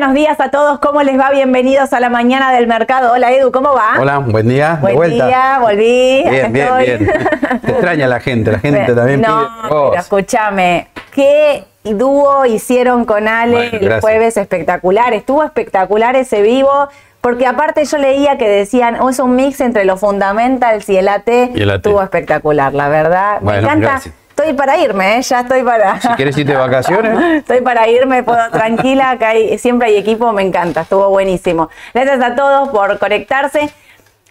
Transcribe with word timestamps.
Buenos 0.00 0.16
días 0.16 0.40
a 0.40 0.50
todos, 0.50 0.78
¿cómo 0.78 1.02
les 1.02 1.20
va? 1.20 1.28
Bienvenidos 1.30 1.92
a 1.92 2.00
la 2.00 2.08
mañana 2.08 2.52
del 2.52 2.66
mercado. 2.66 3.12
Hola 3.12 3.32
Edu, 3.32 3.52
¿cómo 3.52 3.74
va? 3.74 4.00
Hola, 4.00 4.16
buen 4.16 4.48
día, 4.48 4.78
buen 4.80 4.92
de 4.92 4.96
vuelta. 4.96 5.26
día, 5.26 5.58
volví. 5.60 6.22
Bien, 6.26 6.50
bien, 6.54 6.66
estoy. 6.68 6.84
bien. 6.86 7.12
Te 7.60 7.70
extraña 7.72 8.06
la 8.06 8.18
gente, 8.18 8.50
la 8.50 8.58
gente 8.60 8.94
también 8.94 9.20
no, 9.20 9.40
pide 9.40 9.68
pero 9.68 9.94
escúchame, 9.96 10.88
qué 11.14 11.64
dúo 11.84 12.46
hicieron 12.46 13.04
con 13.04 13.28
Ale 13.28 13.52
Bueno, 13.52 13.72
el 13.72 13.78
gracias. 13.80 14.00
jueves 14.00 14.36
espectacular. 14.38 15.12
Estuvo 15.12 15.44
espectacular 15.44 16.16
ese 16.16 16.40
vivo. 16.40 16.88
Porque 17.20 17.46
aparte 17.46 17.84
yo 17.84 17.98
leía 17.98 18.38
que 18.38 18.48
decían, 18.48 18.96
oh, 18.98 19.10
es 19.10 19.18
un 19.18 19.36
mix 19.36 19.60
entre 19.60 19.84
los 19.84 20.00
fundamentals 20.00 20.88
y 20.88 20.96
el 20.96 21.08
AT. 21.08 21.28
Y 21.54 21.60
el 21.60 21.68
AT. 21.68 21.84
Estuvo 21.84 22.02
espectacular, 22.02 22.72
la 22.72 22.88
verdad. 22.88 23.36
Bueno, 23.42 23.60
Me 23.60 23.66
encanta. 23.66 23.86
gracias. 23.90 24.14
Estoy 24.40 24.54
para 24.54 24.78
irme, 24.78 25.18
¿eh? 25.18 25.22
ya 25.22 25.40
estoy 25.40 25.62
para. 25.62 26.00
Si 26.00 26.08
quieres 26.08 26.34
irte 26.38 26.52
de 26.52 26.58
vacaciones, 26.58 27.18
Estoy 27.40 27.60
para 27.60 27.86
irme, 27.88 28.22
puedo 28.22 28.38
tranquila, 28.50 29.10
acá 29.10 29.28
hay- 29.28 29.58
siempre 29.58 29.88
hay 29.88 29.98
equipo, 29.98 30.32
me 30.32 30.40
encanta, 30.40 30.80
estuvo 30.80 31.10
buenísimo. 31.10 31.68
Gracias 31.92 32.22
a 32.22 32.34
todos 32.34 32.70
por 32.70 32.98
conectarse. 32.98 33.68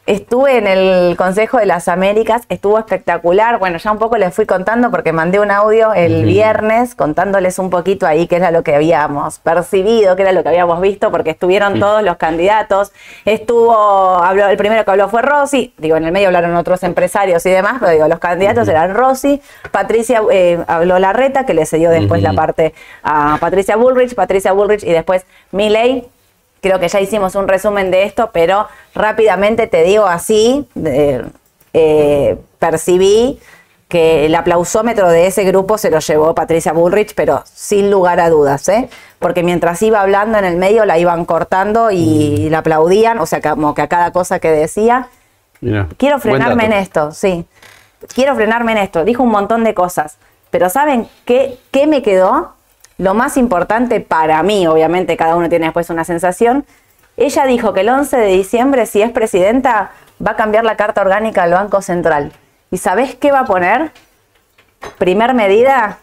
Estuve 0.09 0.57
en 0.57 0.65
el 0.65 1.15
Consejo 1.17 1.59
de 1.59 1.67
las 1.67 1.87
Américas, 1.87 2.41
estuvo 2.49 2.79
espectacular. 2.79 3.59
Bueno, 3.59 3.77
ya 3.77 3.91
un 3.91 3.99
poco 3.99 4.17
les 4.17 4.33
fui 4.33 4.47
contando 4.47 4.89
porque 4.89 5.13
mandé 5.13 5.39
un 5.39 5.51
audio 5.51 5.93
el 5.93 6.25
viernes 6.25 6.95
contándoles 6.95 7.59
un 7.59 7.69
poquito 7.69 8.07
ahí 8.07 8.25
qué 8.25 8.37
era 8.37 8.49
lo 8.49 8.63
que 8.63 8.73
habíamos 8.73 9.37
percibido, 9.37 10.15
qué 10.15 10.23
era 10.23 10.31
lo 10.31 10.41
que 10.41 10.49
habíamos 10.49 10.81
visto, 10.81 11.11
porque 11.11 11.29
estuvieron 11.29 11.79
todos 11.79 12.01
los 12.01 12.17
candidatos. 12.17 12.91
Estuvo, 13.23 13.71
habló, 13.71 14.47
el 14.47 14.57
primero 14.57 14.83
que 14.83 14.89
habló 14.89 15.09
fue 15.09 15.21
Rossi, 15.21 15.75
digo, 15.77 15.95
en 15.95 16.05
el 16.05 16.11
medio 16.11 16.29
hablaron 16.29 16.55
otros 16.55 16.81
empresarios 16.81 17.45
y 17.45 17.51
demás, 17.51 17.75
pero 17.79 17.91
digo, 17.91 18.07
los 18.07 18.17
candidatos 18.17 18.67
eran 18.67 18.95
Rossi, 18.95 19.43
Patricia 19.69 20.23
eh, 20.31 20.57
habló 20.65 20.97
Larreta, 20.97 21.45
que 21.45 21.53
le 21.53 21.67
cedió 21.67 21.91
después 21.91 22.23
la 22.23 22.33
parte 22.33 22.73
a 23.03 23.37
Patricia 23.39 23.75
Bullrich, 23.75 24.15
Patricia 24.15 24.53
Bullrich 24.53 24.83
y 24.83 24.91
después 24.91 25.27
Milley. 25.51 26.09
Creo 26.61 26.79
que 26.79 26.87
ya 26.87 26.99
hicimos 26.99 27.35
un 27.35 27.47
resumen 27.47 27.91
de 27.91 28.03
esto, 28.03 28.31
pero 28.33 28.67
rápidamente 28.93 29.67
te 29.67 29.83
digo 29.83 30.05
así, 30.05 30.67
eh, 31.73 32.37
percibí 32.59 33.39
que 33.89 34.27
el 34.27 34.35
aplausómetro 34.35 35.09
de 35.09 35.25
ese 35.25 35.43
grupo 35.43 35.77
se 35.79 35.89
lo 35.89 35.99
llevó 35.99 36.35
Patricia 36.35 36.73
Bullrich, 36.73 37.15
pero 37.15 37.41
sin 37.45 37.89
lugar 37.89 38.19
a 38.19 38.29
dudas, 38.29 38.69
¿eh? 38.69 38.87
Porque 39.17 39.41
mientras 39.41 39.81
iba 39.81 39.99
hablando 39.99 40.37
en 40.37 40.45
el 40.45 40.57
medio 40.57 40.85
la 40.85 40.99
iban 40.99 41.25
cortando 41.25 41.89
y 41.89 42.49
la 42.51 42.59
aplaudían, 42.59 43.17
o 43.17 43.25
sea, 43.25 43.41
como 43.41 43.73
que 43.73 43.81
a 43.81 43.87
cada 43.87 44.11
cosa 44.11 44.39
que 44.39 44.51
decía. 44.51 45.07
mira, 45.59 45.87
Quiero 45.97 46.19
frenarme 46.19 46.65
en 46.65 46.73
esto, 46.73 47.11
sí. 47.11 47.45
Quiero 48.13 48.35
frenarme 48.35 48.73
en 48.73 48.77
esto. 48.77 49.03
Dijo 49.03 49.23
un 49.23 49.31
montón 49.31 49.63
de 49.63 49.73
cosas. 49.73 50.17
Pero 50.51 50.69
¿saben 50.69 51.07
qué, 51.25 51.57
qué 51.71 51.87
me 51.87 52.03
quedó? 52.03 52.53
Lo 52.99 53.13
más 53.13 53.37
importante 53.37 54.01
para 54.01 54.43
mí, 54.43 54.67
obviamente 54.67 55.15
cada 55.15 55.37
uno 55.37 55.47
tiene 55.47 55.67
después 55.67 55.89
una 55.89 56.03
sensación. 56.03 56.65
Ella 57.15 57.45
dijo 57.45 57.73
que 57.73 57.79
el 57.79 57.87
11 57.87 58.17
de 58.17 58.27
diciembre, 58.27 58.85
si 58.85 59.01
es 59.01 59.09
presidenta, 59.11 59.91
va 60.25 60.31
a 60.31 60.35
cambiar 60.35 60.65
la 60.65 60.75
carta 60.75 60.99
orgánica 60.99 61.43
del 61.43 61.53
Banco 61.53 61.81
Central. 61.81 62.33
¿Y 62.71 62.77
sabés 62.77 63.15
qué 63.15 63.31
va 63.31 63.39
a 63.39 63.45
poner? 63.45 63.93
Primer 64.97 65.33
medida, 65.33 65.99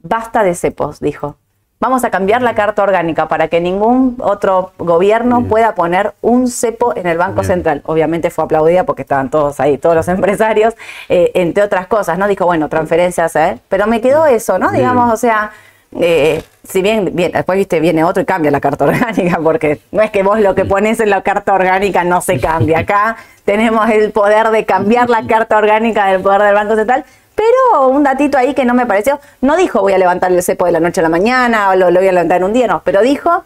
basta 0.00 0.42
de 0.42 0.56
cepos, 0.56 0.98
dijo. 0.98 1.36
Vamos 1.80 2.04
a 2.04 2.10
cambiar 2.10 2.42
la 2.42 2.54
carta 2.54 2.82
orgánica 2.82 3.26
para 3.26 3.48
que 3.48 3.58
ningún 3.58 4.18
otro 4.20 4.72
gobierno 4.76 5.44
pueda 5.44 5.74
poner 5.74 6.12
un 6.20 6.46
cepo 6.48 6.94
en 6.94 7.06
el 7.06 7.16
Banco 7.16 7.40
Bien. 7.40 7.46
Central. 7.46 7.82
Obviamente 7.86 8.28
fue 8.28 8.44
aplaudida 8.44 8.84
porque 8.84 9.00
estaban 9.00 9.30
todos 9.30 9.58
ahí, 9.60 9.78
todos 9.78 9.96
los 9.96 10.06
empresarios, 10.08 10.74
eh, 11.08 11.30
entre 11.32 11.62
otras 11.62 11.86
cosas, 11.86 12.18
¿no? 12.18 12.28
Dijo, 12.28 12.44
bueno, 12.44 12.68
transferencias, 12.68 13.34
¿eh? 13.36 13.58
Pero 13.70 13.86
me 13.86 14.02
quedó 14.02 14.26
eso, 14.26 14.58
¿no? 14.58 14.68
Bien. 14.68 14.82
Digamos, 14.82 15.10
o 15.10 15.16
sea, 15.16 15.52
eh, 15.98 16.42
si 16.68 16.82
bien, 16.82 17.10
bien, 17.14 17.32
después 17.32 17.56
viste, 17.56 17.80
viene 17.80 18.04
otro 18.04 18.22
y 18.22 18.26
cambia 18.26 18.50
la 18.50 18.60
carta 18.60 18.84
orgánica, 18.88 19.38
porque 19.42 19.80
no 19.90 20.02
es 20.02 20.10
que 20.10 20.22
vos 20.22 20.38
lo 20.38 20.54
que 20.54 20.66
pones 20.66 21.00
en 21.00 21.08
la 21.08 21.22
carta 21.22 21.54
orgánica 21.54 22.04
no 22.04 22.20
se 22.20 22.38
cambia. 22.38 22.80
Acá 22.80 23.16
tenemos 23.46 23.88
el 23.88 24.12
poder 24.12 24.50
de 24.50 24.66
cambiar 24.66 25.08
la 25.08 25.26
carta 25.26 25.56
orgánica 25.56 26.08
del 26.08 26.20
poder 26.20 26.42
del 26.42 26.54
Banco 26.54 26.76
Central. 26.76 27.06
Pero 27.40 27.88
un 27.88 28.02
datito 28.02 28.36
ahí 28.36 28.52
que 28.52 28.66
no 28.66 28.74
me 28.74 28.84
pareció, 28.84 29.18
no 29.40 29.56
dijo 29.56 29.80
voy 29.80 29.94
a 29.94 29.98
levantar 29.98 30.30
el 30.30 30.42
cepo 30.42 30.66
de 30.66 30.72
la 30.72 30.80
noche 30.80 31.00
a 31.00 31.02
la 31.02 31.08
mañana 31.08 31.70
o 31.70 31.74
lo, 31.74 31.90
lo 31.90 32.00
voy 32.00 32.08
a 32.08 32.12
levantar 32.12 32.36
en 32.36 32.44
un 32.44 32.52
día, 32.52 32.66
no, 32.66 32.82
pero 32.84 33.00
dijo 33.00 33.44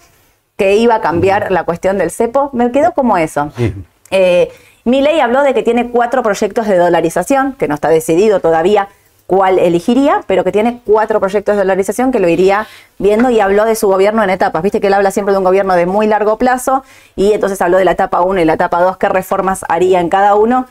que 0.56 0.77
iba 0.77 0.97
a 0.97 1.00
cambiar 1.00 1.53
la 1.53 1.62
cuestión 1.62 1.97
del 1.99 2.10
cepo. 2.10 2.50
Me 2.53 2.72
quedó 2.72 2.93
como 2.93 3.16
eso. 3.16 3.53
Eh, 4.10 4.50
Milei 4.84 5.21
habló 5.21 5.43
de 5.43 5.55
que 5.55 5.62
tiene 5.62 5.91
cuatro 5.91 6.22
proyectos 6.22 6.66
de 6.66 6.77
dolarización, 6.77 7.53
que 7.53 7.69
no 7.69 7.75
está 7.75 7.88
decidido 7.88 8.41
todavía 8.41 8.88
cuál 9.27 9.59
elegiría, 9.59 10.22
pero 10.26 10.43
que 10.44 10.53
tiene 10.53 10.81
cuatro 10.84 11.21
proyectos 11.21 11.55
de 11.55 11.62
dolarización 11.62 12.12
que 12.12 12.19
lo 12.19 12.28
iría 12.28 12.66
viendo 12.99 13.31
y 13.31 13.41
habló 13.41 13.65
de 13.65 13.75
su 13.75 13.87
gobierno 13.88 14.22
en 14.22 14.31
etapas. 14.31 14.62
Viste 14.62 14.81
que 14.81 14.88
él 14.88 14.94
habla 14.94 15.11
siempre 15.11 15.32
de 15.32 15.38
un 15.38 15.44
gobierno 15.44 15.75
de 15.75 15.87
muy 15.87 16.06
largo 16.06 16.37
plazo 16.37 16.84
y 17.16 17.32
entonces 17.32 17.61
habló 17.62 17.78
de 17.78 17.84
la 17.84 17.93
etapa 17.93 18.21
1 18.21 18.41
y 18.41 18.44
la 18.44 18.55
etapa 18.55 18.82
2, 18.82 18.97
qué 18.97 19.09
reformas 19.09 19.65
haría 19.69 20.00
en 20.00 20.09
cada 20.09 20.34
uno. 20.34 20.66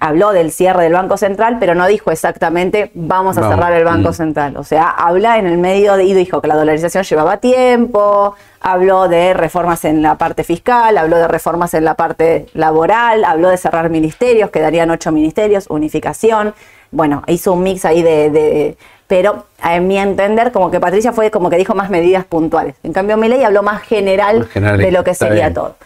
Habló 0.00 0.32
del 0.32 0.50
cierre 0.50 0.84
del 0.84 0.92
Banco 0.92 1.16
Central, 1.16 1.58
pero 1.60 1.74
no 1.74 1.86
dijo 1.86 2.10
exactamente 2.10 2.90
vamos 2.94 3.36
a 3.36 3.40
Vamos. 3.42 3.56
cerrar 3.56 3.72
el 3.72 3.84
Banco 3.84 4.10
Mm. 4.10 4.14
Central. 4.14 4.56
O 4.56 4.64
sea, 4.64 4.88
habla 4.88 5.38
en 5.38 5.46
el 5.46 5.58
medio 5.58 5.96
de, 5.96 6.04
y 6.04 6.14
dijo 6.14 6.40
que 6.40 6.48
la 6.48 6.56
dolarización 6.56 7.04
llevaba 7.04 7.36
tiempo, 7.38 8.34
habló 8.60 9.08
de 9.08 9.34
reformas 9.34 9.84
en 9.84 10.00
la 10.02 10.16
parte 10.16 10.44
fiscal, 10.44 10.96
habló 10.96 11.16
de 11.18 11.28
reformas 11.28 11.74
en 11.74 11.84
la 11.84 11.94
parte 11.94 12.46
laboral, 12.54 13.24
habló 13.24 13.48
de 13.48 13.56
cerrar 13.58 13.90
ministerios, 13.90 14.50
quedarían 14.50 14.90
ocho 14.90 15.12
ministerios, 15.12 15.66
unificación. 15.68 16.54
Bueno, 16.90 17.22
hizo 17.26 17.52
un 17.52 17.62
mix 17.62 17.84
ahí 17.84 18.02
de, 18.02 18.30
de- 18.30 18.76
pero 19.06 19.44
a 19.60 19.78
mi 19.80 19.98
entender, 19.98 20.50
como 20.50 20.70
que 20.70 20.80
Patricia 20.80 21.12
fue 21.12 21.30
como 21.30 21.50
que 21.50 21.56
dijo 21.56 21.74
más 21.74 21.90
medidas 21.90 22.24
puntuales. 22.24 22.74
En 22.82 22.92
cambio, 22.94 23.16
Milei 23.18 23.44
habló 23.44 23.62
más 23.62 23.82
general, 23.82 24.38
Más 24.40 24.48
general, 24.48 24.78
de 24.78 24.90
lo 24.92 25.04
que 25.04 25.14
sería 25.14 25.52
todo. 25.52 25.76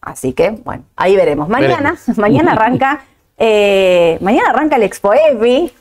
Así 0.00 0.32
que, 0.32 0.50
bueno, 0.50 0.84
ahí 0.96 1.16
veremos. 1.16 1.48
Mañana, 1.48 1.92
Veremos. 1.92 2.08
mañana 2.18 2.52
arranca, 2.52 3.00
eh, 3.38 4.18
mañana 4.20 4.50
arranca 4.50 4.76
el 4.76 4.82
Expo 4.82 5.12
EPI, 5.12 5.72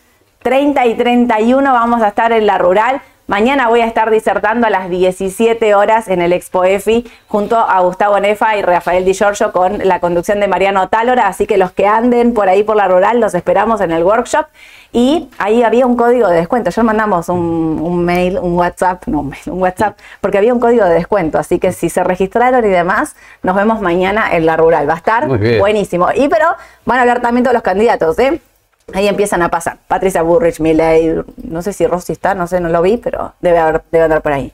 30 0.42 0.86
y 0.88 0.96
31 0.96 1.74
vamos 1.74 2.02
a 2.02 2.10
estar 2.10 2.32
en 2.32 2.46
la 2.46 2.58
rural. 2.58 3.02
Mañana 3.30 3.68
voy 3.68 3.82
a 3.82 3.86
estar 3.86 4.10
disertando 4.10 4.66
a 4.66 4.72
las 4.72 4.90
17 4.90 5.76
horas 5.76 6.08
en 6.08 6.20
el 6.20 6.34
Expo 6.34 6.64
EFI 6.64 7.06
junto 7.28 7.60
a 7.60 7.80
Gustavo 7.82 8.20
Nefa 8.20 8.58
y 8.58 8.64
Rafael 8.64 9.06
Di 9.06 9.14
Giorgio 9.14 9.52
con 9.52 9.88
la 9.88 10.00
conducción 10.00 10.40
de 10.40 10.48
Mariano 10.48 10.90
Tálora. 10.90 11.28
Así 11.28 11.46
que 11.46 11.60
los 11.60 11.72
que 11.72 11.86
anden 11.86 12.34
por 12.34 12.50
ahí 12.50 12.64
por 12.64 12.76
la 12.76 12.88
rural 12.88 13.20
los 13.20 13.36
esperamos 13.36 13.82
en 13.82 13.92
el 13.92 14.04
workshop. 14.04 14.48
Y 14.94 15.30
ahí 15.38 15.62
había 15.62 15.86
un 15.86 15.96
código 15.96 16.28
de 16.28 16.38
descuento. 16.38 16.70
Ayer 16.70 16.84
mandamos 16.84 17.30
un, 17.30 17.80
un 17.80 18.04
mail, 18.04 18.40
un 18.40 18.54
WhatsApp, 18.58 19.04
no 19.06 19.20
un 19.20 19.30
mail, 19.30 19.44
un 19.46 19.62
WhatsApp, 19.62 20.00
porque 20.22 20.40
había 20.40 20.52
un 20.52 20.60
código 20.60 20.86
de 20.86 20.96
descuento. 20.96 21.38
Así 21.38 21.60
que 21.60 21.72
si 21.72 21.92
se 21.92 22.04
registraron 22.04 22.66
y 22.66 22.70
demás, 22.70 23.16
nos 23.44 23.56
vemos 23.56 23.80
mañana 23.80 24.36
en 24.36 24.48
la 24.48 24.58
rural. 24.58 24.90
Va 24.90 24.94
a 24.94 24.98
estar 24.98 25.28
buenísimo. 25.28 26.08
Y 26.16 26.30
pero 26.30 26.48
van 26.84 26.98
a 26.98 27.02
hablar 27.02 27.22
también 27.22 27.44
todos 27.44 27.54
los 27.54 27.62
candidatos, 27.62 28.18
¿eh? 28.18 28.42
Ahí 28.94 29.08
empiezan 29.08 29.42
a 29.42 29.50
pasar. 29.50 29.78
Patricia 29.88 30.22
Burrich, 30.22 30.60
Milley, 30.60 31.24
no 31.44 31.62
sé 31.62 31.74
si 31.74 31.86
Rossi 31.86 32.14
está, 32.14 32.36
no 32.36 32.48
sé, 32.48 32.60
no 32.60 32.70
lo 32.70 32.82
vi, 32.82 32.98
pero 32.98 33.34
debe, 33.40 33.60
haber, 33.60 33.84
debe 33.92 34.06
andar 34.06 34.22
por 34.22 34.34
ahí. 34.34 34.54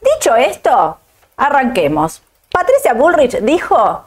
Dicho 0.00 0.34
esto, 0.36 0.98
arranquemos. 1.36 2.22
Patricia 2.50 2.94
Bullrich 2.94 3.40
dijo 3.40 4.04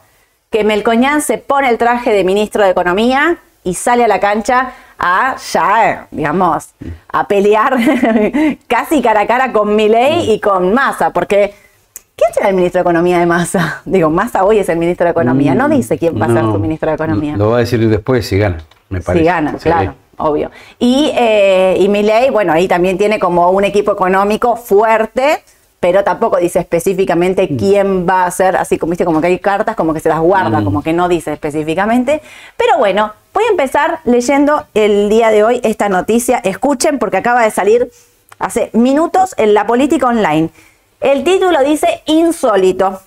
que 0.50 0.64
Melcoñán 0.64 1.22
se 1.22 1.38
pone 1.38 1.68
el 1.68 1.78
traje 1.78 2.12
de 2.12 2.24
ministro 2.24 2.62
de 2.62 2.70
Economía 2.70 3.38
y 3.62 3.74
sale 3.74 4.04
a 4.04 4.08
la 4.08 4.20
cancha 4.20 4.72
a 4.98 5.36
ya, 5.36 6.06
digamos, 6.10 6.70
a 7.08 7.26
pelear 7.26 7.76
casi 8.68 9.02
cara 9.02 9.22
a 9.22 9.26
cara 9.26 9.52
con 9.52 9.74
Milei 9.74 10.30
y 10.32 10.40
con 10.40 10.72
Massa, 10.72 11.10
porque 11.10 11.54
¿quién 12.16 12.32
será 12.32 12.48
el 12.48 12.54
ministro 12.56 12.78
de 12.78 12.82
Economía 12.82 13.18
de 13.18 13.26
Massa? 13.26 13.82
Digo, 13.84 14.10
Massa 14.10 14.44
hoy 14.44 14.58
es 14.58 14.68
el 14.68 14.78
ministro 14.78 15.04
de 15.04 15.10
Economía, 15.10 15.54
no 15.54 15.68
dice 15.68 15.98
quién 15.98 16.20
va 16.20 16.26
a 16.26 16.32
ser 16.32 16.44
Mm, 16.44 16.52
su 16.52 16.58
ministro 16.58 16.88
de 16.90 16.94
Economía. 16.94 17.36
Lo 17.36 17.50
va 17.50 17.56
a 17.56 17.60
decir 17.60 17.88
después 17.88 18.26
si 18.26 18.38
gana, 18.38 18.58
me 18.88 19.00
parece. 19.00 19.24
Si 19.24 19.26
gana, 19.26 19.52
Sí. 19.58 19.64
claro, 19.64 19.94
obvio. 20.18 20.50
Y, 20.78 21.10
eh, 21.16 21.76
y 21.78 22.30
bueno, 22.30 22.52
ahí 22.52 22.68
también 22.68 22.98
tiene 22.98 23.18
como 23.18 23.50
un 23.50 23.64
equipo 23.64 23.92
económico 23.92 24.56
fuerte, 24.56 25.42
pero 25.80 26.02
tampoco 26.02 26.38
dice 26.38 26.60
específicamente 26.60 27.46
Mm. 27.50 27.56
quién 27.58 28.06
va 28.08 28.24
a 28.24 28.30
ser, 28.30 28.56
así 28.56 28.78
como 28.78 28.90
viste, 28.90 29.04
como 29.04 29.20
que 29.20 29.26
hay 29.26 29.38
cartas 29.38 29.76
como 29.76 29.92
que 29.92 30.00
se 30.00 30.08
las 30.08 30.20
guarda, 30.20 30.60
Mm. 30.60 30.64
como 30.64 30.82
que 30.82 30.92
no 30.92 31.08
dice 31.08 31.32
específicamente. 31.32 32.22
Pero 32.56 32.78
bueno, 32.78 33.12
voy 33.34 33.44
a 33.44 33.50
empezar 33.50 33.98
leyendo 34.04 34.64
el 34.74 35.08
día 35.10 35.30
de 35.30 35.44
hoy 35.44 35.60
esta 35.62 35.88
noticia. 35.90 36.38
Escuchen, 36.44 36.98
porque 36.98 37.18
acaba 37.18 37.42
de 37.42 37.50
salir 37.50 37.90
hace 38.38 38.70
minutos 38.72 39.34
en 39.36 39.52
la 39.52 39.66
política 39.66 40.06
online. 40.06 40.48
El 41.00 41.24
título 41.24 41.62
dice 41.62 42.02
insólito. 42.06 43.00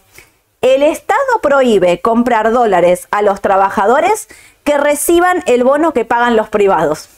El 0.61 0.83
Estado 0.83 1.19
prohíbe 1.41 2.01
comprar 2.01 2.51
dólares 2.51 3.07
a 3.11 3.21
los 3.21 3.41
trabajadores 3.41 4.27
que 4.63 4.77
reciban 4.77 5.43
el 5.45 5.63
bono 5.63 5.93
que 5.93 6.05
pagan 6.05 6.35
los 6.35 6.49
privados. 6.49 7.09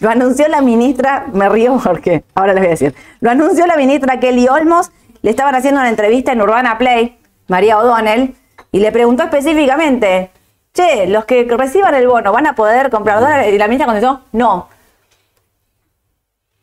Lo 0.00 0.10
anunció 0.10 0.48
la 0.48 0.60
ministra, 0.60 1.26
me 1.32 1.48
río 1.48 1.78
porque 1.82 2.24
ahora 2.34 2.54
les 2.54 2.62
voy 2.62 2.66
a 2.68 2.70
decir. 2.70 2.94
Lo 3.20 3.30
anunció 3.30 3.66
la 3.66 3.76
ministra 3.76 4.18
Kelly 4.20 4.48
Olmos, 4.48 4.90
le 5.22 5.30
estaban 5.30 5.54
haciendo 5.54 5.80
una 5.80 5.88
entrevista 5.88 6.32
en 6.32 6.42
Urbana 6.42 6.78
Play, 6.78 7.18
María 7.48 7.78
O'Donnell, 7.78 8.34
y 8.72 8.80
le 8.80 8.92
preguntó 8.92 9.24
específicamente, 9.24 10.30
che, 10.72 11.06
los 11.06 11.24
que 11.26 11.44
reciban 11.44 11.94
el 11.94 12.08
bono 12.08 12.32
van 12.32 12.46
a 12.46 12.54
poder 12.54 12.90
comprar 12.90 13.20
dólares. 13.20 13.52
Y 13.52 13.58
la 13.58 13.66
ministra 13.68 13.86
contestó, 13.86 14.22
no. 14.32 14.68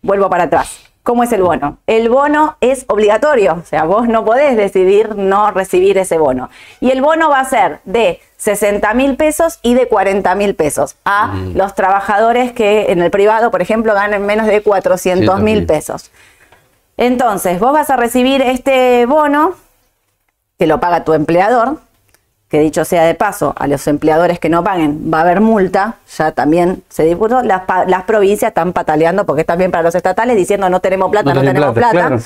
vuelvo 0.02 0.30
para 0.30 0.44
atrás. 0.44 0.81
¿Cómo 1.04 1.24
es 1.24 1.32
el 1.32 1.42
bono? 1.42 1.78
El 1.88 2.10
bono 2.10 2.58
es 2.62 2.86
obligatorio, 2.88 3.58
o 3.64 3.66
sea, 3.66 3.86
vos 3.86 4.08
no 4.08 4.24
podés 4.24 4.56
decidir 4.56 5.16
no 5.16 5.50
recibir 5.50 5.98
ese 5.98 6.20
bono. 6.20 6.50
Y 6.80 6.92
el 6.92 7.02
bono 7.02 7.30
va 7.30 7.40
a 7.40 7.46
ser 7.46 7.80
de 7.86 8.22
60 8.38 8.94
mil 8.94 9.16
pesos 9.18 9.58
y 9.64 9.74
de 9.74 9.88
40 9.88 10.36
mil 10.36 10.54
pesos 10.54 10.96
a 11.04 11.28
Mm. 11.28 11.58
los 11.58 11.74
trabajadores 11.74 12.52
que 12.54 12.92
en 12.92 13.02
el 13.02 13.10
privado, 13.10 13.50
por 13.50 13.62
ejemplo, 13.64 13.96
ganen 13.96 14.26
menos 14.28 14.46
de 14.46 14.62
400 14.62 15.40
mil 15.42 15.62
400.000. 15.64 15.66
pesos. 15.68 16.12
Entonces, 16.98 17.60
vos 17.60 17.74
vas 17.74 17.90
a 17.90 17.96
recibir 17.98 18.42
este 18.44 19.06
bono 19.08 19.56
que 20.60 20.68
lo 20.68 20.80
paga 20.80 21.04
tu 21.04 21.14
empleador, 21.14 21.80
que 22.52 22.60
dicho 22.60 22.84
sea 22.84 23.06
de 23.06 23.16
paso, 23.16 23.54
a 23.58 23.66
los 23.66 23.88
empleadores 23.88 24.38
que 24.38 24.50
no 24.50 24.62
paguen 24.62 25.10
va 25.12 25.20
a 25.20 25.22
haber 25.22 25.40
multa, 25.40 25.96
ya 26.18 26.34
también 26.34 26.84
se 26.90 27.06
discutió, 27.06 27.42
las, 27.42 27.64
provincias 28.06 28.50
están 28.50 28.74
pataleando 28.74 29.26
porque 29.26 29.46
también 29.46 29.72
para 29.72 29.84
los 29.84 29.96
estatales 29.96 30.36
diciendo 30.36 30.70
no 30.70 30.82
tenemos 30.82 31.10
plata, 31.10 31.34
no, 31.34 31.40
tenemos 31.40 31.74
plata. 31.74 31.92
claro. 31.92 32.20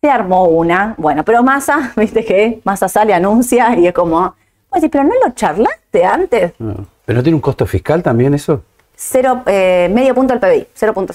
Se 0.00 0.10
armó 0.10 0.46
una, 0.46 0.94
bueno, 0.98 1.24
pero 1.24 1.44
Massa, 1.44 1.92
viste 1.96 2.24
que 2.24 2.60
Massa 2.64 2.88
sale, 2.88 3.14
anuncia 3.14 3.78
y 3.78 3.86
es 3.86 3.92
como, 3.92 4.34
oye, 4.70 4.88
pero 4.88 5.04
no 5.04 5.14
lo 5.24 5.30
charlaste 5.32 6.04
antes. 6.04 6.52
No. 6.58 6.86
¿Pero 7.04 7.18
no 7.18 7.22
tiene 7.22 7.36
un 7.36 7.40
costo 7.40 7.66
fiscal 7.66 8.02
también 8.02 8.34
eso? 8.34 8.64
Cero, 8.96 9.42
eh, 9.46 9.88
medio 9.92 10.12
punto 10.12 10.34
del 10.34 10.40
PBI, 10.40 10.66
0.5. 10.76 11.14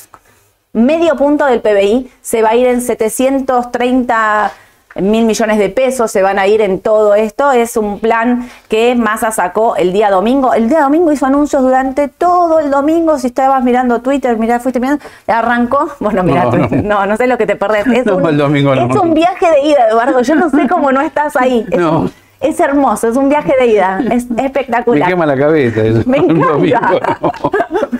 Medio 0.71 1.17
punto 1.17 1.45
del 1.45 1.59
PBI 1.59 2.09
se 2.21 2.41
va 2.41 2.51
a 2.51 2.55
ir 2.55 2.67
en 2.67 2.79
730 2.79 4.53
mil 4.95 5.25
millones 5.25 5.57
de 5.59 5.69
pesos, 5.69 6.09
se 6.11 6.21
van 6.21 6.39
a 6.39 6.47
ir 6.47 6.61
en 6.61 6.79
todo 6.79 7.15
esto. 7.15 7.51
Es 7.51 7.75
un 7.77 7.99
plan 7.99 8.49
que 8.69 8.95
Massa 8.95 9.31
sacó 9.31 9.75
el 9.75 9.91
día 9.93 10.09
domingo. 10.09 10.53
El 10.53 10.69
día 10.69 10.81
domingo 10.81 11.11
hizo 11.11 11.25
anuncios 11.25 11.61
durante 11.61 12.07
todo 12.07 12.59
el 12.59 12.71
domingo. 12.71 13.17
Si 13.19 13.27
estabas 13.27 13.63
mirando 13.63 14.01
Twitter, 14.01 14.37
mirá, 14.37 14.59
fuiste 14.59 14.79
mirando, 14.79 15.03
arrancó. 15.27 15.89
Bueno, 15.99 16.23
mira, 16.23 16.45
No, 16.45 16.49
Twitter. 16.51 16.83
No, 16.83 17.05
no, 17.05 17.17
sé 17.17 17.27
lo 17.27 17.37
que 17.37 17.45
te 17.45 17.55
perdés. 17.55 17.85
Es, 17.87 18.05
No, 18.05 18.17
un, 18.17 18.25
el 18.27 18.37
domingo 18.37 18.73
no. 18.75 18.89
es 18.89 18.95
un 18.95 19.13
viaje 19.13 19.45
de 19.49 19.67
ida, 19.67 19.89
Eduardo. 19.89 20.21
Yo 20.21 20.35
no 20.35 20.49
sé 20.49 20.67
cómo 20.67 20.91
no 20.91 21.01
estás 21.01 21.35
ahí. 21.35 21.65
Es, 21.71 21.79
No. 21.79 22.09
Es 22.47 22.59
hermoso, 22.59 23.07
es 23.07 23.17
un 23.17 23.29
viaje 23.29 23.53
de 23.59 23.67
ida. 23.67 23.99
Es 24.11 24.29
Me 24.29 24.45
espectacular. 24.45 25.09
quema 25.09 25.25
la 25.25 25.37
cabeza 25.37 25.81
eso. 25.81 26.03
Me 26.05 26.17
domingo, 26.21 26.63
encanta. 26.65 27.17
no. 27.21 27.31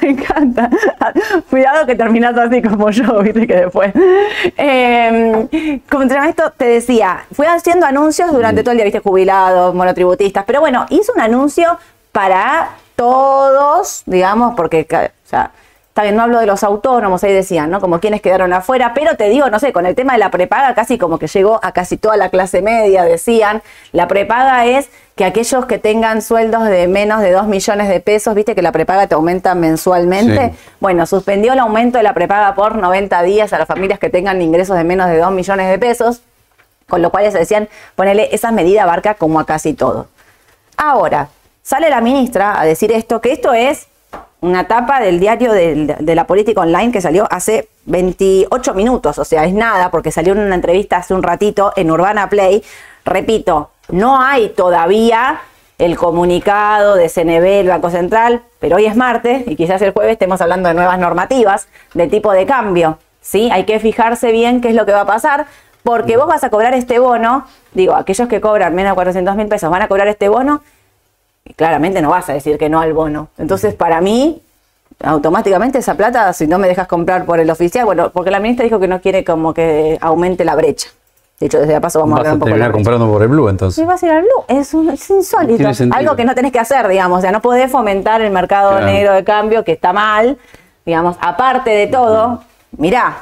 Me 0.02 0.10
encanta. 0.10 0.70
Cuidado 1.50 1.86
que 1.86 1.96
terminas 1.96 2.38
así 2.38 2.62
como 2.62 2.90
yo, 2.92 3.22
viste 3.22 3.48
que 3.48 3.56
después. 3.56 3.92
Eh, 4.58 5.80
como 5.90 6.04
entre 6.04 6.30
esto 6.30 6.52
te 6.56 6.66
decía, 6.66 7.26
fui 7.32 7.46
haciendo 7.46 7.86
anuncios 7.86 8.32
durante 8.32 8.62
todo 8.64 8.72
el 8.72 8.78
día, 8.78 8.86
viste, 8.86 9.00
jubilados, 9.00 9.74
monotributistas, 9.74 10.44
pero 10.46 10.60
bueno, 10.60 10.86
hizo 10.90 11.14
un 11.14 11.22
anuncio 11.22 11.78
para 12.12 12.70
todos, 12.96 14.04
digamos, 14.06 14.54
porque, 14.56 14.86
ca- 14.86 15.12
o 15.26 15.30
sea, 15.30 15.52
está 15.96 16.04
bien, 16.04 16.18
no 16.18 16.24
hablo 16.24 16.40
de 16.42 16.46
los 16.46 16.62
autónomos, 16.66 17.24
ahí 17.24 17.32
decían, 17.32 17.70
¿no? 17.72 17.80
Como 17.80 18.02
quienes 18.02 18.20
quedaron 18.22 18.52
afuera, 18.52 18.92
pero 18.94 19.16
te 19.16 19.30
digo, 19.30 19.50
no 19.50 19.60
sé, 19.60 19.72
con 19.72 19.86
el 19.86 19.96
tema 19.96 20.12
de 20.12 20.20
la 20.20 20.30
prepaga 20.30 20.76
casi 20.76 20.98
como 20.98 21.18
que 21.20 21.28
llegó 21.28 21.58
a 21.64 21.72
casi 21.72 21.96
toda 21.96 22.18
la 22.18 22.28
clase 22.28 22.62
media, 22.62 23.06
decían, 23.06 23.64
la 23.94 24.10
prepaga 24.10 24.66
es 24.66 24.90
que 25.16 25.24
aquellos 25.24 25.66
que 25.68 25.78
tengan 25.80 26.22
sueldos 26.22 26.66
de 26.66 26.90
menos 26.90 27.22
de 27.22 27.32
2 27.32 27.48
millones 27.48 27.88
de 27.88 28.02
pesos, 28.02 28.36
viste 28.36 28.56
que 28.56 28.62
la 28.62 28.74
prepaga 28.74 29.08
te 29.08 29.16
aumenta 29.16 29.56
mensualmente, 29.56 30.50
Sí. 30.50 30.58
bueno, 30.82 31.06
suspendió 31.06 31.54
el 31.54 31.60
aumento 31.60 31.98
de 31.98 32.04
la 32.04 32.14
prepaga 32.14 32.56
por 32.56 32.76
90 32.76 33.22
días 33.24 33.54
a 33.54 33.58
las 33.58 33.68
familias 33.70 33.98
que 33.98 34.10
tengan 34.10 34.42
ingresos 34.42 34.76
de 34.76 34.84
menos 34.84 35.08
de 35.08 35.18
2 35.18 35.32
millones 35.32 35.70
de 35.70 35.80
pesos, 35.80 36.24
con 36.90 37.02
lo 37.02 37.10
cual 37.10 37.32
se 37.32 37.38
decían, 37.38 37.70
ponele, 37.96 38.28
esa 38.36 38.52
medida 38.52 38.84
abarca 38.84 39.14
como 39.14 39.40
a 39.40 39.46
casi 39.46 39.74
todo. 39.74 40.08
Ahora, 40.76 41.30
sale 41.64 41.90
la 41.90 42.02
ministra 42.02 42.60
a 42.60 42.66
decir 42.66 42.92
esto, 42.92 43.22
que 43.22 43.32
esto 43.32 43.54
es 43.54 43.88
una 44.46 44.68
tapa 44.68 45.00
del 45.00 45.20
diario 45.20 45.52
de, 45.52 46.16
la 46.16 46.28
política 46.28 46.62
online 46.62 46.92
que 46.92 47.02
salió 47.02 47.28
hace 47.32 47.68
28 47.86 48.74
minutos, 48.74 49.18
o 49.18 49.26
sea, 49.26 49.46
es 49.46 49.54
nada, 49.54 49.90
porque 49.90 50.12
salió 50.12 50.34
en 50.34 50.40
una 50.40 50.56
entrevista 50.56 50.98
hace 50.98 51.14
un 51.14 51.24
ratito 51.24 51.74
en 51.76 51.92
Urbana 51.92 52.30
Play. 52.30 52.64
Repito, 53.04 53.72
no 53.90 54.22
hay 54.22 54.50
todavía 54.50 55.42
el 55.78 55.98
comunicado 55.98 56.96
de 56.96 57.10
CNB, 57.10 57.62
el 57.62 57.68
Banco 57.68 57.90
Central, 57.90 58.44
pero 58.60 58.78
hoy 58.78 58.86
es 58.86 58.96
martes 58.96 59.48
y 59.48 59.56
quizás 59.56 59.82
el 59.82 59.92
jueves 59.92 60.14
estemos 60.14 60.40
hablando 60.42 60.70
de 60.70 60.76
nuevas 60.76 61.00
normativas 61.00 61.68
de 61.94 62.08
tipo 62.08 62.32
de 62.32 62.46
cambio. 62.46 63.00
¿sí? 63.22 63.50
Hay 63.52 63.66
que 63.66 63.80
fijarse 63.80 64.32
bien 64.32 64.62
qué 64.62 64.70
es 64.70 64.76
lo 64.76 64.86
que 64.86 64.92
va 64.92 65.02
a 65.02 65.06
pasar, 65.06 65.48
porque 65.84 66.18
vos 66.18 66.28
vas 66.28 66.44
a 66.44 66.50
cobrar 66.50 66.74
este 66.74 67.00
bono, 67.00 67.46
digo, 67.74 67.96
aquellos 67.96 68.28
que 68.28 68.42
cobran 68.42 68.74
menos 68.74 68.92
de 68.92 68.96
400 68.96 69.36
mil 69.36 69.48
pesos 69.48 69.70
van 69.70 69.82
a 69.82 69.88
cobrar 69.88 70.08
este 70.08 70.30
bono 70.30 70.62
y 71.46 71.54
claramente 71.54 72.02
no 72.02 72.10
vas 72.10 72.28
a 72.30 72.34
decir 72.34 72.58
que 72.58 72.70
no 72.70 72.80
al 72.82 72.94
bono. 72.94 73.30
Entonces, 73.38 73.74
para 73.76 74.02
mí, 74.02 74.42
automáticamente 75.04 75.78
esa 75.78 75.96
plata, 75.96 76.34
si 76.34 76.48
no 76.48 76.58
me 76.58 76.68
dejas 76.68 76.88
comprar 76.88 77.26
por 77.26 77.40
el 77.40 77.50
oficial, 77.50 77.86
bueno, 77.86 78.10
porque 78.10 78.32
la 78.32 78.40
ministra 78.40 78.64
dijo 78.64 78.80
que 78.80 78.88
no 78.88 79.00
quiere 79.00 79.24
como 79.24 79.54
que 79.54 79.98
aumente 80.02 80.44
la 80.44 80.56
brecha. 80.56 80.90
De 81.40 81.48
hecho, 81.48 81.60
desde 81.60 81.74
ya 81.74 81.82
paso 81.82 82.00
vamos 82.00 82.14
a 82.14 82.24
Vas 82.24 82.28
hablar 82.28 82.34
un 82.36 82.40
poco 82.40 82.52
de 82.54 82.58
la 82.58 82.66
terminar 82.66 82.72
comprando 82.72 83.12
por 83.14 83.22
el 83.22 83.28
Blue 83.28 83.50
entonces. 83.50 83.76
Sí, 83.76 83.86
vas 83.86 84.02
a 84.02 84.06
ir 84.06 84.12
al 84.14 84.22
Blue. 84.22 84.46
Es, 84.48 84.74
un- 84.74 84.90
es 84.90 85.10
insólito. 85.10 85.68
Algo 85.92 86.16
que 86.16 86.24
no 86.24 86.34
tenés 86.34 86.54
que 86.54 86.60
hacer, 86.60 86.88
digamos. 86.88 87.20
O 87.20 87.22
sea, 87.22 87.32
no 87.34 87.42
podés 87.42 87.70
fomentar 87.70 88.22
el 88.22 88.32
mercado 88.32 88.72
Claro. 88.72 88.86
negro 88.86 89.14
de 89.14 89.24
cambio, 89.26 89.64
que 89.66 89.74
está 89.74 89.92
mal. 89.92 90.38
Digamos, 90.86 91.18
aparte 91.20 91.72
de 91.72 91.88
todo, 91.88 92.42
mirá, 92.78 93.18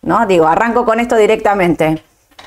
¿no? 0.00 0.24
Digo, 0.26 0.46
arranco 0.46 0.84
con 0.86 0.98
esto 0.98 1.14
directamente. 1.16 2.02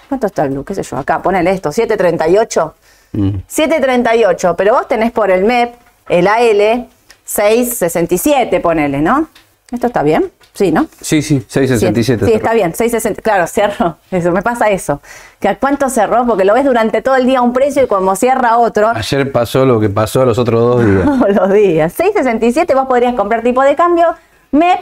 ¿Cuánto 0.10 0.26
está 0.26 0.44
el 0.44 0.50
Blue? 0.52 0.64
¿Qué 0.66 0.74
sé 0.74 0.82
yo? 0.82 0.98
Acá, 0.98 1.22
ponele 1.22 1.52
esto, 1.52 1.72
738. 1.72 2.74
Mm. 3.16 3.42
738, 3.48 4.56
pero 4.56 4.74
vos 4.74 4.88
tenés 4.88 5.12
por 5.12 5.32
el 5.32 5.44
MEP 5.46 5.74
el 6.10 6.28
AL 6.28 6.88
667, 7.26 8.60
ponele, 8.60 9.02
¿no? 9.02 9.28
¿Esto 9.72 9.88
está 9.88 10.04
bien? 10.04 10.32
Sí, 10.54 10.72
¿no? 10.72 10.88
Sí, 11.02 11.22
sí, 11.22 11.44
667. 11.50 12.26
Sí, 12.26 12.34
está 12.34 12.54
bien, 12.54 12.74
660. 12.74 13.22
Claro, 13.22 13.46
cerró. 13.48 13.98
Eso, 14.12 14.32
me 14.32 14.42
pasa 14.42 14.70
eso. 14.70 15.02
Que 15.40 15.50
a 15.50 15.58
cuánto 15.58 15.90
cerró, 15.90 16.26
porque 16.26 16.46
lo 16.46 16.54
ves 16.54 16.64
durante 16.64 17.02
todo 17.02 17.16
el 17.16 17.26
día 17.26 17.40
a 17.40 17.42
un 17.42 17.52
precio 17.52 17.84
y 17.84 17.88
como 17.88 18.16
cierra 18.16 18.58
otro, 18.58 18.90
Ayer 18.90 19.32
pasó 19.32 19.66
lo 19.66 19.80
que 19.80 19.90
pasó 19.90 20.24
los 20.24 20.38
otros 20.38 20.62
dos 20.62 20.86
días. 20.86 21.04
todos 21.04 21.36
los 21.36 21.52
días. 21.52 21.92
667 21.94 22.74
vos 22.74 22.86
podrías 22.88 23.16
comprar 23.16 23.42
tipo 23.44 23.64
de 23.64 23.76
cambio 23.76 24.16
MEP. 24.52 24.80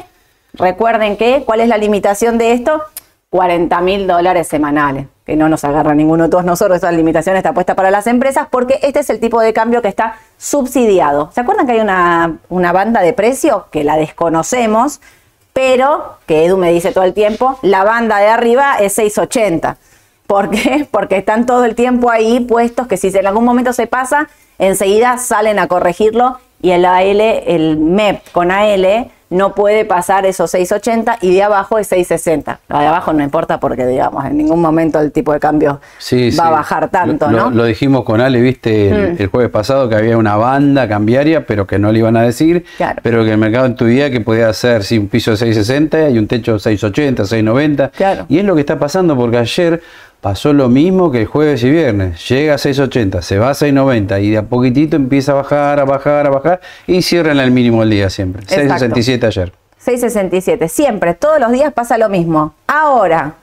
Recuerden 0.54 1.18
que, 1.18 1.42
¿cuál 1.46 1.62
es 1.62 1.70
la 1.70 1.78
limitación 1.78 2.38
de 2.38 2.52
esto? 2.52 2.84
40 3.34 3.82
mil 3.82 4.06
dólares 4.06 4.48
semanales. 4.48 5.08
Que 5.26 5.36
no 5.36 5.50
nos 5.50 5.64
agarra 5.64 5.96
ninguno 5.96 6.26
de 6.26 6.30
todos 6.30 6.46
nosotros. 6.46 6.78
Esa 6.78 6.92
limitación 6.92 7.36
está 7.36 7.52
puesta 7.52 7.74
para 7.74 7.90
las 7.90 8.06
empresas 8.06 8.48
porque 8.52 8.78
este 8.84 9.00
es 9.00 9.10
el 9.10 9.20
tipo 9.20 9.42
de 9.42 9.54
cambio 9.54 9.82
que 9.82 9.88
está 9.88 10.18
subsidiado. 10.38 11.32
¿Se 11.34 11.42
acuerdan 11.42 11.66
que 11.66 11.72
hay 11.72 11.80
una, 11.80 12.38
una 12.50 12.72
banda 12.72 13.02
de 13.02 13.12
precio 13.14 13.66
que 13.72 13.84
la 13.84 13.98
desconocemos? 13.98 15.02
Pero, 15.52 16.20
que 16.28 16.46
Edu 16.46 16.58
me 16.58 16.72
dice 16.72 16.92
todo 16.92 17.06
el 17.06 17.16
tiempo, 17.16 17.58
la 17.64 17.84
banda 17.84 18.20
de 18.20 18.28
arriba 18.28 18.76
es 18.80 18.94
680. 18.94 19.78
¿Por 20.28 20.52
qué? 20.52 20.88
Porque 20.92 21.18
están 21.18 21.48
todo 21.48 21.66
el 21.66 21.74
tiempo 21.74 22.12
ahí 22.12 22.40
puestos 22.40 22.86
que 22.86 22.98
si 22.98 23.08
en 23.08 23.26
algún 23.26 23.46
momento 23.46 23.74
se 23.74 23.88
pasa, 23.88 24.30
enseguida 24.60 25.18
salen 25.18 25.58
a 25.58 25.68
corregirlo 25.68 26.38
y 26.62 26.70
el 26.70 26.86
AL, 26.86 27.20
el 27.20 27.78
MEP 27.80 28.32
con 28.32 28.52
AL 28.52 29.10
no 29.34 29.54
puede 29.56 29.84
pasar 29.86 30.26
esos 30.26 30.52
680 30.52 31.18
y 31.22 31.34
de 31.34 31.44
abajo 31.44 31.78
es 31.80 31.88
660. 31.88 32.60
La 32.70 32.80
de 32.82 32.88
abajo 32.88 33.12
no 33.14 33.24
importa 33.24 33.60
porque, 33.60 33.86
digamos, 33.86 34.26
en 34.26 34.38
ningún 34.38 34.62
momento 34.62 35.00
el 35.00 35.12
tipo 35.12 35.34
de 35.34 35.40
cambio 35.40 35.82
Sí, 35.98 36.30
va 36.40 36.48
a 36.48 36.52
bajar 36.52 36.90
tanto, 36.90 37.30
Lo- 37.30 37.38
¿no? 37.38 37.50
Mm. 37.52 37.56
Lo, 37.56 37.66
dijimos 37.66 38.04
con 38.04 38.22
Ale, 38.22 38.40
viste, 38.42 38.90
el, 38.90 39.16
el 39.20 39.28
jueves 39.28 39.50
pasado 39.52 39.90
que 39.90 39.96
había 39.96 40.18
una 40.18 40.36
banda 40.36 40.88
cambiaria, 40.88 41.46
pero 41.46 41.68
que 41.68 41.80
no 41.80 41.92
le 41.92 42.00
iban 42.00 42.16
a 42.16 42.22
decir, 42.22 42.64
Claro. 42.78 43.00
pero 43.04 43.24
que 43.24 43.32
el 43.32 43.38
mercado 43.38 43.66
intuía 43.68 44.10
que 44.12 44.22
podía 44.22 44.50
hacer 44.50 44.84
sí, 44.84 44.98
un 44.98 45.08
piso 45.08 45.32
de 45.32 45.38
660 45.38 46.10
y 46.10 46.18
un 46.20 46.28
techo 46.28 46.54
de 46.54 46.60
680, 46.60 47.24
690. 47.26 47.90
Claro. 47.90 48.26
Y 48.30 48.38
es 48.40 48.46
lo 48.46 48.56
que 48.56 48.62
está 48.62 48.78
pasando 48.80 49.16
porque 49.16 49.38
ayer 49.38 49.82
pasó 50.24 50.54
lo 50.54 50.70
mismo 50.70 51.12
que 51.12 51.20
el 51.20 51.28
jueves 51.28 51.62
y 51.64 51.70
viernes. 51.70 52.28
Llega 52.30 52.56
a 52.56 52.58
680, 52.58 53.22
se 53.22 53.38
va 53.38 53.50
a 53.50 53.54
690 53.54 54.22
y 54.22 54.32
de 54.32 54.38
a 54.38 54.44
poquitito 54.44 54.96
empieza 54.96 55.34
a 55.34 55.36
bajar, 55.36 55.82
a 55.82 55.84
bajar, 55.84 56.26
a 56.26 56.30
bajar 56.30 56.62
y 56.88 57.02
cierran 57.02 57.42
al 57.42 57.52
mínimo 57.52 57.84
el 57.84 57.90
día 57.90 58.10
siempre. 58.10 58.44
Exacto. 58.44 58.80
667 58.80 59.28
ayer. 59.28 59.52
667. 59.80 60.70
Siempre, 60.70 61.14
todos 61.14 61.42
los 61.42 61.52
días 61.52 61.74
pasa 61.74 61.98
lo 61.98 62.08
mismo. 62.08 62.54
Ahora, 62.68 63.34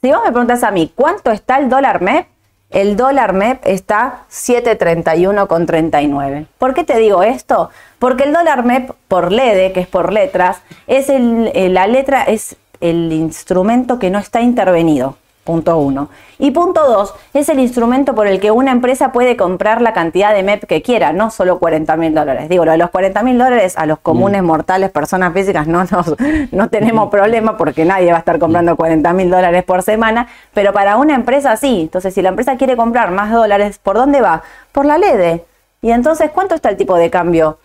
si 0.00 0.12
vos 0.12 0.20
me 0.24 0.30
preguntas 0.30 0.62
a 0.62 0.70
mí, 0.70 0.92
¿cuánto 0.94 1.32
está 1.32 1.58
el 1.58 1.68
dólar 1.68 2.02
MEP? 2.02 2.28
El 2.70 2.96
dólar 2.96 3.32
MEP 3.32 3.66
está 3.66 4.26
731,39. 4.30 6.46
¿Por 6.56 6.72
qué 6.72 6.84
te 6.84 6.98
digo 6.98 7.24
esto? 7.24 7.70
Porque 7.98 8.22
el 8.22 8.32
dólar 8.32 8.64
MEP 8.64 8.92
por 9.08 9.32
LEDE, 9.32 9.72
que 9.72 9.80
es 9.80 9.88
por 9.88 10.12
letras, 10.12 10.58
es 10.86 11.08
el, 11.08 11.50
eh, 11.52 11.68
la 11.68 11.88
letra 11.88 12.22
es 12.22 12.54
el 12.80 13.12
instrumento 13.12 13.98
que 13.98 14.10
no 14.10 14.20
está 14.20 14.40
intervenido. 14.40 15.16
Punto 15.48 15.78
uno. 15.78 16.10
Y 16.38 16.50
punto 16.50 16.86
dos, 16.86 17.14
es 17.32 17.48
el 17.48 17.58
instrumento 17.58 18.14
por 18.14 18.26
el 18.26 18.38
que 18.38 18.50
una 18.50 18.70
empresa 18.70 19.12
puede 19.12 19.34
comprar 19.34 19.80
la 19.80 19.94
cantidad 19.94 20.34
de 20.34 20.42
MEP 20.42 20.66
que 20.66 20.82
quiera, 20.82 21.14
no 21.14 21.30
solo 21.30 21.58
40 21.58 21.96
mil 21.96 22.14
dólares. 22.14 22.50
Digo, 22.50 22.66
lo 22.66 22.72
de 22.72 22.76
los 22.76 22.90
40 22.90 23.22
mil 23.22 23.38
dólares 23.38 23.72
a 23.78 23.86
los 23.86 23.98
comunes 23.98 24.42
mortales, 24.42 24.90
personas 24.90 25.32
físicas, 25.32 25.66
no, 25.66 25.84
nos, 25.84 26.14
no 26.52 26.68
tenemos 26.68 27.08
problema 27.08 27.56
porque 27.56 27.86
nadie 27.86 28.10
va 28.10 28.16
a 28.16 28.18
estar 28.18 28.38
comprando 28.38 28.76
40 28.76 29.10
mil 29.14 29.30
dólares 29.30 29.64
por 29.64 29.82
semana, 29.82 30.28
pero 30.52 30.74
para 30.74 30.98
una 30.98 31.14
empresa 31.14 31.56
sí. 31.56 31.80
Entonces, 31.80 32.12
si 32.12 32.20
la 32.20 32.28
empresa 32.28 32.58
quiere 32.58 32.76
comprar 32.76 33.10
más 33.10 33.32
dólares, 33.32 33.80
¿por 33.82 33.96
dónde 33.96 34.20
va? 34.20 34.42
Por 34.72 34.84
la 34.84 34.98
LEDE. 34.98 35.46
Y 35.80 35.92
entonces, 35.92 36.30
¿cuánto 36.30 36.56
está 36.56 36.68
el 36.68 36.76
tipo 36.76 36.94
de 36.94 37.08
cambio? 37.08 37.56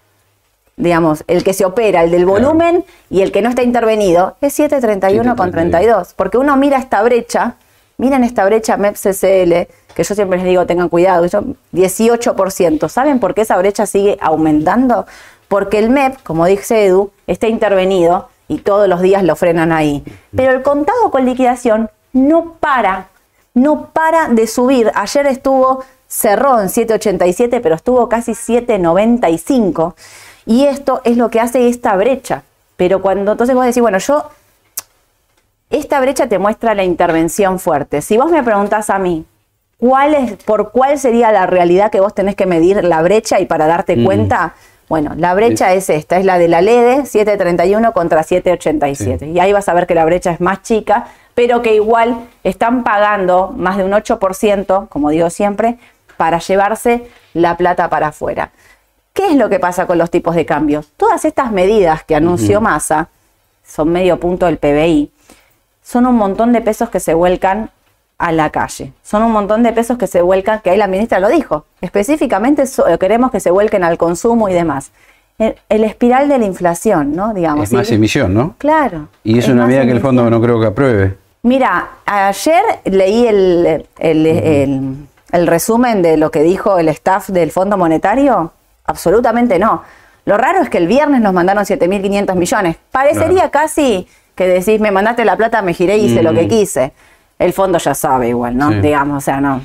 digamos, 0.75 1.23
el 1.27 1.43
que 1.43 1.53
se 1.53 1.65
opera, 1.65 2.03
el 2.03 2.11
del 2.11 2.25
volumen 2.25 2.83
y 3.09 3.21
el 3.21 3.31
que 3.31 3.41
no 3.41 3.49
está 3.49 3.63
intervenido, 3.63 4.35
es 4.41 4.53
731 4.53 5.35
con 5.35 5.51
32. 5.51 6.13
Porque 6.15 6.37
uno 6.37 6.57
mira 6.57 6.77
esta 6.77 7.01
brecha, 7.03 7.55
miren 7.97 8.23
esta 8.23 8.45
brecha 8.45 8.77
MEP-CCL, 8.77 9.67
que 9.93 10.03
yo 10.03 10.15
siempre 10.15 10.37
les 10.37 10.47
digo, 10.47 10.65
tengan 10.65 10.89
cuidado, 10.89 11.25
yo, 11.25 11.43
18%. 11.73 12.89
¿Saben 12.89 13.19
por 13.19 13.33
qué 13.33 13.41
esa 13.41 13.57
brecha 13.57 13.85
sigue 13.85 14.17
aumentando? 14.21 15.05
Porque 15.47 15.79
el 15.79 15.89
MEP, 15.89 16.21
como 16.23 16.45
dice 16.45 16.85
Edu, 16.85 17.11
está 17.27 17.47
intervenido 17.47 18.29
y 18.47 18.59
todos 18.59 18.87
los 18.87 19.01
días 19.01 19.23
lo 19.23 19.35
frenan 19.35 19.71
ahí. 19.71 20.03
Pero 20.35 20.51
el 20.51 20.63
contado 20.63 21.11
con 21.11 21.25
liquidación 21.25 21.89
no 22.11 22.53
para, 22.59 23.09
no 23.53 23.89
para 23.93 24.29
de 24.29 24.47
subir. 24.47 24.91
Ayer 24.95 25.27
estuvo, 25.27 25.83
cerró 26.07 26.59
en 26.59 26.69
7,87, 26.69 27.59
pero 27.61 27.75
estuvo 27.75 28.09
casi 28.09 28.31
7,95. 28.33 29.95
Y 30.45 30.65
esto 30.65 31.01
es 31.03 31.17
lo 31.17 31.29
que 31.29 31.39
hace 31.39 31.67
esta 31.67 31.95
brecha. 31.95 32.43
Pero 32.75 33.01
cuando 33.01 33.31
entonces 33.31 33.55
vos 33.55 33.65
decís, 33.65 33.81
bueno, 33.81 33.97
yo, 33.99 34.29
esta 35.79 35.99
brecha 35.99 36.27
te 36.27 36.39
muestra 36.39 36.75
la 36.75 36.83
intervención 36.83 37.59
fuerte. 37.59 38.01
Si 38.01 38.17
vos 38.17 38.31
me 38.31 38.43
preguntás 38.43 38.89
a 38.89 38.99
mí, 38.99 39.25
¿cuál 39.77 40.13
es, 40.13 40.35
¿por 40.43 40.71
cuál 40.71 40.97
sería 40.99 41.31
la 41.31 41.45
realidad 41.45 41.91
que 41.91 41.99
vos 41.99 42.13
tenés 42.13 42.35
que 42.35 42.45
medir 42.45 42.83
la 42.83 43.01
brecha 43.01 43.39
y 43.39 43.45
para 43.45 43.67
darte 43.67 43.95
Mm. 43.95 44.05
cuenta? 44.05 44.53
Bueno, 44.89 45.13
la 45.17 45.33
brecha 45.33 45.73
es 45.73 45.89
esta, 45.89 46.17
es 46.17 46.25
la 46.25 46.37
de 46.37 46.47
la 46.47 46.61
LEDE, 46.61 47.05
731 47.05 47.93
contra 47.93 48.21
787. 48.21 49.27
Y 49.27 49.39
ahí 49.39 49.51
vas 49.51 49.67
a 49.67 49.73
ver 49.73 49.87
que 49.87 49.95
la 49.95 50.05
brecha 50.05 50.31
es 50.31 50.41
más 50.41 50.61
chica, 50.61 51.07
pero 51.33 51.61
que 51.63 51.73
igual 51.73 52.17
están 52.43 52.83
pagando 52.83 53.51
más 53.55 53.77
de 53.77 53.85
un 53.85 53.93
8%, 53.93 54.87
como 54.89 55.09
digo 55.09 55.29
siempre, 55.31 55.77
para 56.17 56.37
llevarse 56.37 57.07
la 57.33 57.57
plata 57.57 57.89
para 57.89 58.07
afuera. 58.07 58.51
¿Qué 59.13 59.27
es 59.27 59.35
lo 59.35 59.49
que 59.49 59.59
pasa 59.59 59.87
con 59.87 59.97
los 59.97 60.11
tipos 60.11 60.35
de 60.35 60.45
cambios? 60.45 60.91
Todas 60.97 61.25
estas 61.25 61.51
medidas 61.51 62.03
que 62.03 62.15
anunció 62.15 62.61
Massa, 62.61 63.09
son 63.65 63.91
medio 63.91 64.19
punto 64.19 64.45
del 64.45 64.57
PBI, 64.57 65.11
son 65.83 66.05
un 66.07 66.15
montón 66.15 66.53
de 66.53 66.61
pesos 66.61 66.89
que 66.89 66.99
se 66.99 67.13
vuelcan 67.13 67.69
a 68.17 68.31
la 68.31 68.49
calle. 68.51 68.93
Son 69.03 69.21
un 69.23 69.31
montón 69.31 69.63
de 69.63 69.73
pesos 69.73 69.97
que 69.97 70.07
se 70.07 70.21
vuelcan, 70.21 70.61
que 70.61 70.69
ahí 70.69 70.77
la 70.77 70.87
ministra 70.87 71.19
lo 71.19 71.29
dijo, 71.29 71.65
específicamente 71.81 72.65
so- 72.67 72.85
queremos 72.99 73.31
que 73.31 73.39
se 73.39 73.51
vuelquen 73.51 73.83
al 73.83 73.97
consumo 73.97 74.49
y 74.49 74.53
demás. 74.53 74.91
El, 75.39 75.55
el 75.67 75.83
espiral 75.83 76.29
de 76.29 76.37
la 76.37 76.45
inflación, 76.45 77.15
¿no? 77.15 77.33
Digamos. 77.33 77.63
Es 77.65 77.73
más 77.73 77.91
emisión, 77.91 78.33
¿no? 78.33 78.55
Claro. 78.59 79.07
Y 79.23 79.39
es, 79.39 79.47
una 79.47 79.65
medida 79.65 79.79
que 79.81 79.85
el 79.85 79.97
emisión. 79.97 80.09
fondo 80.17 80.29
no 80.29 80.39
creo 80.41 80.59
que 80.59 80.67
apruebe. 80.67 81.17
Mira, 81.41 81.89
ayer 82.05 82.63
leí 82.85 83.27
el, 83.27 83.85
el- 83.99 84.25
el- 84.27 84.95
el 85.31 85.47
resumen 85.47 86.01
de 86.03 86.15
lo 86.17 86.29
que 86.29 86.43
dijo 86.43 86.77
el 86.77 86.87
staff 86.89 87.29
del 87.29 87.51
Fondo 87.51 87.75
Monetario. 87.77 88.53
Absolutamente 88.85 89.57
no. 89.57 89.81
Lo 90.25 90.37
raro 90.37 90.61
es 90.61 90.69
que 90.69 90.77
el 90.77 90.87
viernes 90.87 91.19
nos 91.21 91.33
mandaron 91.33 91.65
7.500 91.65 92.35
millones. 92.35 92.77
Parecería 92.91 93.49
casi 93.49 94.07
que 94.35 94.47
decís, 94.47 94.79
me 94.79 94.91
mandaste 94.91 95.25
la 95.25 95.35
plata, 95.37 95.61
me 95.61 95.73
giré 95.73 95.97
y 95.97 96.05
hice 96.05 96.23
lo 96.23 96.33
que 96.33 96.47
quise. 96.47 96.93
El 97.39 97.53
fondo 97.53 97.77
ya 97.77 97.93
sabe 97.93 98.29
igual, 98.29 98.57
¿no? 98.57 98.69
Sí. 98.69 98.75
Digamos, 98.81 99.17
o 99.17 99.21
sea, 99.21 99.41
no. 99.41 99.61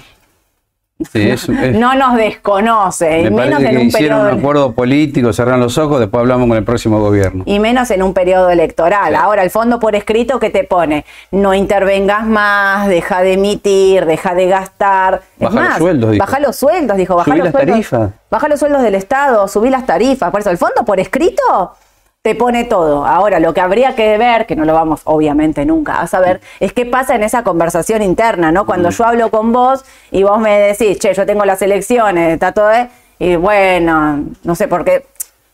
Sí, 1.12 1.30
es- 1.30 1.48
es- 1.48 1.74
No 1.78 1.94
nos 1.94 2.16
desconoce, 2.16 3.20
y 3.20 3.24
me 3.24 3.30
menos 3.30 3.62
en 3.62 3.70
que 3.70 3.76
un 3.76 3.82
hicieron 3.86 4.18
periodo. 4.18 4.32
un 4.34 4.38
acuerdo 4.40 4.72
político, 4.72 5.32
cerran 5.32 5.60
los 5.60 5.78
ojos, 5.78 6.00
después 6.00 6.18
hablamos 6.22 6.48
con 6.48 6.56
el 6.56 6.64
próximo 6.64 6.98
gobierno. 6.98 7.44
Y 7.46 7.60
menos 7.60 7.92
en 7.92 8.02
un 8.02 8.12
periodo 8.14 8.50
electoral. 8.50 9.10
Sí. 9.12 9.14
Ahora, 9.16 9.44
el 9.44 9.50
fondo 9.50 9.78
por 9.78 9.94
escrito 9.94 10.40
que 10.40 10.50
te 10.50 10.64
pone, 10.64 11.04
no 11.30 11.54
intervengas 11.54 12.26
más, 12.26 12.88
deja 12.88 13.20
de 13.22 13.34
emitir, 13.34 14.06
deja 14.06 14.34
de 14.34 14.46
gastar. 14.48 15.22
Baja 15.38 15.68
los 15.68 15.78
sueldos, 15.78 16.10
dijo. 16.10 16.24
Baja 16.26 16.40
los 16.40 16.56
sueldos, 16.56 16.96
dijo. 16.96 17.14
Baja 17.14 17.30
Subí 17.30 17.36
los 17.38 17.44
las 17.44 17.52
sueldos, 17.52 17.72
tarifas. 17.74 18.10
Baja 18.28 18.48
los 18.48 18.58
sueldos 18.58 18.82
del 18.82 18.94
Estado, 18.96 19.46
subí 19.46 19.70
las 19.70 19.86
tarifas. 19.86 20.32
Por 20.32 20.40
eso, 20.40 20.50
el 20.50 20.58
fondo 20.58 20.84
por 20.84 20.98
escrito 20.98 21.74
te 22.22 22.34
pone 22.34 22.64
todo. 22.64 23.06
Ahora, 23.06 23.40
lo 23.40 23.54
que 23.54 23.60
habría 23.60 23.94
que 23.94 24.18
ver, 24.18 24.46
que 24.46 24.56
no 24.56 24.64
lo 24.64 24.74
vamos 24.74 25.00
obviamente 25.04 25.64
nunca 25.64 26.00
a 26.00 26.06
saber, 26.06 26.40
es 26.60 26.72
qué 26.72 26.84
pasa 26.84 27.14
en 27.14 27.22
esa 27.22 27.42
conversación 27.44 28.02
interna, 28.02 28.52
¿no? 28.52 28.64
Mm. 28.64 28.66
Cuando 28.66 28.90
yo 28.90 29.04
hablo 29.04 29.30
con 29.30 29.52
vos 29.52 29.84
y 30.10 30.24
vos 30.24 30.38
me 30.38 30.58
decís, 30.58 30.98
che, 30.98 31.14
yo 31.14 31.24
tengo 31.26 31.44
las 31.44 31.62
elecciones, 31.62 32.32
está 32.34 32.52
todo, 32.52 32.72
¿eh? 32.72 32.88
y 33.18 33.36
bueno, 33.36 34.24
no 34.44 34.54
sé 34.54 34.68
por 34.68 34.84
qué 34.84 35.06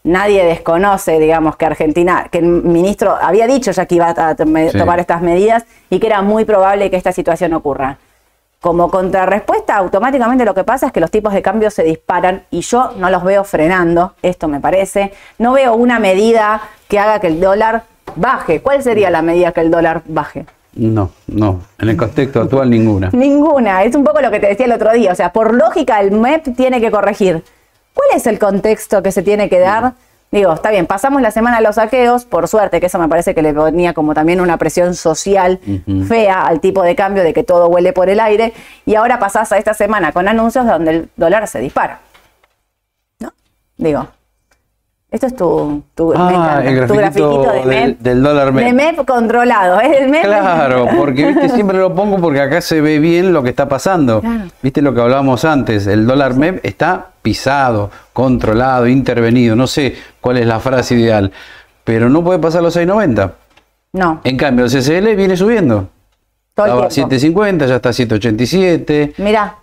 nadie 0.02 0.44
desconoce, 0.44 1.18
digamos, 1.18 1.56
que 1.56 1.64
Argentina, 1.64 2.28
que 2.30 2.38
el 2.38 2.46
ministro 2.46 3.16
había 3.20 3.46
dicho 3.46 3.70
ya 3.70 3.86
que 3.86 3.94
iba 3.94 4.10
a 4.10 4.34
Sí. 4.36 4.78
tomar 4.78 5.00
estas 5.00 5.22
medidas 5.22 5.64
y 5.90 5.98
que 5.98 6.06
era 6.06 6.22
muy 6.22 6.44
probable 6.44 6.90
que 6.90 6.96
esta 6.96 7.12
situación 7.12 7.54
ocurra. 7.54 7.98
Como 8.64 8.90
contrarrespuesta, 8.90 9.76
automáticamente 9.76 10.42
lo 10.42 10.54
que 10.54 10.64
pasa 10.64 10.86
es 10.86 10.92
que 10.92 10.98
los 10.98 11.10
tipos 11.10 11.34
de 11.34 11.42
cambio 11.42 11.70
se 11.70 11.82
disparan 11.82 12.44
y 12.50 12.62
yo 12.62 12.92
no 12.96 13.10
los 13.10 13.22
veo 13.22 13.44
frenando, 13.44 14.14
esto 14.22 14.48
me 14.48 14.58
parece. 14.58 15.12
No 15.36 15.52
veo 15.52 15.74
una 15.74 15.98
medida 15.98 16.62
que 16.88 16.98
haga 16.98 17.20
que 17.20 17.26
el 17.26 17.40
dólar 17.42 17.82
baje. 18.16 18.62
¿Cuál 18.62 18.82
sería 18.82 19.10
la 19.10 19.20
medida 19.20 19.52
que 19.52 19.60
el 19.60 19.70
dólar 19.70 20.00
baje? 20.06 20.46
No, 20.76 21.10
no. 21.26 21.60
En 21.78 21.90
el 21.90 21.96
contexto 21.98 22.40
actual, 22.40 22.70
ninguna. 22.70 23.10
Ninguna. 23.12 23.84
Es 23.84 23.94
un 23.94 24.02
poco 24.02 24.22
lo 24.22 24.30
que 24.30 24.40
te 24.40 24.46
decía 24.46 24.64
el 24.64 24.72
otro 24.72 24.94
día. 24.94 25.12
O 25.12 25.14
sea, 25.14 25.30
por 25.30 25.52
lógica, 25.52 26.00
el 26.00 26.12
MEP 26.12 26.56
tiene 26.56 26.80
que 26.80 26.90
corregir. 26.90 27.44
¿Cuál 27.92 28.08
es 28.16 28.26
el 28.26 28.38
contexto 28.38 29.02
que 29.02 29.12
se 29.12 29.22
tiene 29.22 29.50
que 29.50 29.58
dar? 29.58 29.92
Digo, 30.30 30.52
está 30.52 30.70
bien, 30.70 30.86
pasamos 30.86 31.22
la 31.22 31.30
semana 31.30 31.58
a 31.58 31.60
los 31.60 31.76
saqueos, 31.76 32.24
por 32.24 32.48
suerte, 32.48 32.80
que 32.80 32.86
eso 32.86 32.98
me 32.98 33.08
parece 33.08 33.36
que 33.36 33.42
le 33.42 33.54
ponía 33.54 33.94
como 33.94 34.14
también 34.14 34.40
una 34.40 34.56
presión 34.56 34.94
social 34.94 35.60
fea 36.08 36.42
al 36.42 36.58
tipo 36.60 36.82
de 36.82 36.96
cambio 36.96 37.22
de 37.22 37.32
que 37.32 37.44
todo 37.44 37.68
huele 37.68 37.92
por 37.92 38.08
el 38.08 38.18
aire, 38.18 38.52
y 38.84 38.96
ahora 38.96 39.20
pasás 39.20 39.52
a 39.52 39.58
esta 39.58 39.74
semana 39.74 40.10
con 40.10 40.26
anuncios 40.26 40.66
donde 40.66 40.90
el 40.90 41.08
dólar 41.16 41.46
se 41.46 41.60
dispara. 41.60 42.00
¿No? 43.20 43.32
Digo, 43.76 44.08
esto 45.14 45.26
es 45.28 45.36
tu, 45.36 45.82
tu, 45.94 46.08
me 46.08 46.14
Ah, 46.18 46.30
encanta, 46.60 46.64
el 46.68 46.86
tu 46.88 46.94
grafiquito 46.94 47.52
de 47.52 47.58
del- 47.60 47.66
MEP. 47.68 47.98
del 48.00 48.22
dólar 48.22 48.52
MEP. 48.52 48.64
De 48.66 48.72
MEP 48.72 49.04
controlado, 49.06 49.80
es 49.80 50.00
el 50.00 50.08
MEP. 50.08 50.24
Claro, 50.24 50.88
porque 50.98 51.26
¿viste? 51.32 51.48
siempre 51.50 51.78
lo 51.78 51.94
pongo 51.94 52.18
porque 52.18 52.40
acá 52.40 52.60
se 52.60 52.80
ve 52.80 52.98
bien 52.98 53.32
lo 53.32 53.42
que 53.42 53.50
está 53.50 53.68
pasando. 53.68 54.20
Claro. 54.20 54.50
Viste 54.60 54.82
lo 54.82 54.92
que 54.92 55.00
hablábamos 55.00 55.44
antes, 55.44 55.86
el 55.86 56.06
dólar 56.06 56.34
MEP 56.34 56.64
está 56.66 57.10
pisado, 57.22 57.90
controlado, 58.12 58.86
intervenido, 58.88 59.54
no 59.56 59.66
sé 59.68 59.94
cuál 60.20 60.38
es 60.38 60.46
la 60.46 60.58
frase 60.60 60.94
ideal, 60.96 61.30
pero 61.84 62.08
no 62.08 62.24
puede 62.24 62.38
pasar 62.40 62.62
los 62.62 62.76
6.90. 62.76 63.30
No, 63.92 64.20
En 64.24 64.36
cambio, 64.36 64.64
el 64.64 64.70
CCL 64.72 65.14
viene 65.14 65.36
subiendo. 65.36 65.88
todo 66.54 66.66
Estaba 66.66 66.80
el 66.80 66.86
a 66.86 66.88
tiempo. 66.88 67.14
7.50, 67.14 67.66
ya 67.68 67.76
está 67.76 67.88
a 67.90 67.92
7.87. 67.92 69.14
Mirá. 69.18 69.54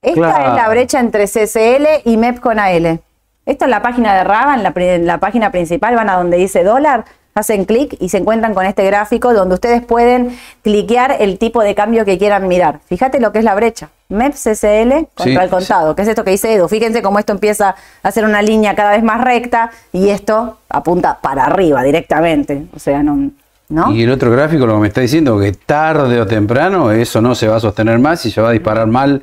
Esta 0.00 0.14
Claro. 0.20 0.48
es 0.50 0.62
la 0.62 0.68
brecha 0.70 1.00
entre 1.00 1.26
CCL 1.26 1.86
y 2.04 2.16
MEP 2.16 2.40
con 2.40 2.58
AL. 2.58 3.00
Esta 3.46 3.64
es 3.66 3.70
la 3.70 3.80
página 3.80 4.14
de 4.14 4.24
Raba, 4.24 4.54
en 4.54 4.62
la, 4.64 4.72
en 4.74 5.06
la 5.06 5.18
página 5.18 5.52
principal, 5.52 5.94
van 5.94 6.10
a 6.10 6.16
donde 6.16 6.36
dice 6.36 6.64
dólar, 6.64 7.04
hacen 7.36 7.64
clic 7.64 7.96
y 8.00 8.08
se 8.08 8.18
encuentran 8.18 8.54
con 8.54 8.66
este 8.66 8.84
gráfico 8.84 9.32
donde 9.32 9.54
ustedes 9.54 9.84
pueden 9.84 10.36
cliquear 10.62 11.16
el 11.20 11.38
tipo 11.38 11.62
de 11.62 11.74
cambio 11.74 12.04
que 12.04 12.18
quieran 12.18 12.48
mirar. 12.48 12.80
Fíjate 12.86 13.20
lo 13.20 13.30
que 13.30 13.38
es 13.38 13.44
la 13.44 13.54
brecha. 13.54 13.90
MEP 14.08 14.32
CCL 14.32 15.08
contra 15.14 15.24
Sí, 15.24 15.36
el 15.36 15.50
contado, 15.50 15.94
que 15.94 16.02
es 16.02 16.08
esto 16.08 16.24
que 16.24 16.30
dice 16.30 16.52
Edu. 16.54 16.68
Fíjense 16.68 17.02
cómo 17.02 17.18
esto 17.18 17.32
empieza 17.32 17.70
a 18.02 18.08
hacer 18.08 18.24
una 18.24 18.40
línea 18.40 18.74
cada 18.74 18.92
vez 18.92 19.02
más 19.02 19.20
recta 19.20 19.70
y 19.92 20.08
esto 20.08 20.58
apunta 20.68 21.18
para 21.20 21.44
arriba 21.44 21.82
directamente. 21.82 22.66
O 22.74 22.78
sea, 22.78 23.02
no. 23.02 23.30
¿no? 23.68 23.92
Y 23.92 24.02
el 24.02 24.10
otro 24.10 24.30
gráfico 24.30 24.64
lo 24.64 24.74
que 24.74 24.80
me 24.80 24.88
está 24.88 25.00
diciendo 25.00 25.38
que 25.38 25.52
tarde 25.52 26.20
o 26.20 26.26
temprano 26.26 26.90
eso 26.92 27.20
no 27.20 27.34
se 27.34 27.48
va 27.48 27.56
a 27.56 27.60
sostener 27.60 27.98
más 27.98 28.24
y 28.24 28.30
se 28.30 28.40
va 28.40 28.50
a 28.50 28.52
disparar 28.52 28.86
mal 28.86 29.22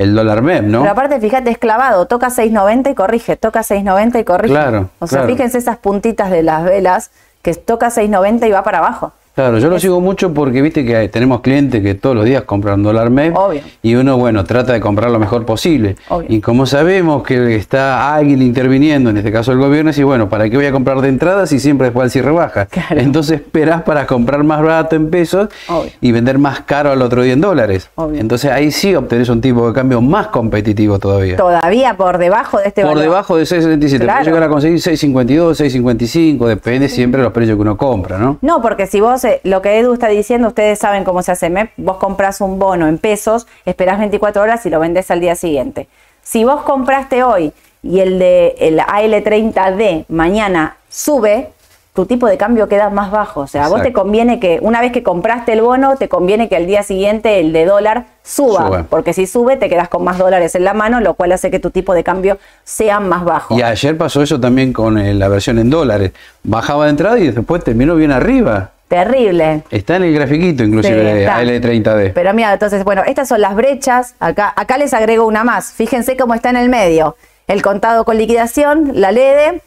el 0.00 0.14
dólar 0.14 0.40
MEP, 0.40 0.64
¿no? 0.64 0.80
Pero 0.80 0.92
aparte, 0.92 1.20
fíjate, 1.20 1.50
es 1.50 1.58
clavado, 1.58 2.06
toca 2.06 2.28
6.90 2.28 2.92
y 2.92 2.94
corrige, 2.94 3.36
toca 3.36 3.60
6.90 3.60 4.20
y 4.20 4.24
corrige. 4.24 4.54
Claro, 4.54 4.88
O 4.98 5.06
sea, 5.06 5.18
claro. 5.18 5.34
fíjense 5.34 5.58
esas 5.58 5.76
puntitas 5.76 6.30
de 6.30 6.42
las 6.42 6.64
velas 6.64 7.10
que 7.42 7.52
toca 7.54 7.88
6.90 7.88 8.48
y 8.48 8.50
va 8.50 8.62
para 8.62 8.78
abajo. 8.78 9.12
Claro, 9.40 9.58
yo 9.58 9.70
lo 9.70 9.80
sigo 9.80 10.02
mucho 10.02 10.34
porque 10.34 10.60
viste 10.60 10.84
que 10.84 11.08
tenemos 11.08 11.40
clientes 11.40 11.82
que 11.82 11.94
todos 11.94 12.14
los 12.14 12.26
días 12.26 12.42
compran 12.42 12.82
dólar 12.82 13.08
MEP 13.08 13.34
Obvio. 13.34 13.62
y 13.82 13.94
uno, 13.94 14.18
bueno, 14.18 14.44
trata 14.44 14.74
de 14.74 14.80
comprar 14.80 15.10
lo 15.10 15.18
mejor 15.18 15.46
posible. 15.46 15.96
Obvio. 16.10 16.26
Y 16.28 16.42
como 16.42 16.66
sabemos 16.66 17.22
que 17.22 17.56
está 17.56 18.14
alguien 18.14 18.42
interviniendo, 18.42 19.08
en 19.08 19.16
este 19.16 19.32
caso 19.32 19.52
el 19.52 19.58
gobierno, 19.58 19.92
y 19.96 20.02
bueno, 20.02 20.28
¿para 20.28 20.50
qué 20.50 20.56
voy 20.58 20.66
a 20.66 20.72
comprar 20.72 21.00
de 21.00 21.08
entrada 21.08 21.46
si 21.46 21.58
siempre 21.58 21.86
después 21.86 22.04
al 22.04 22.10
cierre 22.10 22.32
baja? 22.32 22.66
Claro. 22.66 23.00
Entonces 23.00 23.40
esperás 23.40 23.80
para 23.80 24.06
comprar 24.06 24.44
más 24.44 24.60
barato 24.60 24.94
en 24.94 25.08
pesos 25.08 25.48
Obvio. 25.68 25.90
y 26.02 26.12
vender 26.12 26.36
más 26.38 26.60
caro 26.60 26.90
al 26.90 27.00
otro 27.00 27.22
día 27.22 27.32
en 27.32 27.40
dólares. 27.40 27.88
Entonces 28.14 28.50
ahí 28.50 28.70
sí 28.70 28.94
obtenés 28.94 29.30
un 29.30 29.40
tipo 29.40 29.66
de 29.66 29.72
cambio 29.72 30.02
más 30.02 30.26
competitivo 30.26 30.98
todavía. 30.98 31.36
Todavía 31.38 31.96
por 31.96 32.18
debajo 32.18 32.58
de 32.58 32.68
este 32.68 32.82
Por 32.82 32.90
valor. 32.90 33.04
debajo 33.04 33.36
de 33.38 33.44
6.77, 33.44 34.00
Claro. 34.00 34.18
puede 34.18 34.24
llegar 34.26 34.42
a 34.42 34.48
conseguir 34.50 34.78
6.52, 34.80 35.54
6.55, 35.56 36.46
depende 36.46 36.90
siempre 36.90 37.20
de 37.20 37.24
los 37.24 37.32
precios 37.32 37.56
que 37.56 37.62
uno 37.62 37.78
compra, 37.78 38.18
¿no? 38.18 38.36
No, 38.42 38.60
porque 38.60 38.86
si 38.86 39.00
vos, 39.00 39.24
lo 39.44 39.62
que 39.62 39.78
Edu 39.78 39.92
está 39.92 40.08
diciendo, 40.08 40.48
ustedes 40.48 40.78
saben 40.78 41.04
cómo 41.04 41.22
se 41.22 41.32
hace 41.32 41.50
MEP, 41.50 41.70
vos 41.76 41.98
compras 41.98 42.40
un 42.40 42.58
bono 42.58 42.88
en 42.88 42.98
pesos, 42.98 43.46
esperás 43.64 43.98
24 43.98 44.42
horas 44.42 44.64
y 44.66 44.70
lo 44.70 44.80
vendés 44.80 45.10
al 45.10 45.20
día 45.20 45.36
siguiente. 45.36 45.88
Si 46.22 46.44
vos 46.44 46.62
compraste 46.62 47.22
hoy 47.22 47.52
y 47.82 48.00
el 48.00 48.18
de 48.18 48.56
el 48.58 48.78
AL30D 48.78 50.04
mañana 50.08 50.76
sube, 50.88 51.50
tu 51.94 52.06
tipo 52.06 52.26
de 52.26 52.36
cambio 52.36 52.68
queda 52.68 52.88
más 52.88 53.10
bajo. 53.10 53.40
O 53.40 53.46
sea, 53.46 53.66
a 53.66 53.68
vos 53.68 53.82
te 53.82 53.92
conviene 53.92 54.38
que 54.38 54.58
una 54.62 54.80
vez 54.80 54.92
que 54.92 55.02
compraste 55.02 55.52
el 55.52 55.60
bono, 55.60 55.96
te 55.96 56.08
conviene 56.08 56.48
que 56.48 56.56
al 56.56 56.66
día 56.66 56.82
siguiente 56.82 57.40
el 57.40 57.52
de 57.52 57.64
dólar 57.64 58.06
suba, 58.22 58.66
Suba. 58.66 58.86
porque 58.88 59.12
si 59.12 59.26
sube 59.26 59.56
te 59.56 59.68
quedas 59.68 59.88
con 59.88 60.04
más 60.04 60.16
dólares 60.18 60.54
en 60.54 60.64
la 60.64 60.72
mano, 60.72 61.00
lo 61.00 61.14
cual 61.14 61.32
hace 61.32 61.50
que 61.50 61.58
tu 61.58 61.70
tipo 61.70 61.92
de 61.94 62.04
cambio 62.04 62.38
sea 62.64 63.00
más 63.00 63.24
bajo. 63.24 63.56
Y 63.56 63.62
ayer 63.62 63.98
pasó 63.98 64.22
eso 64.22 64.38
también 64.38 64.72
con 64.72 64.98
eh, 64.98 65.14
la 65.14 65.28
versión 65.28 65.58
en 65.58 65.68
dólares. 65.68 66.12
Bajaba 66.44 66.84
de 66.84 66.90
entrada 66.90 67.18
y 67.18 67.30
después 67.30 67.64
terminó 67.64 67.96
bien 67.96 68.12
arriba. 68.12 68.70
Terrible. 68.90 69.62
Está 69.70 69.96
en 69.96 70.02
el 70.02 70.14
grafiquito 70.14 70.64
inclusive 70.64 70.98
Sí, 70.98 71.04
de 71.04 71.20
está. 71.20 71.40
AL30D. 71.40 72.12
Pero 72.12 72.34
mira, 72.34 72.52
entonces, 72.52 72.82
bueno, 72.82 73.02
estas 73.06 73.28
son 73.28 73.40
las 73.40 73.54
brechas. 73.54 74.16
Acá, 74.18 74.52
acá 74.56 74.78
les 74.78 74.92
agrego 74.92 75.28
una 75.28 75.44
más. 75.44 75.72
Fíjense 75.72 76.16
cómo 76.16 76.34
está 76.34 76.50
en 76.50 76.56
el 76.56 76.68
medio. 76.68 77.14
El 77.46 77.62
contado 77.62 78.04
con 78.04 78.18
liquidación, 78.18 78.90
la 78.94 79.12
LEDE 79.12 79.62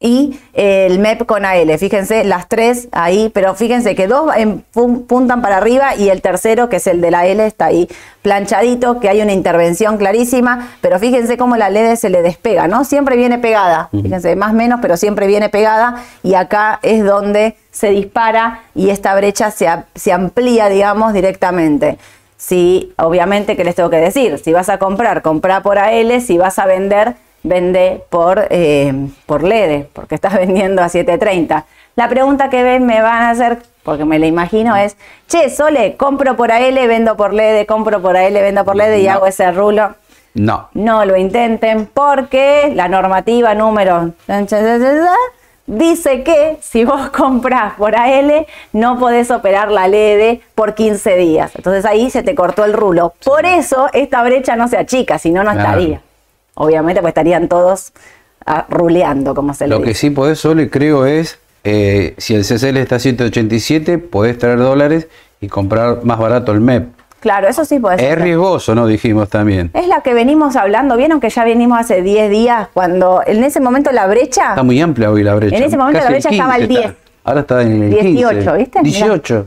y 0.00 0.38
el 0.52 1.00
MEP 1.00 1.26
con 1.26 1.44
AL. 1.44 1.76
Fíjense, 1.76 2.22
las 2.22 2.48
tres 2.48 2.88
ahí, 2.92 3.30
pero 3.34 3.54
fíjense 3.56 3.96
que 3.96 4.06
dos 4.06 4.30
en- 4.36 4.60
puntan 5.08 5.42
para 5.42 5.56
arriba 5.56 5.96
y 5.96 6.08
el 6.08 6.22
tercero, 6.22 6.68
que 6.68 6.76
es 6.76 6.86
el 6.86 7.00
de 7.00 7.10
la 7.10 7.26
L, 7.26 7.44
está 7.44 7.66
ahí 7.66 7.88
planchadito, 8.22 9.00
que 9.00 9.08
hay 9.08 9.22
una 9.22 9.32
intervención 9.32 9.96
clarísima, 9.96 10.68
pero 10.80 10.98
fíjense 11.00 11.36
cómo 11.36 11.56
la 11.56 11.68
LED 11.70 11.96
se 11.96 12.10
le 12.10 12.22
despega, 12.22 12.68
¿no? 12.68 12.84
Siempre 12.84 13.16
viene 13.16 13.38
pegada, 13.38 13.88
fíjense, 13.90 14.36
más 14.36 14.50
o 14.52 14.54
menos, 14.54 14.78
pero 14.80 14.96
siempre 14.96 15.26
viene 15.26 15.48
pegada 15.48 16.04
y 16.22 16.34
acá 16.34 16.78
es 16.82 17.04
donde 17.04 17.56
se 17.72 17.90
dispara 17.90 18.60
y 18.76 18.90
esta 18.90 19.14
brecha 19.16 19.50
se, 19.50 19.68
se 19.96 20.12
amplía, 20.12 20.68
digamos, 20.68 21.12
directamente. 21.12 21.98
Si, 22.36 22.92
obviamente, 22.98 23.56
¿qué 23.56 23.64
les 23.64 23.74
tengo 23.74 23.90
que 23.90 23.96
decir? 23.96 24.38
Si 24.38 24.52
vas 24.52 24.68
a 24.68 24.78
comprar, 24.78 25.22
compra 25.22 25.60
por 25.60 25.76
AL, 25.78 26.20
si 26.20 26.38
vas 26.38 26.60
a 26.60 26.66
vender, 26.66 27.16
vende 27.48 28.02
por, 28.10 28.46
eh, 28.50 28.92
por 29.26 29.42
LED, 29.42 29.86
porque 29.92 30.14
estás 30.14 30.34
vendiendo 30.38 30.82
a 30.82 30.86
7.30. 30.86 31.64
La 31.96 32.08
pregunta 32.08 32.48
que 32.48 32.62
ven 32.62 32.86
me 32.86 33.00
van 33.02 33.22
a 33.22 33.30
hacer, 33.30 33.58
porque 33.82 34.04
me 34.04 34.18
la 34.18 34.26
imagino, 34.26 34.76
es, 34.76 34.96
che, 35.26 35.50
Sole, 35.50 35.96
compro 35.96 36.36
por 36.36 36.52
AL, 36.52 36.74
vendo 36.86 37.16
por 37.16 37.32
LED, 37.32 37.66
compro 37.66 38.00
por 38.00 38.16
AL, 38.16 38.32
vendo 38.34 38.64
por 38.64 38.76
LED 38.76 38.98
y 38.98 39.06
No. 39.06 39.12
hago 39.12 39.26
ese 39.26 39.50
rulo. 39.50 39.94
No. 40.34 40.68
No 40.74 41.04
lo 41.04 41.16
intenten 41.16 41.86
porque 41.92 42.70
la 42.74 42.86
normativa 42.86 43.54
número 43.54 44.12
dice 45.66 46.22
que 46.22 46.58
si 46.60 46.84
vos 46.84 47.10
compras 47.16 47.74
por 47.76 47.96
AL 47.96 48.46
no 48.72 48.98
podés 48.98 49.30
operar 49.30 49.70
la 49.70 49.88
LED 49.88 50.38
por 50.54 50.74
15 50.74 51.16
días. 51.16 51.52
Entonces 51.56 51.84
ahí 51.84 52.10
se 52.10 52.22
te 52.22 52.34
cortó 52.34 52.64
el 52.64 52.72
rulo. 52.72 53.12
Por 53.24 53.44
eso 53.46 53.88
esta 53.92 54.22
brecha 54.22 54.54
no 54.56 54.68
se 54.68 54.76
achica, 54.78 55.18
si 55.18 55.30
no, 55.30 55.42
no 55.42 55.52
Claro. 55.52 55.68
estaría. 55.70 56.00
Obviamente 56.60 57.00
pues 57.00 57.12
estarían 57.12 57.48
todos 57.48 57.92
ah, 58.44 58.66
ruleando, 58.68 59.34
como 59.34 59.54
se 59.54 59.68
le 59.68 59.76
Lo 59.76 59.82
que 59.82 59.94
sí 59.94 60.10
podés 60.10 60.40
solo, 60.40 60.68
creo, 60.68 61.06
es 61.06 61.38
eh, 61.62 62.14
si 62.18 62.34
el 62.34 62.42
CCL 62.42 62.76
está 62.78 62.96
a 62.96 62.98
187, 62.98 63.98
podés 63.98 64.38
traer 64.38 64.58
dólares 64.58 65.06
y 65.40 65.46
comprar 65.46 66.04
más 66.04 66.18
barato 66.18 66.50
el 66.52 66.60
MEP. 66.60 66.88
Claro, 67.20 67.48
eso 67.48 67.64
sí 67.64 67.78
podés 67.78 68.00
Es 68.00 68.06
hacer. 68.06 68.22
riesgoso, 68.22 68.74
¿no? 68.74 68.86
Dijimos 68.86 69.28
también. 69.28 69.70
Es 69.72 69.86
la 69.86 70.02
que 70.02 70.14
venimos 70.14 70.56
hablando, 70.56 70.96
vieron 70.96 71.20
que 71.20 71.30
ya 71.30 71.44
venimos 71.44 71.78
hace 71.78 72.02
10 72.02 72.30
días, 72.30 72.68
cuando 72.74 73.22
en 73.24 73.42
ese 73.44 73.60
momento 73.60 73.92
la 73.92 74.06
brecha... 74.06 74.50
Está 74.50 74.62
muy 74.64 74.80
amplia 74.80 75.10
hoy 75.12 75.22
la 75.22 75.34
brecha. 75.36 75.56
En 75.56 75.62
ese 75.62 75.76
momento 75.76 76.00
Casi 76.00 76.12
la 76.12 76.18
brecha 76.18 76.28
estaba 76.30 76.54
al 76.54 76.66
15 76.68 76.80
10. 76.80 76.94
Ahora 77.24 77.40
está 77.40 77.62
en 77.62 77.82
el 77.84 77.90
18, 77.90 78.34
15. 78.38 78.56
¿viste? 78.56 78.82
Mirá. 78.82 78.98
18. 79.06 79.46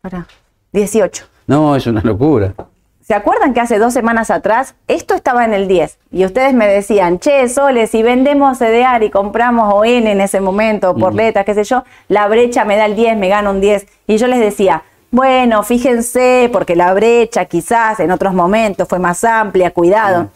Pará, 0.00 0.26
18. 0.72 1.24
No, 1.46 1.76
es 1.76 1.86
una 1.86 2.00
locura. 2.02 2.54
¿Se 3.02 3.14
acuerdan 3.14 3.52
que 3.52 3.60
hace 3.60 3.78
dos 3.78 3.92
semanas 3.92 4.30
atrás 4.30 4.76
esto 4.86 5.14
estaba 5.14 5.44
en 5.44 5.52
el 5.52 5.66
10? 5.66 5.98
Y 6.12 6.24
ustedes 6.24 6.54
me 6.54 6.68
decían, 6.68 7.18
che, 7.18 7.48
Sole, 7.48 7.88
si 7.88 8.02
vendemos 8.04 8.58
CDR 8.58 9.02
y 9.02 9.10
compramos 9.10 9.74
ON 9.74 9.86
en 9.86 10.20
ese 10.20 10.40
momento, 10.40 10.94
por 10.94 11.12
letras, 11.12 11.44
qué 11.44 11.54
sé 11.54 11.64
yo, 11.64 11.82
la 12.06 12.28
brecha 12.28 12.64
me 12.64 12.76
da 12.76 12.86
el 12.86 12.94
10, 12.94 13.16
me 13.16 13.28
gana 13.28 13.50
un 13.50 13.60
10. 13.60 13.88
Y 14.06 14.18
yo 14.18 14.28
les 14.28 14.38
decía, 14.38 14.84
bueno, 15.10 15.64
fíjense, 15.64 16.48
porque 16.52 16.76
la 16.76 16.94
brecha 16.94 17.46
quizás 17.46 17.98
en 17.98 18.12
otros 18.12 18.34
momentos 18.34 18.86
fue 18.86 19.00
más 19.00 19.24
amplia, 19.24 19.72
cuidado. 19.72 20.30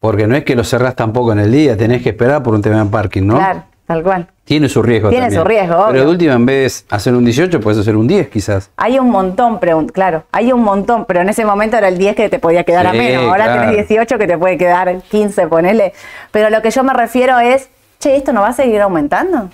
Porque 0.00 0.26
no 0.26 0.36
es 0.36 0.44
que 0.44 0.56
lo 0.56 0.64
cerrás 0.64 0.96
tampoco 0.96 1.32
en 1.32 1.40
el 1.40 1.52
día, 1.52 1.76
tenés 1.76 2.02
que 2.02 2.08
esperar 2.08 2.42
por 2.42 2.54
un 2.54 2.62
tema 2.62 2.82
de 2.82 2.90
parking, 2.90 3.26
¿no? 3.26 3.36
Claro, 3.36 3.64
tal 3.88 4.02
cual. 4.02 4.28
Tiene 4.44 4.68
su 4.68 4.82
riesgo 4.82 5.08
Tiene 5.08 5.26
también. 5.26 5.42
su 5.42 5.48
riesgo, 5.48 5.76
obvio. 5.76 5.92
Pero 5.92 6.04
de 6.04 6.10
última, 6.10 6.34
en 6.34 6.46
vez 6.46 6.86
de 6.88 6.94
hacer 6.94 7.14
un 7.14 7.24
18, 7.24 7.58
puedes 7.58 7.80
hacer 7.80 7.96
un 7.96 8.06
10 8.06 8.28
quizás. 8.28 8.70
Hay 8.76 8.98
un 8.98 9.10
montón, 9.10 9.58
claro, 9.92 10.24
hay 10.30 10.52
un 10.52 10.62
montón, 10.62 11.06
pero 11.06 11.22
en 11.22 11.30
ese 11.30 11.44
momento 11.46 11.78
era 11.78 11.88
el 11.88 11.96
10 11.96 12.14
que 12.14 12.28
te 12.28 12.38
podía 12.38 12.64
quedar 12.64 12.86
a 12.86 12.92
menos. 12.92 13.24
Ahora 13.24 13.44
claro. 13.44 13.70
tenés 13.70 13.88
18 13.88 14.18
que 14.18 14.26
te 14.26 14.36
puede 14.36 14.58
quedar 14.58 15.00
15, 15.00 15.48
ponele. 15.48 15.94
Pero 16.30 16.50
lo 16.50 16.60
que 16.60 16.70
yo 16.70 16.84
me 16.84 16.92
refiero 16.92 17.38
es, 17.38 17.70
che, 17.98 18.14
¿esto 18.14 18.34
no 18.34 18.42
va 18.42 18.48
a 18.48 18.52
seguir 18.52 18.80
aumentando? 18.82 19.48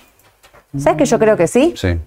¿Sabes 0.77 0.97
que 0.97 1.05
yo 1.05 1.17
creo 1.17 1.37
que 1.37 1.47
sí? 1.47 1.73
Sí. 1.77 1.97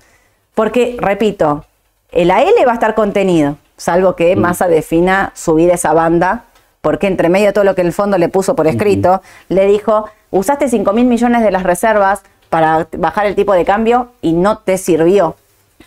Porque, 0.54 0.96
repito, 1.00 1.64
el 2.12 2.30
AL 2.30 2.52
va 2.66 2.72
a 2.72 2.74
estar 2.74 2.94
contenido, 2.94 3.56
salvo 3.78 4.16
que 4.16 4.36
Massa 4.36 4.68
defina 4.68 5.32
subir 5.34 5.70
esa 5.70 5.94
banda, 5.94 6.44
porque 6.80 7.06
entre 7.06 7.28
medio 7.28 7.46
de 7.48 7.52
todo 7.52 7.64
lo 7.64 7.74
que 7.74 7.82
el 7.82 7.92
fondo 7.92 8.18
le 8.18 8.28
puso 8.28 8.54
por 8.54 8.66
escrito, 8.66 9.22
le 9.48 9.66
dijo, 9.66 10.08
usaste 10.30 10.68
5 10.68 10.92
mil 10.92 11.06
millones 11.06 11.42
de 11.42 11.50
las 11.50 11.62
reservas 11.62 12.22
para 12.48 12.88
bajar 12.96 13.26
el 13.26 13.34
tipo 13.34 13.52
de 13.52 13.64
cambio 13.64 14.08
y 14.22 14.32
no 14.32 14.58
te 14.58 14.78
sirvió. 14.78 15.36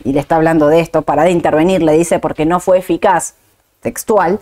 Y 0.03 0.13
le 0.13 0.19
está 0.19 0.35
hablando 0.35 0.67
de 0.67 0.79
esto, 0.79 1.01
para 1.01 1.23
de 1.23 1.31
intervenir, 1.31 1.81
le 1.81 1.93
dice, 1.93 2.19
porque 2.19 2.45
no 2.45 2.59
fue 2.59 2.79
eficaz, 2.79 3.35
textual. 3.81 4.39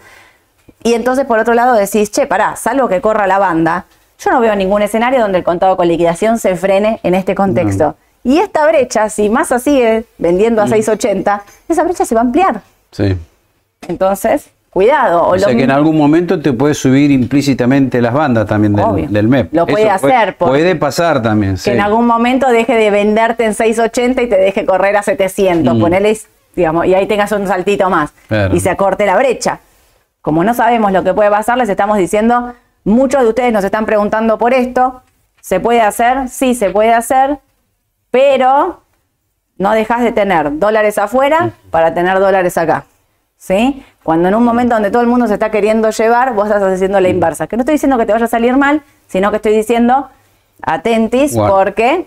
Y 0.84 0.94
entonces, 0.94 1.26
por 1.26 1.40
otro 1.40 1.54
lado, 1.54 1.74
decís, 1.74 2.12
che, 2.12 2.28
pará, 2.28 2.56
salvo 2.56 2.88
que 2.88 3.02
corra 3.02 3.28
la 3.28 3.40
banda, 3.40 3.86
yo 4.20 4.32
no 4.32 4.40
veo 4.40 4.56
ningún 4.56 4.82
escenario 4.82 5.22
donde 5.22 5.38
el 5.40 5.44
contado 5.44 5.78
con 5.78 5.88
liquidación 5.88 6.40
se 6.40 6.56
frene 6.56 7.00
en 7.04 7.16
este 7.16 7.36
contexto. 7.36 7.96
Y 8.24 8.40
esta 8.40 8.68
brecha, 8.68 9.10
si 9.10 9.30
Massa 9.30 9.60
sigue 9.60 10.06
vendiendo 10.18 10.62
a 10.62 10.68
6.80, 10.68 11.42
esa 11.70 11.84
brecha 11.84 12.06
se 12.06 12.16
va 12.16 12.22
a 12.22 12.24
ampliar. 12.26 12.62
Sí. 12.92 13.18
Entonces, 13.88 14.50
cuidado. 14.70 15.24
O, 15.24 15.34
lo 15.34 15.40
sea 15.40 15.56
que 15.56 15.64
en 15.64 15.72
algún 15.72 15.98
momento 15.98 16.40
te 16.40 16.54
puede 16.54 16.74
subir 16.74 17.12
implícitamente 17.12 18.02
las 18.02 18.14
bandas 18.14 18.46
también 18.48 18.76
del, 18.76 19.12
del 19.12 19.28
MEP. 19.28 19.54
Lo 19.54 19.66
puede 19.66 19.86
Eso 19.86 19.94
hacer, 19.94 20.36
Puede 20.38 20.76
pasar 20.76 21.22
también. 21.22 21.54
que 21.54 21.58
sí. 21.60 21.70
en 21.72 21.82
algún 21.82 22.06
momento 22.06 22.50
deje 22.50 22.76
de 22.76 22.90
venderte 22.92 23.46
en 23.46 23.54
6.80 23.54 24.24
y 24.24 24.28
te 24.28 24.38
deje 24.38 24.66
correr 24.66 24.96
a 24.98 25.04
700. 25.04 25.76
Mm. 25.76 25.80
Ponele, 25.80 26.18
digamos, 26.56 26.86
y 26.86 26.94
ahí 26.94 27.08
tengas 27.08 27.32
un 27.32 27.48
saltito 27.48 27.90
más. 27.90 28.12
Claro. 28.28 28.56
Y 28.56 28.60
se 28.60 28.70
acorte 28.70 29.06
la 29.06 29.18
brecha. 29.18 29.60
Como 30.22 30.44
no 30.44 30.54
sabemos 30.54 30.92
lo 30.92 31.04
que 31.04 31.14
puede 31.14 31.30
pasar, 31.30 31.58
les 31.58 31.70
estamos 31.70 31.98
diciendo, 31.98 32.54
muchos 32.84 33.22
de 33.22 33.30
ustedes 33.30 33.54
nos 33.54 33.64
están 33.64 33.86
preguntando 33.86 34.38
por 34.38 34.54
esto. 34.54 35.02
¿Se 35.42 35.60
puede 35.60 35.82
hacer? 35.82 36.28
Sí, 36.28 36.54
se 36.54 36.70
puede 36.70 36.94
hacer, 36.94 37.40
pero 38.12 38.82
no 39.58 39.72
dejas 39.72 40.02
de 40.04 40.12
tener 40.12 40.60
dólares 40.60 40.98
afuera 40.98 41.52
para 41.72 41.94
tener 41.94 42.20
dólares 42.20 42.58
acá. 42.58 42.86
¿Sí? 43.39 43.86
Cuando 44.04 44.28
en 44.28 44.36
un 44.36 44.43
momento 44.43 44.75
donde 44.75 44.91
todo 44.91 45.02
el 45.02 45.08
mundo 45.08 45.25
se 45.25 45.34
está 45.36 45.49
queriendo 45.49 45.89
llevar, 45.91 46.34
vos 46.34 46.47
estás 46.47 46.62
haciendo 46.62 46.99
la 46.99 47.08
inversa. 47.08 47.47
Que 47.47 47.56
no 47.56 47.62
estoy 47.62 47.75
diciendo 47.75 47.97
que 47.97 48.06
te 48.06 48.12
vaya 48.12 48.25
a 48.25 48.28
salir 48.28 48.56
mal, 48.58 48.82
sino 49.08 49.32
que 49.32 49.38
estoy 49.38 49.56
diciendo 49.56 50.10
atentis 50.62 51.38
porque 51.38 52.06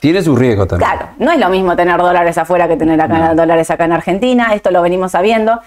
Tiene 0.00 0.22
su 0.22 0.34
riesgo 0.34 0.66
también. 0.66 0.90
Claro, 0.90 1.08
no 1.18 1.30
es 1.30 1.38
lo 1.38 1.48
mismo 1.50 1.76
tener 1.76 1.98
dólares 1.98 2.36
afuera 2.36 2.66
que 2.66 2.76
tener 2.76 3.00
acá 3.00 3.32
dólares 3.34 3.70
acá 3.70 3.84
en 3.84 3.92
Argentina, 3.92 4.52
esto 4.54 4.70
lo 4.72 4.82
venimos 4.82 5.12
sabiendo. 5.12 5.60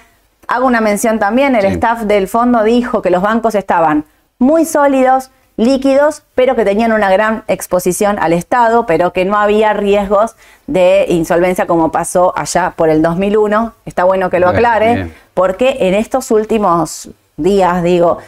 Hago 0.50 0.68
una 0.68 0.82
mención 0.82 1.18
también, 1.18 1.56
el 1.56 1.62
Sí. 1.62 1.68
staff 1.70 2.02
del 2.02 2.28
fondo 2.28 2.64
dijo 2.64 3.02
que 3.02 3.10
los 3.10 3.22
bancos 3.22 3.56
estaban 3.56 4.04
muy 4.38 4.66
sólidos, 4.66 5.32
líquidos, 5.58 6.24
pero 6.36 6.56
que 6.56 6.64
tenían 6.64 6.92
una 6.92 7.12
gran 7.12 7.44
exposición 7.48 8.18
al 8.20 8.32
Estado, 8.32 8.86
pero 8.86 9.12
que 9.12 9.26
no 9.26 9.38
había 9.38 9.74
riesgos 9.74 10.36
de 10.68 11.08
insolvencia 11.10 11.66
como 11.66 11.92
pasó 11.92 12.32
allá 12.38 12.74
por 12.76 12.90
el 12.90 13.02
2001. 13.02 13.74
Está 13.86 14.04
bueno 14.04 14.30
que 14.30 14.40
lo 14.40 14.48
aclare, 14.48 14.94
bien. 14.94 15.16
porque 15.34 15.78
en 15.82 15.96
estos 15.96 16.30
últimos 16.32 17.10
días, 17.36 17.84
digo, 17.84 18.20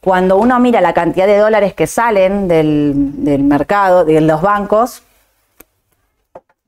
cuando 0.00 0.36
uno 0.36 0.58
mira 0.58 0.80
la 0.80 0.94
cantidad 0.94 1.26
de 1.26 1.36
dólares 1.36 1.74
que 1.74 1.86
salen 1.86 2.48
del, 2.48 2.92
del 3.24 3.42
mercado, 3.44 4.04
de 4.04 4.20
los 4.22 4.40
bancos, 4.40 5.02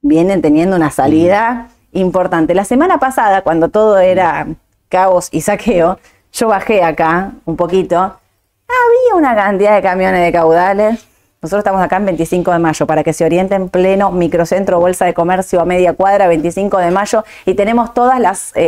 vienen 0.02 0.42
teniendo 0.42 0.76
una 0.76 0.90
salida 0.90 1.68
importante. 1.92 2.54
La 2.54 2.64
semana 2.64 2.98
pasada, 2.98 3.42
cuando 3.42 3.70
todo 3.70 3.98
era 3.98 4.46
caos 4.90 5.28
y 5.32 5.40
saqueo, 5.40 5.98
yo 6.32 6.48
bajé 6.48 6.82
acá 6.82 7.32
un 7.46 7.56
poquito. 7.56 8.18
Había 8.68 9.16
una 9.18 9.34
cantidad 9.34 9.74
de 9.76 9.82
camiones 9.82 10.20
de 10.24 10.32
caudales. 10.32 11.06
Nosotros 11.42 11.60
estamos 11.60 11.82
acá 11.82 11.96
en 11.96 12.06
25 12.06 12.50
de 12.52 12.58
mayo, 12.58 12.86
para 12.86 13.04
que 13.04 13.12
se 13.12 13.24
orienten 13.24 13.68
pleno 13.68 14.10
microcentro, 14.10 14.80
bolsa 14.80 15.04
de 15.04 15.14
comercio 15.14 15.60
a 15.60 15.64
media 15.64 15.92
cuadra, 15.92 16.26
25 16.26 16.78
de 16.78 16.90
mayo, 16.90 17.24
y 17.44 17.54
tenemos 17.54 17.94
todos 17.94 18.14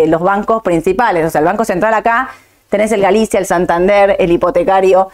los 0.06 0.20
bancos 0.22 0.62
principales. 0.62 1.26
O 1.26 1.30
sea, 1.30 1.40
el 1.40 1.46
Banco 1.46 1.64
Central 1.64 1.94
acá, 1.94 2.28
tenés 2.68 2.92
el 2.92 3.00
Galicia, 3.00 3.40
el 3.40 3.46
Santander, 3.46 4.16
el 4.20 4.30
hipotecario, 4.30 5.08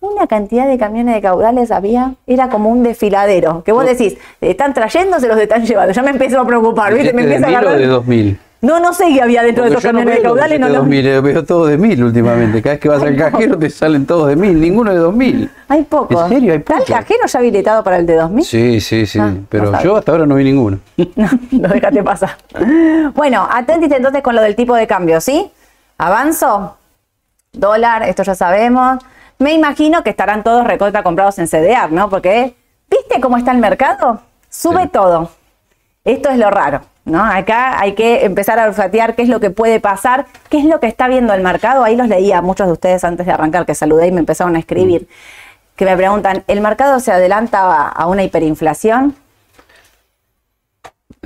una 0.00 0.26
cantidad 0.26 0.66
de 0.66 0.78
camiones 0.78 1.14
de 1.14 1.20
caudales 1.20 1.70
había, 1.70 2.14
era 2.26 2.48
como 2.48 2.70
un 2.70 2.82
desfiladero. 2.82 3.62
Que 3.64 3.72
vos 3.72 3.84
decís, 3.84 4.16
están 4.40 4.72
trayendo, 4.74 5.20
se 5.20 5.28
los 5.28 5.38
están 5.38 5.64
llevando. 5.64 5.92
Ya 5.92 6.02
me 6.02 6.10
empezó 6.10 6.40
a 6.40 6.46
preocupar, 6.46 6.94
¿viste? 6.94 7.12
Me 7.12 7.22
¿Dijiste 7.22 7.28
de 7.28 7.34
empieza 7.46 7.58
a 7.58 7.60
agarrar- 7.60 7.78
de 7.78 7.86
2000? 7.86 8.40
No, 8.60 8.80
no 8.80 8.92
sé 8.92 9.04
qué 9.14 9.22
había 9.22 9.42
dentro 9.42 9.62
de 9.64 9.70
Porque 9.70 9.86
esos 9.86 9.92
yo 9.92 9.92
no 9.92 9.98
camiones 10.00 10.22
los 10.24 10.32
caudales. 10.32 10.58
No, 10.60 10.66
no. 10.66 10.72
de 10.72 10.78
2000, 10.78 11.22
veo 11.22 11.44
todos 11.44 11.68
de 11.68 11.78
1000 11.78 12.02
últimamente. 12.04 12.60
Cada 12.60 12.74
vez 12.74 12.80
que 12.80 12.88
vas 12.88 13.02
al 13.02 13.16
cajero 13.16 13.56
te 13.56 13.70
salen 13.70 14.04
todos 14.04 14.26
de 14.28 14.34
1000, 14.36 14.60
ninguno 14.60 14.90
de 14.90 14.98
2000. 14.98 15.50
Hay 15.68 15.82
poco. 15.84 16.22
¿En 16.24 16.28
serio? 16.28 16.52
Hay 16.52 16.58
¿Está 16.58 16.78
el 16.78 16.84
cajero 16.84 17.20
ya 17.26 17.38
habilitado 17.38 17.84
para 17.84 17.98
el 17.98 18.06
de 18.06 18.16
2000? 18.16 18.44
Sí, 18.44 18.80
sí, 18.80 19.06
sí. 19.06 19.18
Ah, 19.20 19.30
no 19.30 19.44
pero 19.48 19.80
yo 19.80 19.96
hasta 19.96 20.10
ahora 20.12 20.26
no 20.26 20.34
vi 20.34 20.44
ninguno. 20.44 20.78
No, 21.14 21.28
no 21.52 21.68
déjate 21.68 22.02
pasar. 22.02 22.36
Bueno, 23.14 23.46
atentiste 23.50 23.96
entonces 23.96 24.22
con 24.22 24.34
lo 24.34 24.42
del 24.42 24.56
tipo 24.56 24.74
de 24.74 24.86
cambio, 24.88 25.20
¿sí? 25.20 25.50
Avanzo. 25.98 26.76
Dólar, 27.52 28.02
esto 28.04 28.22
ya 28.24 28.34
sabemos. 28.34 28.98
Me 29.38 29.52
imagino 29.54 30.02
que 30.02 30.10
estarán 30.10 30.42
todos 30.42 30.66
recontra 30.66 31.02
comprados 31.04 31.38
en 31.38 31.46
CDR, 31.46 31.90
¿no? 31.92 32.08
Porque, 32.10 32.54
¿viste 32.90 33.20
cómo 33.20 33.36
está 33.36 33.52
el 33.52 33.58
mercado? 33.58 34.20
Sube 34.50 34.82
Sí. 34.82 34.88
todo. 34.92 35.30
Esto 36.04 36.28
es 36.30 36.38
lo 36.38 36.50
raro, 36.50 36.80
¿no? 37.08 37.24
Acá 37.24 37.80
hay 37.80 37.94
que 37.94 38.24
empezar 38.24 38.58
a 38.58 38.66
olfatear 38.66 39.14
qué 39.14 39.22
es 39.22 39.28
lo 39.28 39.40
que 39.40 39.50
puede 39.50 39.80
pasar, 39.80 40.26
qué 40.48 40.58
es 40.58 40.64
lo 40.64 40.80
que 40.80 40.86
está 40.86 41.08
viendo 41.08 41.32
el 41.34 41.42
mercado. 41.42 41.84
Ahí 41.84 41.96
los 41.96 42.08
leía 42.08 42.38
a 42.38 42.42
muchos 42.42 42.66
de 42.66 42.72
ustedes 42.74 43.04
antes 43.04 43.26
de 43.26 43.32
arrancar, 43.32 43.66
que 43.66 43.74
saludé 43.74 44.06
y 44.08 44.12
me 44.12 44.20
empezaron 44.20 44.56
a 44.56 44.58
escribir, 44.58 45.08
que 45.76 45.84
me 45.84 45.96
preguntan, 45.96 46.44
¿el 46.46 46.60
mercado 46.60 47.00
se 47.00 47.12
adelanta 47.12 47.88
a- 47.88 48.06
una 48.06 48.22
hiperinflación? 48.24 49.14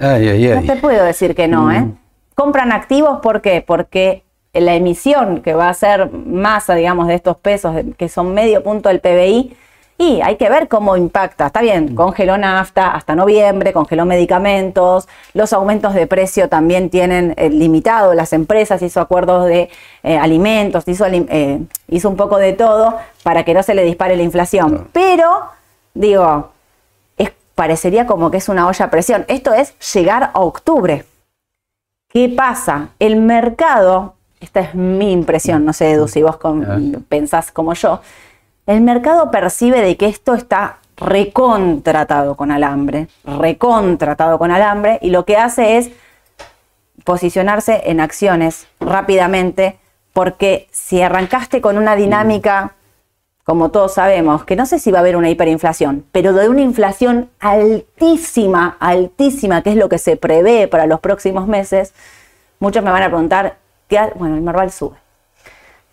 Ay, 0.00 0.28
ay, 0.28 0.48
No 0.54 0.62
te 0.74 0.80
puedo 0.80 1.04
decir 1.04 1.34
que 1.34 1.48
no, 1.48 1.70
¿eh? 1.70 1.86
Compran 2.34 2.72
activos, 2.72 3.20
¿por 3.20 3.40
qué? 3.42 3.62
Porque 3.66 4.24
la 4.54 4.74
emisión 4.74 5.42
que 5.42 5.54
va 5.54 5.68
a 5.68 5.74
ser 5.74 6.10
masa, 6.10 6.74
digamos, 6.74 7.06
de 7.08 7.14
estos 7.14 7.36
pesos, 7.36 7.74
que 7.96 8.08
son 8.08 8.34
medio 8.34 8.62
punto 8.62 8.88
del 8.88 9.00
PBI, 9.00 9.56
y 10.02 10.20
hay 10.20 10.36
que 10.36 10.48
ver 10.48 10.66
cómo 10.68 10.96
impacta. 10.96 11.46
Está 11.46 11.60
bien, 11.60 11.94
congeló 11.94 12.36
nafta 12.36 12.90
hasta 12.92 13.14
noviembre, 13.14 13.72
congeló 13.72 14.04
medicamentos, 14.04 15.08
los 15.32 15.52
aumentos 15.52 15.94
de 15.94 16.06
precio 16.06 16.48
también 16.48 16.90
tienen 16.90 17.34
eh, 17.36 17.50
limitado, 17.50 18.12
las 18.14 18.32
empresas 18.32 18.82
hizo 18.82 19.00
acuerdos 19.00 19.46
de 19.46 19.70
eh, 20.02 20.18
alimentos, 20.18 20.88
hizo, 20.88 21.06
eh, 21.06 21.60
hizo 21.88 22.08
un 22.08 22.16
poco 22.16 22.38
de 22.38 22.52
todo 22.52 22.96
para 23.22 23.44
que 23.44 23.54
no 23.54 23.62
se 23.62 23.74
le 23.74 23.84
dispare 23.84 24.16
la 24.16 24.22
inflación. 24.24 24.88
Pero, 24.92 25.28
digo, 25.94 26.50
es, 27.16 27.30
parecería 27.54 28.06
como 28.06 28.30
que 28.30 28.38
es 28.38 28.48
una 28.48 28.66
olla 28.66 28.86
a 28.86 28.90
presión. 28.90 29.24
Esto 29.28 29.54
es 29.54 29.74
llegar 29.94 30.30
a 30.34 30.40
octubre. 30.40 31.04
¿Qué 32.08 32.28
pasa? 32.28 32.88
El 32.98 33.16
mercado, 33.16 34.14
esta 34.40 34.60
es 34.60 34.74
mi 34.74 35.12
impresión, 35.12 35.64
no 35.64 35.72
sé, 35.72 35.92
Edu, 35.92 36.08
si 36.08 36.22
vos 36.22 36.36
con- 36.38 37.04
pensás 37.08 37.52
como 37.52 37.72
yo, 37.74 38.00
el 38.66 38.80
mercado 38.80 39.30
percibe 39.30 39.80
de 39.80 39.96
que 39.96 40.06
esto 40.06 40.34
está 40.34 40.78
recontratado 40.96 42.36
con 42.36 42.50
alambre, 42.50 43.08
recontratado 43.24 44.38
con 44.38 44.50
alambre, 44.50 44.98
y 45.02 45.10
lo 45.10 45.24
que 45.24 45.36
hace 45.36 45.78
es 45.78 45.90
posicionarse 47.04 47.82
en 47.86 48.00
acciones 48.00 48.68
rápidamente, 48.78 49.78
porque 50.12 50.68
si 50.70 51.02
arrancaste 51.02 51.60
con 51.60 51.78
una 51.78 51.96
dinámica, 51.96 52.74
como 53.44 53.70
todos 53.70 53.94
sabemos, 53.94 54.44
que 54.44 54.54
no 54.54 54.66
sé 54.66 54.78
si 54.78 54.92
va 54.92 54.98
a 54.98 55.00
haber 55.00 55.16
una 55.16 55.30
hiperinflación, 55.30 56.04
pero 56.12 56.32
de 56.32 56.48
una 56.48 56.60
inflación 56.60 57.30
altísima, 57.40 58.76
altísima, 58.78 59.62
que 59.62 59.70
es 59.70 59.76
lo 59.76 59.88
que 59.88 59.98
se 59.98 60.16
prevé 60.16 60.68
para 60.68 60.86
los 60.86 61.00
próximos 61.00 61.48
meses, 61.48 61.92
muchos 62.60 62.84
me 62.84 62.92
van 62.92 63.02
a 63.02 63.08
preguntar, 63.08 63.56
¿qué 63.88 63.98
bueno, 64.14 64.36
el 64.36 64.42
Merval 64.42 64.70
sube. 64.70 64.96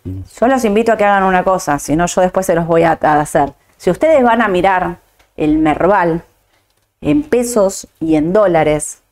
Yo 0.04 0.46
los 0.48 0.64
invito 0.64 0.92
a 0.92 0.96
que 0.96 1.04
hagan 1.04 1.24
una 1.24 1.44
cosa, 1.44 1.78
si 1.78 1.94
no 1.94 2.06
yo 2.06 2.20
después 2.22 2.46
se 2.46 2.54
los 2.54 2.66
voy 2.66 2.84
a, 2.84 2.98
a 3.00 3.20
hacer. 3.20 3.52
Si 3.76 3.90
ustedes 3.90 4.22
van 4.22 4.40
a 4.42 4.48
mirar 4.48 4.98
el 5.36 5.58
Merval 5.58 6.22
en 7.00 7.22
pesos 7.22 7.86
y 7.98 8.16
en 8.16 8.32
dólares 8.32 9.02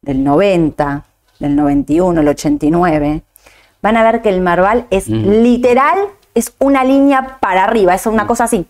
del 0.00 0.22
90, 0.24 1.04
del 1.38 1.56
91, 1.56 2.20
el 2.20 2.28
89, 2.28 3.22
van 3.80 3.96
a 3.96 4.02
ver 4.02 4.22
que 4.22 4.28
el 4.28 4.40
Merval 4.40 4.86
es 4.90 5.08
literal, 5.08 5.98
es 6.34 6.54
una 6.58 6.84
línea 6.84 7.38
para 7.40 7.64
arriba, 7.64 7.94
es 7.94 8.06
una 8.06 8.26
cosa 8.26 8.44
así. 8.44 8.66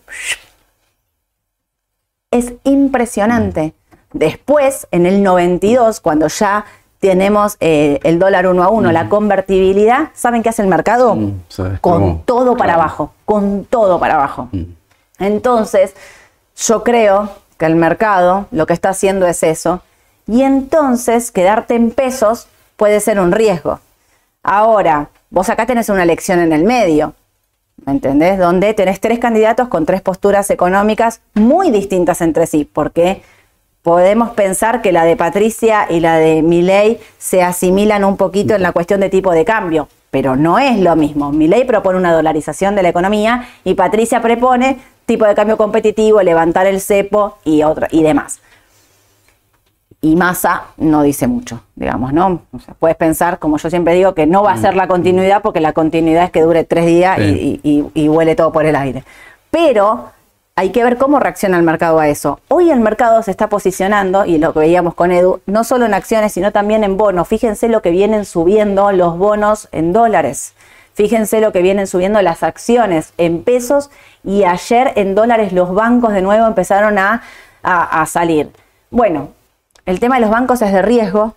Es 2.31 2.53
impresionante. 2.63 3.73
Después, 4.11 4.87
en 4.91 5.05
el 5.05 5.23
92, 5.23 5.99
cuando 5.99 6.27
ya 6.27 6.65
tenemos 7.03 7.57
eh, 7.59 7.99
el 8.03 8.17
dólar 8.17 8.47
uno 8.47 8.63
a 8.63 8.69
uno, 8.69 8.93
la 8.93 9.09
convertibilidad, 9.09 10.11
¿saben 10.13 10.41
qué 10.41 10.47
hace 10.47 10.61
el 10.61 10.69
mercado? 10.69 11.15
Mm, 11.15 11.41
¿sabes 11.49 11.79
con 11.81 11.99
cómo? 11.99 12.21
todo 12.23 12.55
para 12.55 12.75
Claro. 12.75 12.79
abajo, 12.81 13.11
con 13.25 13.65
todo 13.65 13.99
para 13.99 14.13
abajo. 14.15 14.47
Entonces, 15.19 15.93
yo 16.55 16.81
creo 16.81 17.29
que 17.57 17.65
el 17.65 17.75
mercado 17.75 18.47
lo 18.51 18.65
que 18.65 18.71
está 18.71 18.89
haciendo 18.89 19.27
es 19.27 19.43
eso. 19.43 19.81
Y 20.27 20.43
entonces, 20.43 21.31
quedarte 21.31 21.75
en 21.75 21.91
pesos 21.91 22.47
puede 22.77 23.01
ser 23.01 23.19
un 23.19 23.33
riesgo. 23.33 23.81
Ahora, 24.41 25.09
vos 25.29 25.49
acá 25.49 25.65
tenés 25.65 25.89
una 25.89 26.03
elección 26.03 26.39
en 26.39 26.53
el 26.53 26.63
medio, 26.63 27.15
¿me 27.85 27.91
entendés? 27.91 28.39
Donde 28.39 28.73
tenés 28.73 29.01
tres 29.01 29.19
candidatos 29.19 29.67
con 29.67 29.85
tres 29.85 30.01
posturas 30.01 30.49
económicas 30.51 31.19
muy 31.33 31.69
distintas 31.69 32.21
entre 32.21 32.47
sí, 32.47 32.63
porque 32.71 33.21
podemos 33.83 34.31
pensar 34.31 34.81
que 34.81 34.91
la 34.91 35.03
de 35.03 35.15
Patricia 35.15 35.85
y 35.89 35.99
la 35.99 36.17
de 36.17 36.41
Milei 36.41 36.99
se 37.17 37.43
asimilan 37.43 38.05
un 38.05 38.17
poquito 38.17 38.55
en 38.55 38.63
la 38.63 38.71
cuestión 38.71 39.01
de 39.01 39.09
tipo 39.09 39.31
de 39.31 39.45
cambio, 39.45 39.89
pero 40.09 40.35
no 40.35 40.57
es 40.57 40.79
lo 40.79 40.95
mismo. 40.95 41.31
Milei 41.31 41.65
propone 41.65 41.99
una 41.99 42.13
dolarización 42.13 42.75
de 42.75 42.83
la 42.83 42.89
economía 42.89 43.47
y 43.65 43.75
Patricia 43.75 44.21
propone 44.21 44.79
tipo 45.05 45.25
de 45.25 45.35
cambio 45.35 45.57
competitivo, 45.57 46.21
levantar 46.23 46.65
el 46.65 46.79
cepo 46.79 47.37
y 47.43 47.63
otra 47.63 47.89
y 47.91 48.03
demás. 48.03 48.39
Y 49.99 50.15
Massa 50.15 50.63
no 50.77 51.01
dice 51.01 51.27
mucho, 51.27 51.61
digamos, 51.75 52.13
¿no? 52.13 52.41
O 52.53 52.59
sea, 52.59 52.73
puedes 52.73 52.97
pensar, 52.97 53.39
como 53.39 53.57
yo 53.57 53.69
siempre 53.69 53.93
digo, 53.95 54.13
que 54.13 54.25
no 54.25 54.43
va 54.43 54.53
a 54.53 54.57
ser 54.57 54.75
la 54.75 54.87
continuidad 54.87 55.41
porque 55.41 55.61
la 55.61 55.71
continuidad 55.71 56.25
es 56.25 56.31
que 56.31 56.41
dure 56.41 56.63
tres 56.63 56.85
días 56.85 57.19
y, 57.19 57.59
y, 57.63 57.85
y 57.93 58.09
huele 58.09 58.35
todo 58.35 58.51
por 58.51 58.65
el 58.65 58.75
aire. 58.75 59.03
Pero 59.49 60.09
hay 60.55 60.71
que 60.71 60.83
ver 60.83 60.97
cómo 60.97 61.19
reacciona 61.19 61.57
el 61.57 61.63
mercado 61.63 61.99
a 61.99 62.07
eso. 62.07 62.39
Hoy 62.47 62.69
el 62.69 62.79
mercado 62.79 63.23
se 63.23 63.31
está 63.31 63.49
posicionando, 63.49 64.25
y 64.25 64.37
lo 64.37 64.53
que 64.53 64.59
veíamos 64.59 64.93
con 64.93 65.11
Edu, 65.11 65.41
no 65.47 65.63
solo 65.63 65.85
en 65.85 65.93
acciones, 65.93 66.33
sino 66.33 66.51
también 66.51 66.83
en 66.83 66.95
bonos. 66.95 67.27
Fíjense 67.27 67.67
lo 67.69 67.81
que 67.81 67.89
vienen 67.89 68.25
subiendo 68.25 68.91
los 68.91 69.17
bonos 69.17 69.67
en 69.71 69.93
dólares. 69.93 70.53
Fíjense 70.93 71.41
lo 71.41 71.51
que 71.51 71.63
vienen 71.63 71.87
subiendo 71.87 72.21
las 72.21 72.43
acciones 72.43 73.13
en 73.17 73.43
pesos 73.43 73.89
y 74.23 74.43
ayer 74.43 74.93
en 74.95 75.15
dólares 75.15 75.51
los 75.51 75.73
bancos 75.73 76.13
de 76.13 76.21
nuevo 76.21 76.45
empezaron 76.45 76.99
a, 76.99 77.23
a, 77.63 78.05
salir. 78.05 78.51
Bueno, 78.91 79.29
el 79.87 79.99
tema 79.99 80.15
de 80.15 80.21
los 80.21 80.29
bancos 80.29 80.61
es 80.61 80.71
de 80.71 80.83
riesgo. 80.83 81.35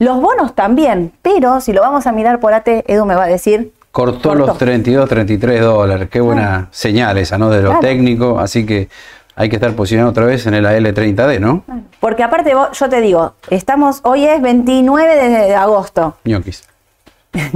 Los 0.00 0.20
bonos 0.20 0.56
también, 0.56 1.12
pero 1.22 1.60
si 1.60 1.72
lo 1.72 1.82
vamos 1.82 2.08
a 2.08 2.12
mirar 2.12 2.40
por 2.40 2.52
AT, 2.52 2.66
Edu 2.66 3.06
me 3.06 3.14
va 3.14 3.24
a 3.24 3.28
decir. 3.28 3.72
Cortó, 3.96 4.34
los 4.34 4.58
32, 4.58 5.08
33 5.08 5.58
dólares. 5.62 6.08
Qué 6.10 6.20
buena 6.20 6.68
señal 6.70 7.16
esa, 7.16 7.38
¿no? 7.38 7.48
De 7.48 7.62
lo 7.62 7.68
Claro. 7.70 7.80
técnico. 7.80 8.38
Así 8.38 8.66
que 8.66 8.90
hay 9.34 9.48
que 9.48 9.56
estar 9.56 9.72
posicionado 9.72 10.10
otra 10.10 10.26
vez 10.26 10.46
en 10.46 10.52
el 10.52 10.66
AL30D, 10.66 11.40
¿no? 11.40 11.64
Porque 11.98 12.22
aparte, 12.22 12.54
vos- 12.54 12.78
yo 12.78 12.90
te 12.90 13.00
digo, 13.00 13.32
estamos, 13.48 14.00
hoy 14.02 14.26
es 14.26 14.42
29 14.42 15.16
de 15.30 15.54
agosto. 15.54 16.18
Ñoquis. 16.24 16.62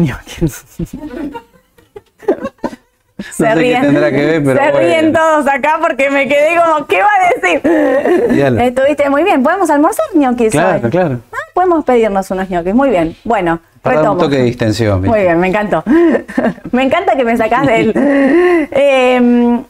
Se 3.18 3.32
sé 3.54 3.54
qué 3.62 3.78
tendrá 3.82 4.10
que 4.10 4.24
ver, 4.24 4.42
pero 4.44 4.56
se 4.64 4.70
bueno. 4.72 4.78
ríen 4.78 5.12
todos 5.12 5.46
acá 5.46 5.78
porque 5.78 6.08
me 6.10 6.26
quedé 6.26 6.56
como, 6.56 6.86
¿qué 6.86 7.00
va 7.02 7.08
a 7.08 7.28
decir? 7.38 8.60
Estuviste 8.62 9.10
muy 9.10 9.24
bien. 9.24 9.42
¿Podemos 9.42 9.68
almorzar 9.68 10.06
ñoquis 10.14 10.52
Claro, 10.52 10.80
hoy? 10.84 10.90
claro. 10.90 11.20
Ah, 11.32 11.36
podemos 11.52 11.84
pedirnos 11.84 12.30
unos 12.30 12.48
ñoquis. 12.48 12.74
Muy 12.74 12.88
bien. 12.88 13.14
Bueno, 13.24 13.60
Para 13.82 14.10
un 14.10 14.18
toque 14.18 14.36
de 14.36 14.42
distensión. 14.42 15.02
Muy 15.02 15.20
bien, 15.20 15.38
me 15.38 15.48
encantó. 15.48 15.82
me 16.72 16.82
encanta 16.82 17.16
que 17.16 17.24
me 17.24 17.36
sacás 17.36 17.66
del. 17.66 17.92
Em, 18.72 19.64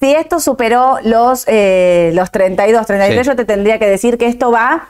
si 0.00 0.14
esto 0.14 0.40
superó 0.40 0.98
los, 1.04 1.44
eh, 1.46 2.12
los 2.14 2.30
32, 2.30 2.86
33, 2.86 3.20
Sí. 3.24 3.28
yo 3.28 3.36
te 3.36 3.44
tendría 3.44 3.78
que 3.78 3.86
decir 3.88 4.18
que 4.18 4.26
esto 4.26 4.50
va 4.50 4.88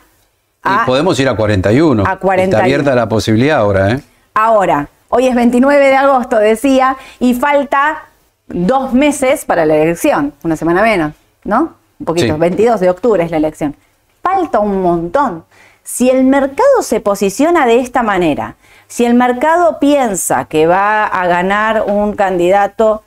a. 0.63 0.83
Y 0.83 0.87
podemos 0.87 1.19
ir 1.21 1.29
a 1.29 1.37
41. 1.37 2.05
A 2.07 2.19
41. 2.19 2.45
Está 2.57 2.65
abierta 2.65 2.95
la 2.95 3.09
posibilidad 3.09 3.59
ahora, 3.59 3.93
¿eh? 3.93 4.01
Ahora, 4.35 4.89
hoy 5.09 5.27
es 5.27 5.35
29 5.35 5.87
de 5.89 5.97
agosto, 5.97 6.39
decía, 6.39 6.97
y 7.21 7.35
falta 7.35 8.05
dos 8.49 8.93
meses 8.93 9.45
para 9.45 9.67
la 9.67 9.77
elección, 9.77 10.33
una 10.43 10.57
semana 10.57 10.83
menos, 10.83 11.13
¿no? 11.45 11.75
Un 11.99 12.07
poquito, 12.07 12.35
Sí. 12.35 12.41
22 12.41 12.81
de 12.81 12.91
octubre 12.91 13.23
es 13.23 13.31
la 13.31 13.37
elección. 13.37 13.77
Falta 14.23 14.61
un 14.61 14.83
montón. 14.83 15.45
Si 15.85 16.11
el 16.11 16.25
mercado 16.25 16.83
se 16.83 17.01
posiciona 17.01 17.67
de 17.67 17.81
esta 17.81 18.03
manera, 18.03 18.57
si 18.87 19.05
el 19.05 19.15
mercado 19.15 19.79
piensa 19.81 20.45
que 20.45 20.67
va 20.67 21.05
a 21.07 21.27
ganar 21.27 21.85
un 21.87 22.15
candidato 22.15 23.03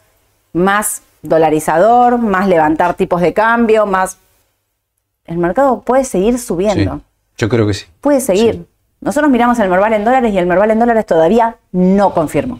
más 0.54 1.02
dolarizador, 1.22 2.18
más 2.18 2.48
levantar 2.48 2.94
tipos 2.96 3.22
de 3.22 3.34
cambio, 3.34 3.86
más... 3.86 4.18
El 5.26 5.38
mercado 5.38 5.82
puede 5.82 6.04
seguir 6.04 6.38
Sí. 6.38 6.46
subiendo 6.46 7.02
Yo 7.38 7.50
creo 7.50 7.66
que 7.66 7.74
sí. 7.74 7.86
puede 8.02 8.20
seguir. 8.22 8.68
Nosotros 9.02 9.32
miramos 9.32 9.58
el 9.60 9.70
Merval 9.70 9.94
en 9.94 10.06
dólares 10.06 10.34
y 10.34 10.38
el 10.38 10.46
Merval 10.46 10.72
en 10.72 10.80
dólares 10.80 11.06
todavía 11.06 11.58
no 11.72 12.14
confirmó. 12.14 12.60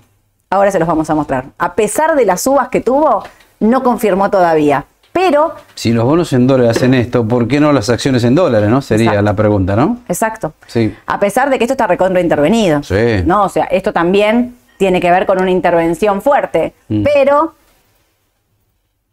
Ahora 0.50 0.72
se 0.72 0.80
los 0.80 0.88
vamos 0.88 1.10
a 1.10 1.16
mostrar. 1.16 1.46
A 1.58 1.74
pesar 1.76 2.16
de 2.16 2.26
las 2.26 2.42
subas 2.42 2.70
que 2.70 2.82
tuvo, 2.82 3.24
no 3.60 3.84
confirmó 3.84 4.30
todavía. 4.30 4.86
Pero, 5.16 5.56
Si 5.76 5.94
los 5.94 6.04
bonos 6.04 6.34
en 6.34 6.46
dólares 6.46 6.76
hacen 6.76 6.94
esto, 6.94 7.26
¿por 7.26 7.48
qué 7.48 7.62
no 7.62 7.72
las 7.72 7.90
acciones 7.90 8.26
en 8.26 8.36
dólares, 8.36 8.70
no? 8.70 8.82
Sería 8.82 9.06
Exacto. 9.12 9.24
la 9.24 9.34
pregunta, 9.34 9.74
¿no? 9.78 10.00
exacto. 10.10 10.52
Sí. 10.68 10.94
A 11.06 11.18
pesar 11.22 11.50
de 11.50 11.58
que 11.58 11.64
esto 11.64 11.72
está 11.74 11.88
recontra 11.88 12.20
intervenido. 12.20 12.84
Sí. 12.84 13.24
¿no? 13.26 13.44
O 13.46 13.50
sea, 13.50 13.64
esto 13.66 13.94
también 13.94 14.58
tiene 14.78 15.00
que 15.00 15.10
ver 15.10 15.26
con 15.26 15.42
una 15.42 15.52
intervención 15.52 16.22
fuerte. 16.22 16.74
Mm. 16.90 17.04
Pero 17.14 17.56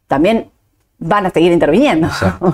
también 0.09 0.51
van 0.99 1.27
a 1.27 1.31
seguir 1.31 1.53
interviniendo. 1.53 2.09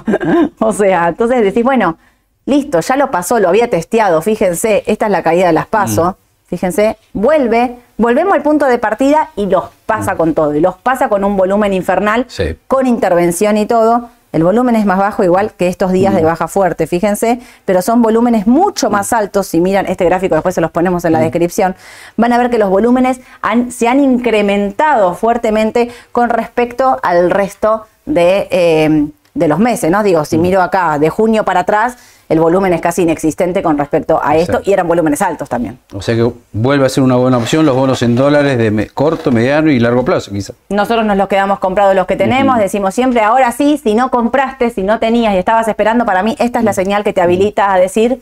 O 0.58 0.72
sea, 0.74 1.08
entonces 1.08 1.40
decís, 1.42 1.64
bueno, 1.64 1.96
listo, 2.44 2.80
ya 2.80 2.96
lo 2.96 3.10
pasó, 3.10 3.38
lo 3.40 3.48
había 3.48 3.70
testeado, 3.70 4.20
fíjense, 4.20 4.82
esta 4.86 5.06
es 5.06 5.12
la 5.12 5.22
caída 5.22 5.46
de 5.46 5.52
las 5.54 5.66
pasos, 5.66 6.08
Mm. 6.12 6.27
Fíjense, 6.48 6.96
vuelve, 7.12 7.76
volvemos 7.96 8.34
al 8.34 8.42
punto 8.42 8.66
de 8.66 8.78
partida 8.78 9.30
y 9.36 9.46
los 9.46 9.64
pasa 9.86 10.16
con 10.16 10.34
todo, 10.34 10.54
y 10.54 10.60
los 10.60 10.76
pasa 10.76 11.08
con 11.08 11.22
un 11.24 11.36
volumen 11.36 11.72
infernal, 11.72 12.22
Mm. 12.22 12.24
Sí. 12.28 12.44
con 12.66 12.86
intervención 12.86 13.56
y 13.56 13.66
todo. 13.66 14.10
El 14.30 14.44
volumen 14.44 14.76
es 14.76 14.84
más 14.84 14.98
bajo, 14.98 15.24
igual 15.24 15.52
que 15.56 15.68
estos 15.68 15.90
días 15.90 16.12
Mm. 16.12 16.16
de 16.16 16.22
baja 16.24 16.48
fuerte, 16.48 16.86
fíjense, 16.86 17.40
pero 17.64 17.80
son 17.80 18.02
volúmenes 18.02 18.46
mucho 18.46 18.90
más 18.90 19.14
altos. 19.14 19.46
Si 19.46 19.58
miran 19.60 19.86
este 19.86 20.04
gráfico, 20.04 20.34
después 20.34 20.54
se 20.54 20.60
los 20.60 20.70
ponemos 20.70 21.02
Mm. 21.02 21.06
en 21.06 21.12
la 21.14 21.18
descripción, 21.20 21.74
van 22.18 22.32
a 22.34 22.38
ver 22.38 22.50
que 22.50 22.58
los 22.58 22.68
volúmenes 22.68 23.20
han- 23.40 23.70
se 23.72 23.88
han 23.88 24.00
incrementado 24.00 25.14
fuertemente 25.14 25.90
con 26.12 26.28
respecto 26.30 26.98
al 27.02 27.30
resto 27.30 27.86
de, 28.04 28.48
eh, 28.50 29.06
de 29.34 29.48
los 29.48 29.58
meses, 29.58 29.90
¿no? 29.90 30.02
Digo, 30.02 30.24
si 30.24 30.36
Mm. 30.38 30.42
miro 30.42 30.62
acá 30.62 30.98
de 30.98 31.08
junio 31.10 31.44
para 31.44 31.60
atrás, 31.60 31.96
el 32.28 32.40
volumen 32.40 32.72
es 32.74 32.80
casi 32.80 33.02
inexistente 33.02 33.62
con 33.62 33.78
respecto 33.78 34.20
a 34.22 34.36
esto 34.36 34.52
Exacto. 34.52 34.70
y 34.70 34.72
eran 34.74 34.86
volúmenes 34.86 35.22
altos 35.22 35.48
también. 35.48 35.78
O 35.94 36.02
sea 36.02 36.14
que 36.14 36.30
vuelve 36.52 36.84
a 36.84 36.88
ser 36.88 37.02
una 37.02 37.16
buena 37.16 37.38
opción 37.38 37.64
los 37.64 37.74
bonos 37.74 38.02
en 38.02 38.14
dólares 38.16 38.58
de 38.58 38.70
me- 38.70 38.88
corto, 38.88 39.32
mediano 39.32 39.70
y 39.70 39.78
largo 39.80 40.04
plazo, 40.04 40.30
quizá. 40.30 40.52
Nosotros 40.68 41.06
nos 41.06 41.16
los 41.16 41.28
quedamos 41.28 41.58
comprados 41.58 41.94
los 41.94 42.06
que 42.06 42.16
tenemos, 42.16 42.58
decimos 42.58 42.94
siempre, 42.94 43.20
ahora 43.22 43.50
sí, 43.52 43.78
si 43.82 43.94
no 43.94 44.10
compraste, 44.10 44.70
si 44.70 44.82
no 44.82 44.98
tenías 44.98 45.34
y 45.34 45.38
estabas 45.38 45.68
esperando, 45.68 46.04
para 46.04 46.22
mí 46.22 46.36
esta 46.38 46.58
es 46.58 46.64
la 46.64 46.72
señal 46.74 47.02
que 47.04 47.12
te 47.14 47.20
habilita 47.22 47.72
a 47.72 47.78
decir, 47.78 48.20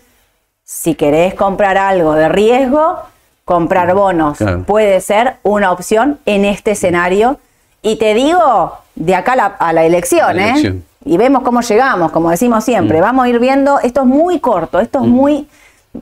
si 0.62 0.94
querés 0.94 1.34
comprar 1.34 1.76
algo 1.76 2.14
de 2.14 2.28
riesgo, 2.28 2.98
comprar 3.44 3.92
bonos 3.94 4.38
Claro. 4.38 4.62
puede 4.64 5.00
ser 5.00 5.34
una 5.42 5.70
opción 5.72 6.18
en 6.26 6.44
este 6.44 6.72
escenario. 6.72 7.38
Y 7.82 7.96
te 7.96 8.14
digo, 8.14 8.72
de 8.96 9.14
acá 9.14 9.34
a 9.34 9.36
la, 9.36 9.44
a 9.46 9.72
la 9.72 9.84
elección, 9.84 10.28
A 10.28 10.32
la 10.32 10.48
¿eh? 10.58 10.80
Y 11.06 11.16
vemos 11.16 11.42
cómo 11.42 11.60
llegamos, 11.62 12.10
como 12.12 12.30
decimos 12.30 12.64
siempre, 12.64 13.00
vamos 13.00 13.24
a 13.24 13.28
ir 13.28 13.38
viendo, 13.38 13.78
esto 13.80 14.00
es 14.00 14.06
muy 14.06 14.40
corto, 14.40 14.80
esto 14.80 14.98
es 15.00 15.06
muy, 15.06 15.46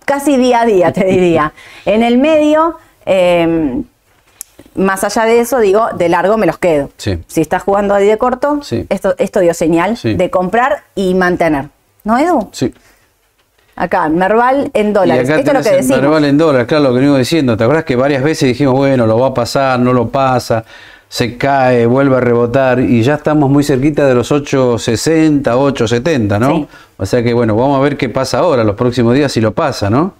casi 0.04 0.36
día 0.36 0.62
a 0.62 0.66
día, 0.66 0.92
te 0.92 1.04
diría. 1.04 1.52
En 1.84 2.02
el 2.02 2.18
medio... 2.18 2.78
eh, 3.06 3.82
más 4.76 5.04
allá 5.04 5.24
de 5.24 5.38
eso, 5.38 5.60
digo, 5.60 5.86
de 5.96 6.08
largo 6.08 6.36
me 6.36 6.46
los 6.46 6.58
quedo. 6.58 6.90
Sí. 6.96 7.22
Si 7.28 7.40
estás 7.40 7.62
jugando 7.62 7.94
ahí 7.94 8.06
de 8.08 8.18
corto, 8.18 8.58
Sí. 8.62 8.84
esto, 8.88 9.14
esto 9.18 9.38
dio 9.38 9.54
señal 9.54 9.96
Sí. 9.96 10.14
de 10.14 10.30
comprar 10.30 10.82
y 10.96 11.14
mantener. 11.14 11.68
¿No, 12.02 12.18
Edu? 12.18 12.48
Sí. 12.50 12.74
Acá, 13.76 14.08
Merval 14.08 14.70
en 14.74 14.92
dólares. 14.92 15.28
Esto 15.28 15.50
es 15.50 15.56
lo 15.58 15.62
que 15.62 15.76
decimos. 15.76 16.00
Merval 16.00 16.24
en 16.24 16.38
dólares, 16.38 16.66
claro, 16.66 16.84
lo 16.84 16.90
que 16.90 16.96
venimos 16.96 17.18
diciendo. 17.18 17.56
¿Te 17.56 17.62
acuerdas 17.62 17.84
que 17.84 17.94
varias 17.94 18.24
veces 18.24 18.48
dijimos, 18.48 18.74
bueno, 18.74 19.06
lo 19.06 19.16
va 19.18 19.28
a 19.28 19.34
pasar, 19.34 19.78
no 19.78 19.92
lo 19.92 20.08
pasa, 20.08 20.64
se 21.08 21.36
cae, 21.36 21.86
vuelve 21.86 22.16
a 22.16 22.20
rebotar 22.20 22.80
y 22.80 23.02
ya 23.02 23.14
estamos 23.14 23.48
muy 23.50 23.62
cerquita 23.64 24.06
de 24.06 24.14
los 24.14 24.32
8.60, 24.32 25.42
8.70, 25.42 26.38
¿no? 26.40 26.48
Sí. 26.56 26.66
O 26.96 27.06
sea 27.06 27.22
que, 27.22 27.32
bueno, 27.34 27.54
vamos 27.56 27.78
a 27.78 27.82
ver 27.82 27.96
qué 27.96 28.08
pasa 28.08 28.38
ahora, 28.38 28.64
los 28.64 28.76
próximos 28.76 29.14
días, 29.14 29.30
si 29.32 29.40
lo 29.40 29.52
pasa, 29.52 29.90
¿no? 29.90 30.14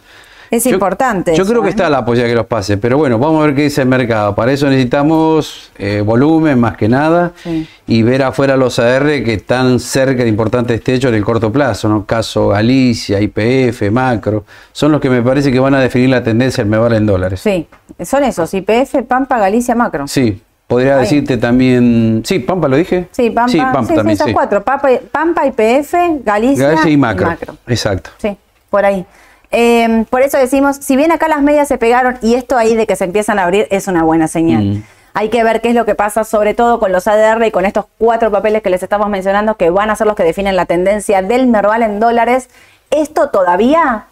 Es 0.51 0.63
Yo- 0.65 0.71
importante. 0.71 1.35
Yo 1.35 1.43
eso, 1.43 1.51
creo 1.51 1.63
que 1.63 1.69
¿eh? 1.69 1.71
está 1.71 1.91
la 1.91 2.05
posibilidad 2.05 2.29
que 2.31 2.37
los 2.37 2.47
pase, 2.47 2.77
pero 2.77 2.97
bueno, 2.97 3.19
vamos 3.19 3.43
a 3.43 3.47
ver 3.47 3.55
qué 3.57 3.63
dice 3.63 3.83
el 3.83 3.89
mercado. 3.89 4.35
Para 4.37 4.53
eso 4.53 4.69
necesitamos 4.69 5.73
eh, 5.79 6.01
volumen 6.05 6.61
más 6.61 6.77
que 6.77 6.89
nada 6.89 7.33
Sí. 7.43 7.67
y 7.89 8.03
ver 8.05 8.23
afuera 8.23 8.57
los 8.57 8.79
AR 8.79 9.05
que 9.25 9.35
están 9.35 9.81
cerca 9.81 10.23
de 10.23 10.29
importantes 10.29 10.81
techos 10.85 11.09
en 11.09 11.17
el 11.17 11.25
corto 11.25 11.51
plazo, 11.51 11.89
¿no? 11.89 12.05
Caso 12.05 12.49
Galicia, 12.49 13.21
IPF, 13.21 13.91
Macro, 13.91 14.45
son 14.71 14.93
los 14.93 15.01
que 15.01 15.11
me 15.11 15.23
parece 15.23 15.51
que 15.51 15.59
van 15.59 15.75
a 15.75 15.81
definir 15.81 16.11
la 16.11 16.23
tendencia 16.23 16.63
del 16.63 16.71
Merval 16.71 16.93
en 16.93 17.07
dólares. 17.07 17.41
Sí, 17.41 17.67
son 18.05 18.23
esos, 18.23 18.53
IPF, 18.55 19.03
Pampa, 19.09 19.39
Galicia, 19.39 19.75
Macro. 19.75 20.07
Sí, 20.07 20.41
podría 20.67 20.95
Ahí. 20.97 21.01
decirte 21.03 21.37
también. 21.37 22.23
Sí, 22.25 22.39
Pampa 22.39 22.69
lo 22.69 22.77
dije. 22.77 23.09
Sí, 23.13 23.31
Pampa, 23.31 23.53
Sí, 23.53 23.59
Pampa 23.59 23.85
sí, 23.87 23.95
también. 23.95 24.19
sí. 24.19 24.33
cuatro, 24.33 24.63
Pampa, 24.65 24.89
Pampa, 25.13 25.47
IPF, 25.47 25.95
Galicia, 26.25 26.69
Galicia 26.69 26.91
y 26.91 26.97
macro. 26.97 27.37
Exacto. 27.67 28.11
Sí, 28.19 28.37
por 28.71 28.85
ahí. 28.85 29.05
Eh, 29.51 30.05
por 30.11 30.23
eso 30.23 30.37
decimos, 30.37 30.77
si 30.81 30.97
bien 30.97 31.13
acá 31.13 31.29
las 31.29 31.41
medias 31.43 31.69
se 31.69 31.79
pegaron 31.79 32.17
y 32.23 32.35
esto 32.35 32.57
ahí 32.57 32.75
de 32.75 32.87
que 32.87 32.97
se 32.97 33.05
empiezan 33.05 33.39
a 33.39 33.45
abrir 33.45 33.69
es 33.71 33.87
una 33.87 34.03
buena 34.03 34.27
señal. 34.27 34.65
Mm. 34.65 34.83
Hay 35.17 35.29
que 35.29 35.45
ver 35.45 35.61
qué 35.61 35.69
es 35.69 35.77
lo 35.77 35.85
que 35.85 35.95
pasa, 35.95 36.25
sobre 36.25 36.55
todo 36.55 36.81
con 36.81 36.91
los 36.91 37.07
ADR 37.07 37.45
y 37.47 37.53
con 37.53 37.65
estos 37.67 37.85
cuatro 37.99 38.33
papeles 38.33 38.63
que 38.63 38.71
les 38.71 38.83
estamos 38.83 39.09
mencionando, 39.09 39.57
que 39.57 39.71
van 39.71 39.91
a 39.91 39.95
ser 39.97 40.09
los 40.09 40.17
que 40.17 40.25
definen 40.25 40.57
la 40.57 40.67
tendencia 40.67 41.23
del 41.23 41.47
Merval 41.47 41.85
en 41.85 42.01
dólares. 42.01 42.49
Esto 42.91 43.29
todavía 43.29 44.07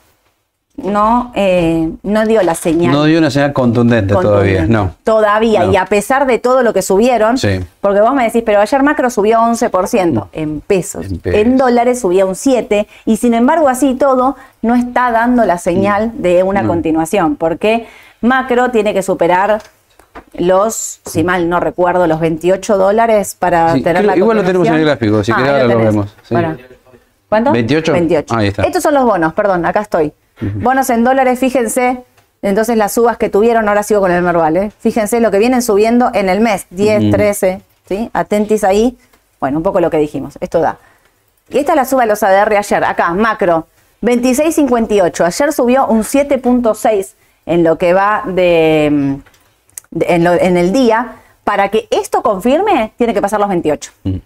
no, 0.76 1.32
eh, 1.34 1.90
no 2.02 2.26
dio 2.26 2.42
la 2.42 2.54
señal. 2.54 2.92
No 2.92 3.04
dio 3.04 3.18
una 3.18 3.30
señal 3.30 3.52
contundente, 3.52 4.14
todavía, 4.14 4.64
no. 4.66 4.94
Todavía, 5.04 5.64
No. 5.64 5.72
y 5.72 5.76
a 5.76 5.84
pesar 5.84 6.26
de 6.26 6.38
todo 6.38 6.62
lo 6.62 6.72
que 6.72 6.80
subieron, 6.82 7.36
Sí. 7.38 7.60
porque 7.80 8.00
vos 8.00 8.14
me 8.14 8.24
decís, 8.24 8.42
pero 8.44 8.60
ayer 8.60 8.82
macro 8.82 9.10
subió 9.10 9.40
11% 9.40 10.28
en 10.32 10.60
pesos, 10.60 11.06
En 11.06 11.12
en, 11.12 11.20
pesos. 11.20 11.56
dólares 11.58 12.00
subía 12.00 12.24
un 12.24 12.34
7%, 12.34 12.86
y 13.04 13.16
sin 13.18 13.34
embargo 13.34 13.68
así 13.68 13.94
todo 13.94 14.36
no 14.62 14.74
está 14.74 15.10
dando 15.10 15.44
la 15.44 15.58
señal 15.58 16.10
de 16.14 16.42
una 16.42 16.62
No. 16.62 16.68
continuación, 16.68 17.36
porque 17.36 17.86
macro 18.22 18.70
tiene 18.70 18.94
que 18.94 19.02
superar 19.02 19.60
los, 20.34 21.00
si 21.04 21.22
mal 21.22 21.48
no 21.48 21.60
recuerdo, 21.60 22.06
los 22.06 22.18
28 22.20 22.78
dólares 22.78 23.36
para 23.38 23.74
Sí, 23.74 23.82
tener 23.82 24.02
creo- 24.02 24.10
la 24.10 24.16
igual 24.16 24.36
lo 24.38 24.42
tenemos 24.44 24.68
en 24.68 24.74
el 24.74 24.84
gráfico, 24.84 25.22
si 25.22 25.32
Ah, 25.32 25.36
querés 25.36 25.50
ahora 25.52 25.64
lo 25.64 25.78
vemos, 25.78 26.16
sí. 26.22 26.34
¿Cuánto? 27.28 27.52
28. 27.52 27.92
28. 27.92 28.34
Ahí 28.36 28.48
está. 28.48 28.62
Estos 28.62 28.82
son 28.82 28.94
los 28.94 29.04
bonos, 29.04 29.32
perdón, 29.32 29.64
acá 29.64 29.80
estoy. 29.80 30.12
Bonos 30.56 30.90
en 30.90 31.04
dólares, 31.04 31.38
fíjense. 31.38 32.02
Entonces 32.42 32.76
las 32.76 32.92
subas 32.92 33.16
que 33.18 33.28
tuvieron, 33.28 33.68
ahora 33.68 33.82
sigo 33.84 34.00
con 34.00 34.10
el 34.10 34.22
Merval, 34.22 34.56
¿eh? 34.56 34.72
Fíjense 34.80 35.20
lo 35.20 35.30
que 35.30 35.38
vienen 35.38 35.62
subiendo 35.62 36.10
en 36.12 36.28
el 36.28 36.40
mes, 36.40 36.66
10, 36.70 37.10
13, 37.12 37.60
¿sí? 37.88 38.10
Atentis 38.12 38.64
ahí. 38.64 38.98
Bueno, 39.40 39.58
un 39.58 39.62
poco 39.62 39.80
lo 39.80 39.90
que 39.90 39.98
dijimos, 39.98 40.36
esto 40.40 40.60
da. 40.60 40.78
Y 41.50 41.58
esta 41.58 41.72
es 41.72 41.76
la 41.76 41.84
suba 41.84 42.02
de 42.02 42.08
los 42.08 42.22
ADR 42.22 42.56
ayer, 42.56 42.82
acá, 42.84 43.12
macro, 43.14 43.66
26.58. 44.02 45.24
Ayer 45.24 45.52
subió 45.52 45.86
un 45.86 46.02
7.6 46.02 47.12
en 47.46 47.62
lo 47.64 47.78
que 47.78 47.92
va 47.92 48.22
de, 48.26 49.18
de- 49.90 50.06
en, 50.14 50.24
lo- 50.24 50.32
en 50.32 50.56
el 50.56 50.72
día. 50.72 51.16
Para 51.44 51.68
que 51.70 51.88
esto 51.90 52.22
confirme, 52.22 52.92
tiene 52.96 53.12
que 53.14 53.20
pasar 53.20 53.40
los 53.40 53.48
28. 53.48 53.90
Mm. 54.04 54.16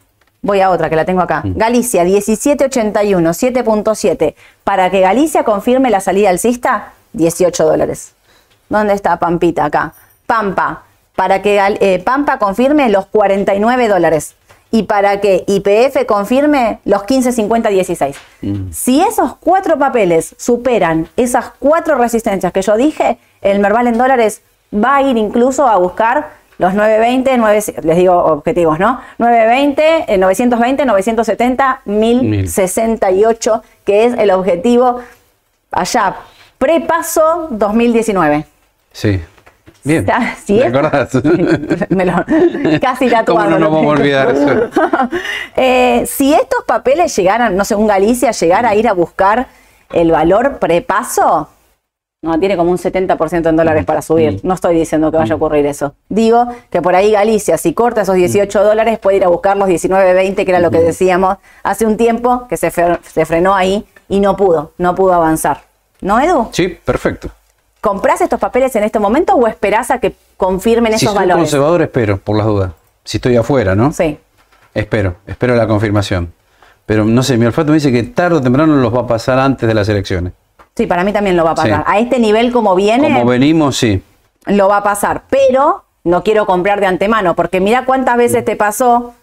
Voy 0.43 0.61
a 0.61 0.71
otra 0.71 0.89
que 0.89 0.97
la 0.97 1.05
tengo 1.05 1.23
acá. 1.23 1.43
Galicia, 1.45 2.05
1781, 2.05 3.31
7.7. 3.31 4.35
Para 4.65 4.91
que 4.91 5.01
Galicia 5.01 5.45
confirme 5.45 5.91
la 5.91 6.01
salida 6.01 6.31
alcista, 6.31 6.93
18 7.15 7.65
dólares. 7.65 8.15
¿Dónde 8.69 8.95
está 8.95 9.19
Pampita? 9.19 9.65
Acá. 9.65 9.95
Pampa. 10.27 10.83
Para 11.15 11.41
que 11.43 11.59
eh, 11.81 11.99
Pampa 12.05 12.39
confirme 12.39 12.89
los 12.91 13.07
49 13.07 13.89
dólares. 13.89 14.37
Y 14.71 14.83
para 14.83 15.21
que 15.21 15.45
IPF 15.47 16.05
confirme 16.07 16.81
los 16.85 17.03
15.50, 17.03 17.71
16. 17.71 18.17
Si 18.73 19.01
esos 19.01 19.37
cuatro 19.37 19.79
papeles 19.79 20.35
superan 20.39 21.09
esas 21.17 21.53
cuatro 21.59 21.97
resistencias 21.97 22.53
que 22.53 22.63
yo 22.63 22.77
dije, 22.77 23.19
el 23.43 23.61
Merval 23.61 23.87
en 23.87 23.97
dólares 23.97 24.43
va 24.75 24.97
a 24.97 25.03
ir 25.03 25.17
incluso 25.17 25.67
a 25.67 25.77
buscar 25.79 26.31
los 26.59 26.73
920, 26.75 27.37
9, 27.37 27.63
les 27.83 27.97
digo 27.97 28.15
objetivos, 28.17 28.79
¿no? 28.79 29.01
920, 29.19 30.05
eh, 30.15 30.19
920, 30.19 30.87
970, 30.87 31.81
1068, 31.85 33.63
que 33.85 34.07
es 34.07 34.15
el 34.19 34.31
objetivo 34.31 35.01
allá, 35.71 36.17
prepaso 36.59 37.49
2019. 37.51 38.47
Sí. 38.93 39.21
Bien. 39.85 40.05
Si 40.45 40.59
¿Te 40.59 40.67
acordás? 40.67 41.11
Me 41.91 42.05
lo- 42.07 42.25
casi 42.81 43.09
tatuado. 43.09 43.45
¿Cómo 43.45 43.51
no 43.51 43.59
nos 43.59 43.71
vamos 43.71 43.87
a 43.87 44.01
olvidar 44.01 44.31
eso? 44.31 44.71
Eh, 45.59 46.05
si 46.07 46.35
estos 46.35 46.65
papeles 46.67 47.15
llegaran, 47.17 47.57
no 47.57 47.65
sé, 47.65 47.75
un 47.77 47.87
Galicia 47.87 48.31
llegara 48.33 48.71
a 48.71 48.75
ir 48.75 48.89
a 48.89 48.93
buscar 48.93 49.47
el 49.93 50.11
valor 50.11 50.59
prepaso, 50.59 51.49
no, 52.27 52.39
tiene 52.39 52.57
como 52.57 52.71
un 52.71 52.79
70% 52.79 53.49
en 53.49 53.57
dólares 53.57 53.85
para 53.85 54.03
subir. 54.03 54.41
No 54.43 54.55
estoy 54.55 54.75
diciendo 54.77 55.11
que 55.11 55.17
vaya 55.17 55.33
a 55.33 55.37
ocurrir 55.37 55.65
eso. 55.67 55.95
Digo 56.09 56.47
que 56.71 56.83
por 56.83 56.95
ahí 56.95 57.13
Galicia, 57.13 57.57
si 57.59 57.73
corta 57.73 58.03
esos 58.03 58.15
18 58.17 58.63
dólares, 58.65 58.99
puede 58.99 59.17
ir 59.19 59.25
a 59.25 59.29
buscar 59.29 59.57
los 59.57 59.69
19.20, 59.69 60.35
que 60.45 60.51
era 60.51 60.61
lo 60.61 60.71
que 60.71 60.81
decíamos 60.81 61.39
hace 61.63 61.87
un 61.87 61.97
tiempo, 61.97 62.47
que 62.49 62.57
se, 62.57 62.71
fre- 62.73 62.99
se 63.03 63.25
frenó 63.25 63.55
ahí 63.55 63.87
y 64.09 64.21
no 64.21 64.37
pudo, 64.37 64.73
no 64.79 64.95
pudo 64.95 65.15
avanzar. 65.15 65.63
¿No, 66.01 66.21
Edu? 66.21 66.49
Sí, 66.53 66.69
perfecto. 66.85 67.29
¿Comprás 67.81 68.21
estos 68.21 68.41
papeles 68.41 68.75
en 68.77 68.85
este 68.85 68.99
momento 68.99 69.35
o 69.35 69.47
esperás 69.47 69.91
a 69.91 69.99
que 70.01 70.15
confirmen 70.37 70.93
Si 70.99 71.05
esos 71.05 71.15
soy 71.15 71.21
valores? 71.25 71.43
conservador, 71.45 71.83
espero, 71.83 72.19
por 72.19 72.37
las 72.37 72.47
dudas. 72.47 72.73
Si 73.05 73.19
estoy 73.19 73.37
afuera, 73.37 73.75
¿no? 73.75 73.93
Sí. 73.93 74.19
Espero, 74.75 75.17
espero 75.27 75.55
la 75.55 75.67
confirmación. 75.67 76.33
Pero 76.85 77.05
no 77.05 77.23
sé, 77.23 77.37
mi 77.37 77.47
olfato 77.47 77.69
me 77.69 77.75
dice 77.75 77.91
que 77.91 78.03
tarde 78.05 78.37
o 78.37 78.41
temprano 78.41 78.75
los 78.77 78.95
va 78.95 79.01
a 79.03 79.07
pasar 79.07 79.39
antes 79.39 79.67
de 79.67 79.75
las 79.75 79.89
elecciones. 79.89 80.33
Sí, 80.77 80.87
para 80.87 81.05
mí 81.05 81.13
también 81.13 81.37
lo 81.37 81.45
va 81.45 81.53
a 81.53 81.55
pasar. 81.55 81.79
Sí. 81.79 81.85
A 81.87 81.99
este 81.99 82.19
nivel 82.19 82.53
como 82.53 82.75
viene, 82.75 83.09
Como 83.19 83.25
venimos, 83.31 83.77
sí. 83.77 84.03
lo 84.47 84.69
va 84.69 84.79
a 84.79 84.83
pasar. 84.83 85.23
Pero 85.31 85.85
no 86.05 86.23
quiero 86.23 86.45
comprar 86.47 86.81
de 86.81 86.87
antemano, 86.87 87.35
porque 87.35 87.61
mira 87.61 87.85
cuántas 87.85 88.17
veces 88.17 88.45
te 88.45 88.57
pasó 88.57 89.15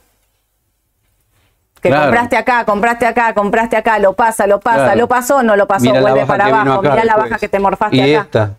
que 1.81 1.89
Claro. 1.89 2.03
compraste 2.05 2.37
acá, 2.37 2.63
compraste 2.65 3.05
acá, 3.05 3.33
compraste 3.33 3.75
acá, 3.77 3.99
lo 3.99 4.13
pasa, 4.13 4.47
lo 4.47 4.59
pasa, 4.61 4.83
Claro. 4.85 4.99
lo 5.01 5.07
pasó, 5.07 5.43
no 5.43 5.55
lo 5.57 5.67
pasó, 5.67 5.85
Mirá 5.85 6.01
vuelve 6.01 6.25
para 6.25 6.45
abajo, 6.45 6.81
mirá 6.81 7.03
la 7.03 7.15
baja 7.17 7.37
que 7.37 7.49
te 7.49 7.59
morfaste 7.59 7.97
y 7.97 8.15
acá. 8.15 8.23
esta. 8.23 8.51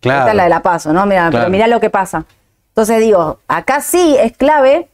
Claro. 0.00 0.18
Esta 0.20 0.30
es 0.30 0.36
la 0.36 0.42
de 0.44 0.48
la 0.48 0.60
paso, 0.62 0.92
¿no? 0.92 1.04
Mira, 1.06 1.24
pero 1.26 1.38
Claro. 1.38 1.50
mirá 1.50 1.66
lo 1.66 1.78
que 1.80 1.90
pasa. 1.90 2.24
Entonces 2.68 3.00
digo, 3.00 3.38
acá 3.48 3.80
sí 3.80 4.16
es 4.18 4.36
clave 4.36 4.88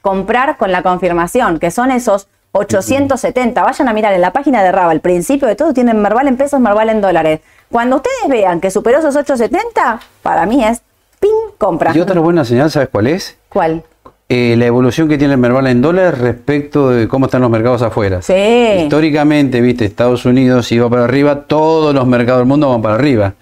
comprar 0.00 0.56
con 0.56 0.70
la 0.72 0.82
confirmación, 0.82 1.58
que 1.58 1.70
son 1.70 1.90
esos 1.90 2.28
870. 2.52 3.62
Vayan 3.62 3.88
a 3.88 3.92
mirar 3.92 4.12
en 4.12 4.20
la 4.20 4.32
página 4.32 4.62
de 4.62 4.72
Raba, 4.72 4.92
al 4.92 5.00
principio 5.00 5.48
de 5.48 5.56
todo 5.56 5.72
tienen 5.72 6.00
Merval 6.00 6.28
en 6.28 6.36
pesos, 6.36 6.60
Merval 6.60 6.90
en 6.90 7.00
dólares. 7.00 7.40
Cuando 7.70 7.96
ustedes 7.96 8.28
vean 8.28 8.60
que 8.60 8.70
superó 8.70 8.98
esos 8.98 9.16
870, 9.16 10.00
para 10.22 10.46
mí 10.46 10.62
es 10.62 10.82
ping, 11.18 11.56
compra. 11.58 11.92
Y 11.94 12.00
otra 12.00 12.20
buena 12.20 12.44
señal, 12.44 12.70
¿sabes 12.70 12.90
cuál 12.90 13.06
es? 13.06 13.38
¿Cuál? 13.48 13.82
Eh, 14.28 14.54
la 14.56 14.66
evolución 14.66 15.08
que 15.08 15.18
tiene 15.18 15.34
el 15.34 15.40
Merval 15.40 15.66
en 15.66 15.82
dólares 15.82 16.18
respecto 16.18 16.90
de 16.90 17.08
cómo 17.08 17.26
están 17.26 17.42
los 17.42 17.50
mercados 17.50 17.82
afuera. 17.82 18.22
Sí. 18.22 18.32
Históricamente, 18.82 19.60
viste, 19.60 19.84
Estados 19.84 20.24
Unidos 20.24 20.70
iba 20.72 20.88
para 20.88 21.04
arriba, 21.04 21.42
todos 21.42 21.94
los 21.94 22.06
mercados 22.06 22.40
del 22.40 22.48
mundo 22.48 22.70
van 22.70 22.82
para 22.82 22.94
arriba. 22.94 23.34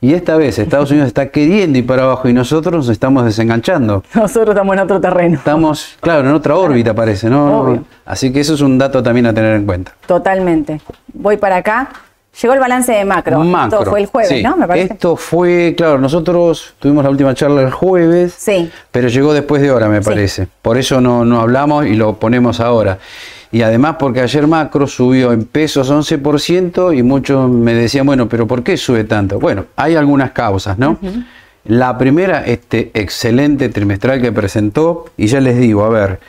Y 0.00 0.12
esta 0.14 0.36
vez 0.36 0.58
Estados 0.58 0.90
Unidos 0.90 1.08
está 1.08 1.28
queriendo 1.30 1.78
ir 1.78 1.86
para 1.86 2.02
abajo 2.02 2.28
y 2.28 2.32
nosotros 2.32 2.74
nos 2.74 2.88
estamos 2.90 3.24
desenganchando. 3.24 4.04
Nosotros 4.14 4.50
estamos 4.50 4.74
en 4.74 4.80
otro 4.80 5.00
terreno. 5.00 5.36
Estamos, 5.36 5.96
claro, 6.00 6.20
en 6.28 6.34
otra 6.34 6.54
órbita 6.56 6.94
parece, 6.94 7.30
¿no? 7.30 7.60
Obvio. 7.60 7.84
Así 8.04 8.32
que 8.32 8.40
eso 8.40 8.54
es 8.54 8.60
un 8.60 8.76
dato 8.78 9.02
también 9.02 9.26
a 9.26 9.32
tener 9.34 9.56
en 9.56 9.64
cuenta. 9.64 9.92
Totalmente. 10.06 10.80
Voy 11.14 11.38
para 11.38 11.56
acá. 11.56 11.88
Llegó 12.42 12.52
el 12.52 12.60
balance 12.60 12.92
de 12.92 13.02
macro. 13.06 13.40
Macro. 13.42 13.78
Esto 13.78 13.90
fue 13.90 14.00
el 14.00 14.06
jueves, 14.06 14.28
sí. 14.28 14.42
¿no? 14.42 14.58
Me 14.58 14.66
parece. 14.68 14.92
Esto 14.92 15.16
fue, 15.16 15.74
claro, 15.74 15.98
nosotros 15.98 16.74
tuvimos 16.78 17.02
la 17.02 17.08
última 17.08 17.32
charla 17.32 17.62
el 17.62 17.70
jueves, 17.70 18.34
Sí. 18.36 18.70
pero 18.90 19.08
llegó 19.08 19.32
después 19.32 19.62
de 19.62 19.70
hora, 19.70 19.88
me 19.88 20.02
Sí. 20.02 20.04
parece. 20.10 20.48
Por 20.60 20.76
eso 20.76 21.00
no, 21.00 21.24
no 21.24 21.40
hablamos 21.40 21.86
y 21.86 21.94
lo 21.94 22.16
ponemos 22.16 22.60
ahora. 22.60 22.98
Y 23.56 23.62
además 23.62 23.96
porque 23.98 24.20
ayer 24.20 24.46
macro 24.46 24.86
subió 24.86 25.32
en 25.32 25.46
pesos 25.46 25.90
11% 25.90 26.94
y 26.94 27.02
muchos 27.02 27.48
me 27.48 27.72
decían, 27.72 28.04
bueno, 28.04 28.28
pero 28.28 28.46
¿por 28.46 28.62
qué 28.62 28.76
sube 28.76 29.04
tanto? 29.04 29.40
Bueno, 29.40 29.64
hay 29.76 29.94
algunas 29.94 30.32
causas, 30.32 30.78
¿no? 30.78 30.98
La 31.64 31.96
primera, 31.96 32.44
este 32.44 32.90
excelente 32.92 33.70
trimestral 33.70 34.20
que 34.20 34.30
presentó, 34.30 35.06
y 35.16 35.28
ya 35.28 35.40
les 35.40 35.58
digo, 35.58 35.86
a 35.86 35.88
ver, 35.88 36.20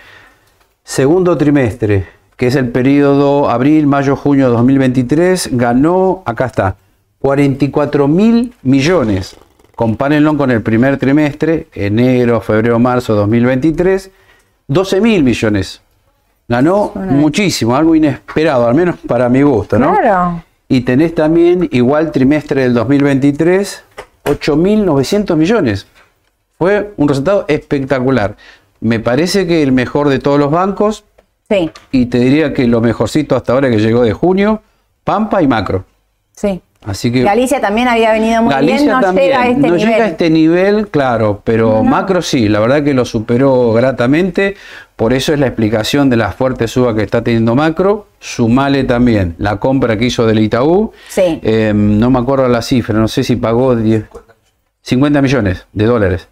Segundo 0.86 1.38
trimestre, 1.38 2.06
que 2.38 2.48
es 2.48 2.56
el 2.56 2.70
periodo 2.70 3.50
abril, 3.50 3.88
mayo, 3.88 4.16
junio 4.16 4.46
de 4.46 4.56
2023, 4.56 5.50
ganó, 5.52 6.24
acá 6.26 6.46
está, 6.46 6.78
44 7.20 8.08
mil 8.08 8.54
millones. 8.62 9.36
Compárenlo 9.76 10.38
con 10.38 10.50
el 10.50 10.62
primer 10.62 10.96
trimestre, 10.96 11.68
enero, 11.74 12.40
febrero, 12.40 12.80
marzo 12.80 13.16
de 13.16 13.20
2023, 13.20 14.12
12 14.70 15.02
mil 15.02 15.24
millones. 15.24 15.82
Ganó 16.48 16.94
muchísimo, 16.96 17.76
algo 17.76 17.94
inesperado, 17.94 18.68
al 18.68 18.76
menos 18.76 18.96
para 19.06 19.28
mi 19.28 19.42
gusto, 19.42 19.78
¿no? 19.78 19.98
Claro. 19.98 20.44
Y 20.70 20.82
tenés 20.82 21.14
también, 21.14 21.68
igual 21.72 22.12
trimestre 22.12 22.62
del 22.64 22.74
2023, 22.74 23.84
8.900 24.24 25.36
millones. 25.36 25.88
Fue 26.58 26.94
un 26.98 27.08
resultado 27.08 27.46
espectacular. 27.48 28.36
Me 28.80 29.00
parece 29.00 29.46
que 29.48 29.62
el 29.64 29.72
mejor 29.72 30.10
de 30.10 30.20
todos 30.20 30.40
los 30.40 30.52
bancos, 30.52 31.04
Sí, 31.50 31.72
y 31.94 32.08
te 32.08 32.18
diría 32.20 32.54
que 32.54 32.68
lo 32.68 32.82
mejorcito 32.82 33.38
hasta 33.38 33.54
ahora 33.54 33.70
que 33.70 33.78
llegó 33.80 34.02
de 34.04 34.12
junio, 34.12 34.62
Pampa 35.06 35.42
y 35.42 35.48
Macro. 35.48 35.86
sí. 36.34 36.62
Así 36.88 37.12
que 37.12 37.22
Galicia 37.22 37.60
también 37.60 37.90
había 37.90 38.14
venido 38.14 38.42
muy 38.42 38.56
bien, 38.66 38.88
no 38.88 39.12
llega 39.14 39.42
a 39.42 39.48
este 39.50 39.68
no 39.68 39.76
nivel. 39.76 39.80
llega 39.92 40.06
a 40.06 40.08
este 40.08 40.30
nivel, 40.30 40.88
claro, 40.88 41.42
pero 41.44 41.84
Macro 41.84 42.22
sí, 42.22 42.48
la 42.48 42.62
verdad 42.62 42.82
que 42.82 42.94
lo 42.94 43.04
superó 43.04 43.74
gratamente, 43.74 44.56
por 44.96 45.12
eso 45.12 45.34
es 45.34 45.40
la 45.40 45.48
explicación 45.48 46.10
de 46.10 46.16
la 46.16 46.32
fuerte 46.32 46.66
suba 46.70 46.96
que 46.96 47.04
está 47.04 47.22
teniendo 47.22 47.56
Macro, 47.56 48.08
sumale 48.22 48.86
también 48.86 49.36
la 49.38 49.58
compra 49.58 49.98
que 49.98 50.06
hizo 50.06 50.26
del 50.26 50.40
Itaú, 50.40 50.94
Sí. 51.10 51.42
Eh, 51.44 51.74
no 51.76 52.10
me 52.10 52.20
acuerdo 52.20 52.48
la 52.48 52.62
cifra, 52.62 52.98
no 52.98 53.10
sé 53.10 53.24
si 53.26 53.36
pagó 53.36 53.76
10, 53.76 54.06
50 54.82 55.22
millones 55.22 55.68
de 55.74 55.86
dólares, 55.86 56.30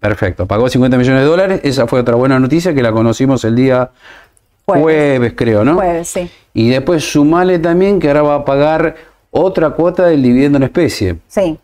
perfecto, 0.00 0.46
pagó 0.46 0.70
50 0.70 0.96
millones 0.96 1.20
de 1.20 1.28
dólares, 1.28 1.60
esa 1.64 1.86
fue 1.86 2.00
otra 2.00 2.14
buena 2.14 2.38
noticia 2.40 2.72
que 2.72 2.82
la 2.82 2.92
conocimos 2.92 3.44
el 3.44 3.54
día 3.56 3.90
Jueves. 4.64 4.82
jueves 4.82 5.32
creo, 5.36 5.64
¿no? 5.64 5.74
Jueves, 5.74 6.08
sí. 6.08 6.30
Y 6.54 6.70
después 6.70 7.04
sumale 7.04 7.58
también 7.58 8.00
que 8.00 8.08
ahora 8.08 8.22
va 8.22 8.34
a 8.36 8.44
pagar 8.44 8.96
otra 9.30 9.70
cuota 9.70 10.06
del 10.06 10.22
dividendo 10.22 10.58
en 10.58 10.64
especie 10.64 11.16
Sí, 11.28 11.58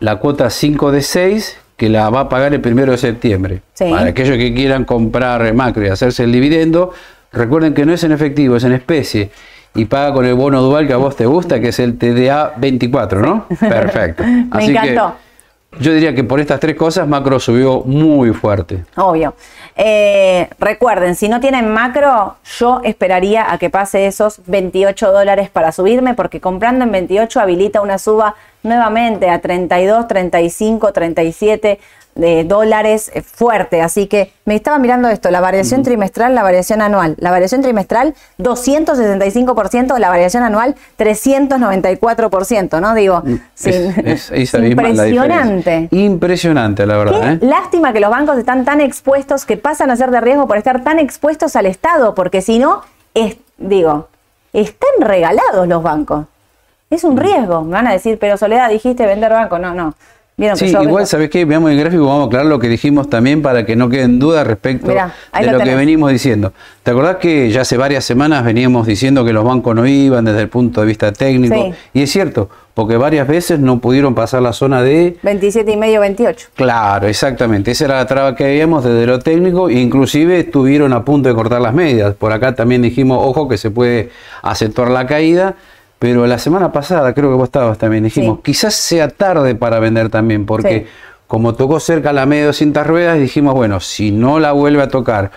la 0.00 0.16
cuota 0.16 0.50
5 0.50 0.92
de 0.92 1.02
6 1.02 1.58
que 1.78 1.88
la 1.88 2.10
va 2.10 2.20
a 2.20 2.28
pagar 2.28 2.52
el 2.52 2.60
primero 2.60 2.90
de 2.90 2.98
septiembre. 2.98 3.62
Sí. 3.72 3.84
Para 3.88 4.10
aquellos 4.10 4.36
que 4.36 4.52
quieran 4.52 4.84
comprar 4.84 5.54
macro 5.54 5.84
y 5.84 5.88
hacerse 5.88 6.24
el 6.24 6.32
dividendo, 6.32 6.92
recuerden 7.32 7.72
que 7.72 7.86
no 7.86 7.92
es 7.92 8.02
en 8.02 8.10
efectivo, 8.10 8.56
es 8.56 8.64
en 8.64 8.72
especie. 8.72 9.30
Y 9.76 9.84
paga 9.84 10.12
con 10.12 10.26
el 10.26 10.34
bono 10.34 10.60
dual 10.60 10.88
que 10.88 10.92
a 10.92 10.96
vos 10.96 11.14
te 11.14 11.24
gusta, 11.24 11.60
que 11.60 11.68
es 11.68 11.78
el 11.78 11.96
TDA 11.96 12.54
24, 12.56 13.20
¿no? 13.20 13.46
Perfecto. 13.60 14.24
Me 14.24 14.64
encantó. 14.64 15.14
Que 15.14 15.27
yo 15.78 15.92
diría 15.92 16.14
que 16.14 16.24
por 16.24 16.40
estas 16.40 16.60
tres 16.60 16.76
cosas 16.76 17.06
macro 17.06 17.38
subió 17.38 17.82
muy 17.82 18.32
fuerte. 18.32 18.84
obvio. 18.96 19.34
Eh, 19.76 20.48
recuerden, 20.58 21.14
si 21.14 21.28
no 21.28 21.40
tienen 21.40 21.72
macro, 21.72 22.36
yo 22.58 22.80
esperaría 22.82 23.52
a 23.52 23.58
que 23.58 23.70
pase 23.70 24.06
esos 24.06 24.40
28 24.46 25.12
dólares 25.12 25.50
para 25.50 25.70
subirme, 25.70 26.14
porque 26.14 26.40
comprando 26.40 26.84
en 26.84 26.90
28 26.90 27.38
habilita 27.40 27.80
una 27.80 27.98
suba 27.98 28.34
nuevamente 28.62 29.30
a 29.30 29.40
32, 29.40 30.08
35, 30.08 30.92
37 30.92 31.78
de 32.14 32.42
dólares 32.42 33.12
eh, 33.14 33.22
fuerte. 33.22 33.80
Así 33.80 34.06
que 34.08 34.32
me 34.44 34.56
estaba 34.56 34.78
mirando 34.78 35.08
esto, 35.08 35.30
la 35.30 35.40
variación 35.40 35.84
trimestral, 35.84 36.34
la 36.34 36.42
variación 36.42 36.82
anual. 36.82 37.14
La 37.18 37.30
variación 37.30 37.62
trimestral, 37.62 38.14
265%, 38.38 39.98
la 39.98 40.08
variación 40.08 40.42
anual, 40.42 40.74
394%, 40.98 42.80
¿no? 42.80 42.94
Digo, 42.94 43.22
sin- 43.54 43.88
Mm, 43.88 44.00
Es, 44.06 44.30
es- 44.30 44.30
es 44.32 44.52
la 44.54 44.66
impresionante. 44.68 45.88
Impresionante, 45.92 46.86
la 46.86 46.96
verdad. 46.96 47.38
Qué 47.38 47.44
¿eh? 47.46 47.48
lástima 47.48 47.92
que 47.92 48.00
los 48.00 48.10
bancos 48.10 48.36
están 48.38 48.64
tan 48.64 48.80
expuestos, 48.80 49.44
que 49.44 49.56
pasan 49.56 49.90
a 49.90 49.96
ser 49.96 50.10
de 50.10 50.20
riesgo 50.20 50.46
por 50.48 50.56
estar 50.56 50.82
tan 50.82 50.98
expuestos 50.98 51.54
al 51.56 51.66
Estado, 51.66 52.14
porque 52.14 52.42
si 52.42 52.58
no, 52.58 52.82
es, 53.14 53.36
digo, 53.58 54.08
están 54.52 54.90
regalados 55.00 55.68
los 55.68 55.82
bancos. 55.82 56.26
Es 56.90 57.04
Mm. 57.04 57.08
un 57.08 57.16
riesgo. 57.18 57.62
Me 57.62 57.72
van 57.72 57.86
a 57.86 57.92
decir, 57.92 58.18
pero 58.20 58.36
Soledad, 58.36 58.70
dijiste 58.70 59.06
vender 59.06 59.30
banco. 59.32 59.58
No, 59.58 59.74
no. 59.74 59.94
Vieron 60.36 60.56
que 60.56 60.66
Sí, 60.68 60.72
yo 60.72 60.84
igual, 60.84 61.04
¿sabés 61.04 61.30
qué? 61.30 61.44
Veamos 61.44 61.72
el 61.72 61.80
gráfico, 61.80 62.06
vamos 62.06 62.22
a 62.22 62.26
aclarar 62.26 62.46
lo 62.46 62.60
que 62.60 62.68
dijimos 62.68 63.10
también 63.10 63.42
para 63.42 63.66
que 63.66 63.74
no 63.74 63.88
queden 63.88 64.20
dudas 64.20 64.46
respecto 64.46 64.86
Mirá, 64.86 65.12
de 65.36 65.46
lo 65.46 65.58
lo 65.58 65.64
que 65.64 65.74
venimos 65.74 66.12
diciendo. 66.12 66.52
¿Te 66.84 66.92
acordás 66.92 67.16
que 67.16 67.50
ya 67.50 67.62
hace 67.62 67.76
varias 67.76 68.04
semanas 68.04 68.44
veníamos 68.44 68.86
diciendo 68.86 69.24
que 69.24 69.32
los 69.32 69.42
bancos 69.44 69.74
no 69.74 69.84
iban 69.84 70.24
desde 70.24 70.42
el 70.42 70.48
punto 70.48 70.80
de 70.80 70.86
vista 70.86 71.12
técnico? 71.12 71.56
Sí. 71.56 71.74
Y 71.92 72.02
es 72.02 72.12
cierto, 72.12 72.48
porque 72.72 72.96
varias 72.96 73.26
veces 73.26 73.58
no 73.58 73.80
pudieron 73.80 74.14
pasar 74.14 74.40
la 74.40 74.52
zona 74.52 74.80
de... 74.80 75.16
27 75.24 75.72
y 75.72 75.76
medio, 75.76 76.00
28. 76.02 76.50
Claro, 76.54 77.08
exactamente. 77.08 77.72
Esa 77.72 77.86
era 77.86 77.96
la 77.96 78.06
traba 78.06 78.36
que 78.36 78.44
habíamos 78.44 78.84
desde 78.84 79.06
lo 79.08 79.18
técnico. 79.18 79.68
e 79.68 79.72
Inclusive 79.80 80.38
estuvieron 80.38 80.92
a 80.92 81.04
punto 81.04 81.28
de 81.28 81.34
cortar 81.34 81.60
las 81.60 81.74
medias. 81.74 82.14
Por 82.14 82.32
acá 82.32 82.54
también 82.54 82.80
dijimos, 82.80 83.18
ojo, 83.20 83.48
que 83.48 83.58
se 83.58 83.72
puede 83.72 84.10
acentuar 84.42 84.90
la 84.92 85.04
caída. 85.08 85.56
Pero 85.98 86.26
la 86.26 86.38
semana 86.38 86.70
pasada, 86.70 87.12
creo 87.12 87.30
que 87.30 87.36
vos 87.36 87.44
estabas 87.48 87.76
también, 87.78 88.04
dijimos, 88.04 88.36
Sí. 88.36 88.42
quizás 88.44 88.74
sea 88.74 89.08
tarde 89.08 89.54
para 89.54 89.80
vender 89.80 90.08
también, 90.10 90.46
porque 90.46 90.80
Sí. 90.80 90.86
como 91.26 91.54
tocó 91.54 91.80
cerca 91.80 92.12
la 92.12 92.24
media 92.24 92.42
de 92.42 92.46
200 92.48 92.86
ruedas, 92.86 93.18
dijimos, 93.18 93.54
bueno, 93.54 93.80
si 93.80 94.10
no 94.12 94.38
la 94.38 94.52
vuelve 94.52 94.82
a 94.82 94.88
tocar 94.88 95.30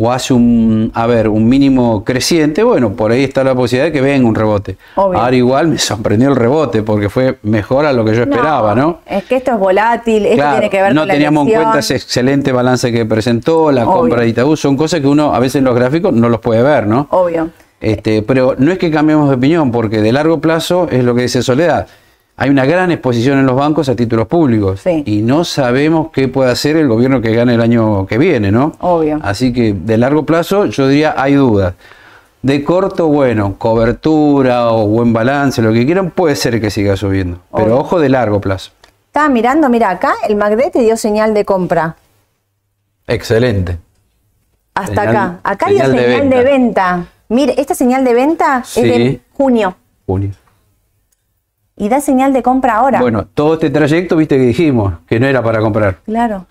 o 0.00 0.12
hace 0.12 0.32
un, 0.32 0.92
a 0.94 1.06
ver, 1.08 1.28
un 1.28 1.48
mínimo 1.48 2.04
creciente, 2.04 2.62
bueno, 2.62 2.92
por 2.92 3.10
ahí 3.10 3.24
está 3.24 3.42
la 3.42 3.54
posibilidad 3.54 3.86
de 3.86 3.92
que 3.92 4.00
venga 4.00 4.28
un 4.28 4.34
rebote. 4.34 4.76
Obvio. 4.96 5.18
Ahora 5.20 5.34
igual 5.36 5.66
me 5.68 5.78
sorprendió 5.78 6.28
el 6.28 6.36
rebote, 6.36 6.82
porque 6.84 7.08
fue 7.08 7.38
mejor 7.42 7.84
a 7.84 7.92
lo 7.92 8.04
que 8.04 8.14
yo 8.14 8.22
esperaba, 8.22 8.74
¿no? 8.76 9.00
Es 9.06 9.24
que 9.24 9.36
esto 9.36 9.52
es 9.52 9.58
volátil, 9.58 10.24
esto 10.26 10.36
Claro, 10.36 10.52
tiene 10.52 10.70
que 10.70 10.82
ver 10.82 10.94
no 10.94 11.00
con 11.00 11.08
la 11.08 11.14
teníamos 11.14 11.48
en 11.48 11.54
cuenta 11.54 11.78
ese 11.80 11.96
excelente 11.96 12.52
balance 12.52 12.92
que 12.92 13.06
presentó, 13.06 13.72
la 13.72 13.84
Obvio. 13.88 13.98
compra 14.00 14.20
de 14.22 14.28
Itaú, 14.28 14.56
son 14.56 14.76
cosas 14.76 15.00
que 15.00 15.06
uno 15.08 15.34
a 15.34 15.38
veces 15.40 15.56
en 15.56 15.64
los 15.64 15.74
gráficos 15.74 16.12
no 16.12 16.28
los 16.28 16.40
puede 16.40 16.62
ver, 16.62 16.86
¿no? 16.86 17.06
Obvio. 17.10 17.50
Este, 17.80 18.22
pero 18.22 18.54
no 18.58 18.72
es 18.72 18.78
que 18.78 18.90
cambiemos 18.90 19.28
de 19.28 19.36
opinión, 19.36 19.70
porque 19.70 20.00
de 20.00 20.12
largo 20.12 20.40
plazo 20.40 20.88
es 20.90 21.04
lo 21.04 21.14
que 21.14 21.22
dice 21.22 21.42
Soledad. 21.42 21.86
Hay 22.36 22.50
una 22.50 22.64
gran 22.66 22.90
exposición 22.92 23.38
en 23.38 23.46
los 23.46 23.56
bancos 23.56 23.88
a 23.88 23.96
títulos 23.96 24.26
públicos 24.28 24.80
Sí. 24.80 25.02
y 25.06 25.22
no 25.22 25.44
sabemos 25.44 26.10
qué 26.12 26.28
puede 26.28 26.50
hacer 26.52 26.76
el 26.76 26.86
gobierno 26.86 27.20
que 27.20 27.34
gane 27.34 27.54
el 27.54 27.60
año 27.60 28.06
que 28.06 28.16
viene, 28.16 28.52
¿no? 28.52 28.74
Obvio. 28.80 29.18
Así 29.22 29.52
que 29.52 29.72
de 29.74 29.98
largo 29.98 30.24
plazo 30.24 30.66
yo 30.66 30.86
diría 30.86 31.14
hay 31.16 31.34
dudas. 31.34 31.74
De 32.42 32.62
corto, 32.62 33.08
bueno, 33.08 33.56
cobertura 33.58 34.70
o 34.70 34.86
buen 34.86 35.12
balance, 35.12 35.60
lo 35.60 35.72
que 35.72 35.84
quieran, 35.84 36.10
puede 36.12 36.36
ser 36.36 36.60
que 36.60 36.70
siga 36.70 36.96
subiendo. 36.96 37.40
Pero 37.52 37.76
ojo 37.76 37.98
de 37.98 38.08
largo 38.08 38.40
plazo. 38.40 38.70
Estaba 39.06 39.28
mirando, 39.28 39.68
mira, 39.68 39.90
acá 39.90 40.12
el 40.28 40.36
MACD 40.36 40.70
te 40.72 40.78
dio 40.80 40.96
señal 40.96 41.34
de 41.34 41.44
compra. 41.44 41.96
Excelente. 43.06 43.78
Hasta 44.74 44.94
Señal- 45.02 45.08
acá. 45.08 45.38
Acá 45.42 45.66
señal 45.66 45.92
dio 45.92 46.00
de 46.02 46.06
señal 46.18 46.30
de 46.30 46.44
venta. 46.44 47.04
Mire, 47.28 47.54
esta 47.60 47.74
señal 47.74 48.04
de 48.04 48.14
venta 48.14 48.62
Sí. 48.64 48.80
es 48.80 48.86
de 48.86 49.20
junio. 49.32 49.76
Junio. 50.06 50.30
Y 51.76 51.88
da 51.88 52.00
señal 52.00 52.32
de 52.32 52.42
compra 52.42 52.76
ahora. 52.76 53.00
Bueno, 53.00 53.26
todo 53.26 53.54
este 53.54 53.70
trayecto, 53.70 54.16
viste 54.16 54.36
que 54.36 54.42
dijimos 54.42 54.94
que 55.06 55.20
no 55.20 55.26
era 55.26 55.42
para 55.42 55.60
comprar, 55.60 55.98
Claro. 56.04 56.46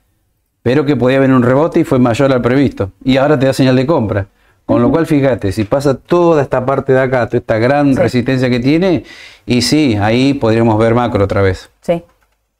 pero 0.62 0.86
que 0.86 0.96
podía 0.96 1.18
haber 1.18 1.32
un 1.32 1.44
rebote 1.44 1.82
y 1.82 1.84
fue 1.84 2.00
mayor 2.00 2.32
al 2.32 2.42
previsto. 2.42 2.92
Y 3.04 3.18
ahora 3.18 3.38
te 3.38 3.46
da 3.48 3.54
señal 3.54 3.76
de 3.76 3.86
compra. 3.86 4.28
Con 4.66 4.82
lo 4.82 4.92
cual, 4.92 5.06
fíjate, 5.06 5.54
si 5.54 5.64
pasa 5.64 5.96
toda 5.98 6.42
esta 6.42 6.66
parte 6.66 6.92
de 6.92 7.00
acá, 7.00 7.26
toda 7.28 7.38
esta 7.40 7.58
gran 7.58 7.94
Sí. 7.94 8.00
resistencia 8.02 8.50
que 8.50 8.60
tiene, 8.60 9.06
y 9.46 9.62
sí, 9.62 9.96
ahí 9.96 10.34
podríamos 10.34 10.78
ver 10.78 10.94
macro 10.94 11.24
otra 11.24 11.42
vez. 11.42 11.70
Sí. 11.82 12.04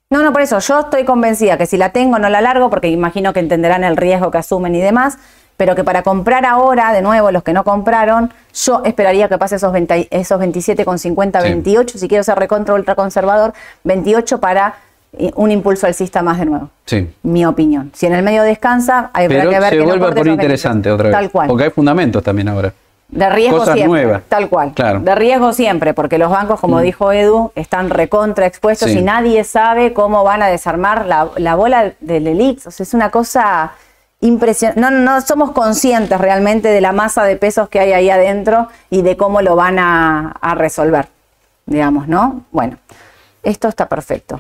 No, 0.10 0.24
no, 0.24 0.32
por 0.32 0.42
eso 0.42 0.58
yo 0.60 0.80
estoy 0.80 1.04
convencida 1.04 1.58
que 1.58 1.66
si 1.66 1.76
la 1.76 1.92
tengo 1.92 2.18
no 2.18 2.30
la 2.30 2.40
largo 2.40 2.70
porque 2.70 2.88
imagino 2.88 3.34
que 3.34 3.42
entenderán 3.42 3.84
el 3.84 3.98
riesgo 3.98 4.32
que 4.32 4.38
asumen 4.38 4.74
y 4.74 4.80
demás, 4.80 5.18
pero 5.58 5.76
que 5.76 5.84
para 5.84 6.04
comprar 6.04 6.46
ahora, 6.46 6.94
de 6.94 7.02
nuevo, 7.02 7.32
los 7.32 7.44
que 7.44 7.52
no 7.52 7.64
compraron, 7.64 8.32
yo 8.54 8.82
esperaría 8.86 9.28
que 9.28 9.38
pase 9.38 9.56
esos, 9.56 9.74
20 9.74 10.08
esos 10.12 10.40
27,50, 10.40 11.42
Sí. 11.42 11.48
28, 11.50 11.98
si 11.98 12.08
quiero 12.08 12.24
ser 12.24 12.38
recontra 12.38 12.74
ultra 12.76 12.96
conservador, 12.96 13.54
28 13.84 14.40
para 14.40 14.76
eh, 15.18 15.32
un 15.36 15.50
impulso 15.52 15.88
alcista 15.88 16.22
más 16.22 16.38
de 16.38 16.46
nuevo. 16.46 16.70
Sí. 16.86 17.10
Mi 17.24 17.46
opinión. 17.46 17.92
Si 17.96 18.06
en 18.06 18.14
el 18.14 18.24
medio 18.24 18.44
descansa, 18.44 19.10
hay 19.14 19.28
Pero 19.28 19.50
que 19.50 19.60
ver 19.60 19.70
se 19.72 19.78
que 19.80 19.86
no 19.86 19.94
a 19.94 20.00
corte 20.00 20.00
poner 20.00 20.12
esos 20.12 20.26
26. 20.26 20.34
interesante 20.38 20.92
otra 20.92 21.06
vez. 21.10 21.14
Tal 21.18 21.32
cual. 21.32 21.48
Porque 21.48 21.64
hay 21.64 21.70
fundamentos 21.72 22.22
también 22.24 22.50
ahora. 22.50 22.74
De 23.08 23.30
riesgo 23.30 23.60
Cosas 23.60 23.76
siempre. 23.76 24.04
nuevas. 24.04 24.22
Tal 24.28 24.50
cual. 24.50 24.74
Claro. 24.76 25.00
Mm. 25.00 25.04
De 25.06 25.16
riesgo 25.16 25.54
siempre, 25.54 25.94
porque 25.94 26.18
los 26.18 26.30
bancos, 26.30 26.60
como 26.60 26.82
dijo 26.82 27.12
Edu, 27.14 27.52
están 27.56 27.90
recontra 27.90 28.46
expuestos 28.46 28.92
Sí. 28.92 29.00
y 29.00 29.02
nadie 29.02 29.44
sabe 29.46 29.94
cómo 29.94 30.26
van 30.26 30.44
a 30.44 30.48
desarmar 30.48 31.06
la, 31.06 31.30
la 31.38 31.56
bola 31.56 31.94
del 32.02 32.28
Elix. 32.28 32.68
O 32.68 32.72
sea, 32.72 32.84
es 32.84 32.94
una 32.94 33.10
cosa 33.10 33.72
impresionante. 34.22 34.80
No, 34.82 34.90
no 34.92 35.22
somos 35.22 35.52
conscientes 35.52 36.20
realmente 36.20 36.68
de 36.70 36.82
la 36.82 36.92
masa 36.92 37.24
de 37.24 37.36
pesos 37.36 37.70
que 37.70 37.80
hay 37.80 37.92
ahí 37.94 38.10
adentro 38.10 38.68
y 38.90 39.02
de 39.02 39.16
cómo 39.18 39.42
lo 39.42 39.56
van 39.56 39.80
a, 39.80 40.32
a 40.42 40.56
resolver. 40.56 41.08
Digamos, 41.66 42.08
¿no? 42.08 42.42
Bueno, 42.52 42.78
esto 43.44 43.68
está 43.68 43.88
perfecto. 43.90 44.40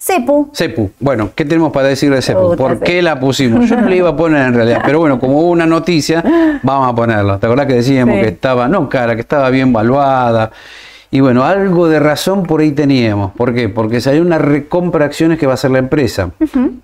Cepu. 0.00 0.50
Cepu. 0.54 0.92
Bueno, 1.00 1.30
¿qué 1.34 1.44
tenemos 1.44 1.72
para 1.72 1.88
decir 1.88 2.14
de 2.14 2.22
Cepu? 2.22 2.54
¿Por 2.56 2.78
qué 2.78 3.02
la 3.02 3.18
pusimos? 3.18 3.68
Yo 3.68 3.76
no 3.76 3.88
la 3.88 3.96
iba 3.96 4.10
a 4.10 4.16
poner 4.16 4.46
en 4.46 4.54
realidad, 4.54 4.80
pero 4.84 5.00
bueno, 5.00 5.18
como 5.18 5.38
hubo 5.40 5.50
una 5.50 5.66
noticia, 5.66 6.22
vamos 6.62 6.88
a 6.88 6.94
ponerla. 6.94 7.38
¿Te 7.38 7.46
acordás 7.46 7.66
que 7.66 7.74
decíamos 7.74 8.14
Sí. 8.14 8.20
que 8.22 8.28
estaba, 8.28 8.68
no 8.68 8.88
cara, 8.88 9.16
que 9.16 9.22
estaba 9.22 9.50
bien 9.50 9.72
valuada? 9.72 10.52
Y 11.10 11.18
bueno, 11.20 11.42
algo 11.44 11.88
de 11.88 11.98
razón 11.98 12.44
por 12.44 12.60
ahí 12.60 12.70
teníamos. 12.72 13.32
¿Por 13.32 13.52
qué? 13.54 13.68
Porque 13.68 14.00
salió 14.00 14.22
una 14.22 14.38
recompra 14.38 15.00
de 15.00 15.04
acciones 15.06 15.38
que 15.38 15.46
va 15.46 15.52
a 15.52 15.54
hacer 15.54 15.72
la 15.72 15.78
empresa 15.78 16.30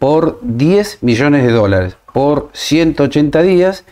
por 0.00 0.40
10 0.42 0.98
millones 1.02 1.44
de 1.46 1.52
dólares, 1.52 1.96
por 2.14 2.48
180 2.52 3.42
días, 3.42 3.84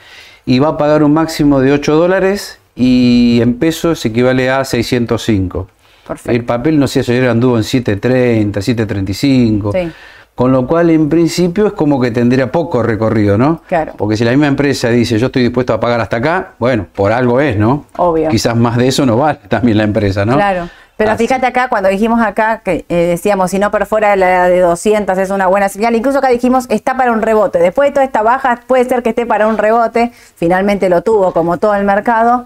y 0.47 0.61
va 0.61 0.69
a 0.69 0.77
pagar 0.79 1.03
un 1.03 1.13
máximo 1.13 1.59
de 1.59 1.73
8 1.73 1.97
dólares 1.97 2.61
y 2.77 3.41
en 3.43 3.55
pesos 3.55 4.05
equivale 4.07 4.49
a 4.49 4.65
605. 4.65 5.67
Perfecto. 6.07 6.31
El 6.31 6.45
papel, 6.45 6.79
no 6.79 6.87
sé, 6.87 7.01
ayer 7.01 7.29
anduvo 7.29 7.57
en 7.57 7.65
7.30, 7.65 8.53
7.35. 8.53 9.73
Sí. 9.73 9.93
Con 10.37 10.53
lo 10.53 10.67
cual, 10.69 10.91
en 10.91 11.09
principio, 11.09 11.67
es 11.67 11.73
como 11.73 12.01
que 12.01 12.13
tendría 12.13 12.51
poco 12.51 12.83
recorrido, 12.83 13.37
¿no? 13.37 13.63
Claro. 13.67 13.95
Porque 13.99 14.17
si 14.17 14.25
la 14.25 14.31
misma 14.31 14.47
empresa 14.47 14.89
dice, 14.89 15.19
yo 15.19 15.27
estoy 15.27 15.43
dispuesto 15.43 15.75
a 15.75 15.81
pagar 15.81 16.01
hasta 16.01 16.19
acá, 16.19 16.53
bueno, 16.59 16.87
por 16.95 17.13
algo 17.13 17.41
es, 17.41 17.57
¿no? 17.57 17.87
Obvio. 17.97 18.29
Quizás 18.31 18.57
más 18.57 18.77
de 18.77 18.87
eso 18.87 19.05
no 19.05 19.17
vale 19.17 19.41
también 19.49 19.79
la 19.79 19.85
empresa, 19.85 20.25
¿no? 20.25 20.35
Claro. 20.35 20.69
Pero 20.97 21.13
Así- 21.13 21.27
fíjate 21.27 21.47
acá, 21.47 21.69
cuando 21.69 21.89
dijimos 21.89 22.21
acá, 22.21 22.61
que 22.65 22.85
eh, 22.89 22.95
decíamos, 22.95 23.51
si 23.51 23.59
no 23.59 23.71
perfora 23.71 24.15
la 24.15 24.49
de 24.49 24.61
200 24.61 25.17
es 25.19 25.31
una 25.31 25.47
buena 25.47 25.69
señal, 25.69 25.95
incluso 25.97 26.19
acá 26.19 26.29
dijimos, 26.29 26.67
está 26.69 26.97
para 26.97 27.13
un 27.13 27.23
rebote. 27.23 27.59
Después 27.59 27.89
de 27.89 27.93
toda 27.95 28.05
esta 28.05 28.23
baja, 28.23 28.61
puede 28.67 28.85
ser 28.85 29.03
que 29.03 29.09
esté 29.11 29.27
para 29.27 29.47
un 29.49 29.59
rebote. 29.59 30.13
Finalmente 30.37 30.89
lo 30.89 31.03
tuvo, 31.03 31.33
como 31.33 31.57
todo 31.59 31.75
el 31.75 31.85
mercado. 31.85 32.45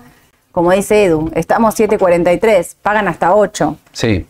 Como 0.52 0.72
dice 0.72 1.04
Edu, 1.04 1.30
estamos 1.34 1.74
7.43, 1.78 2.76
pagan 2.80 3.08
hasta 3.08 3.34
8. 3.34 3.76
Sí. 3.92 4.26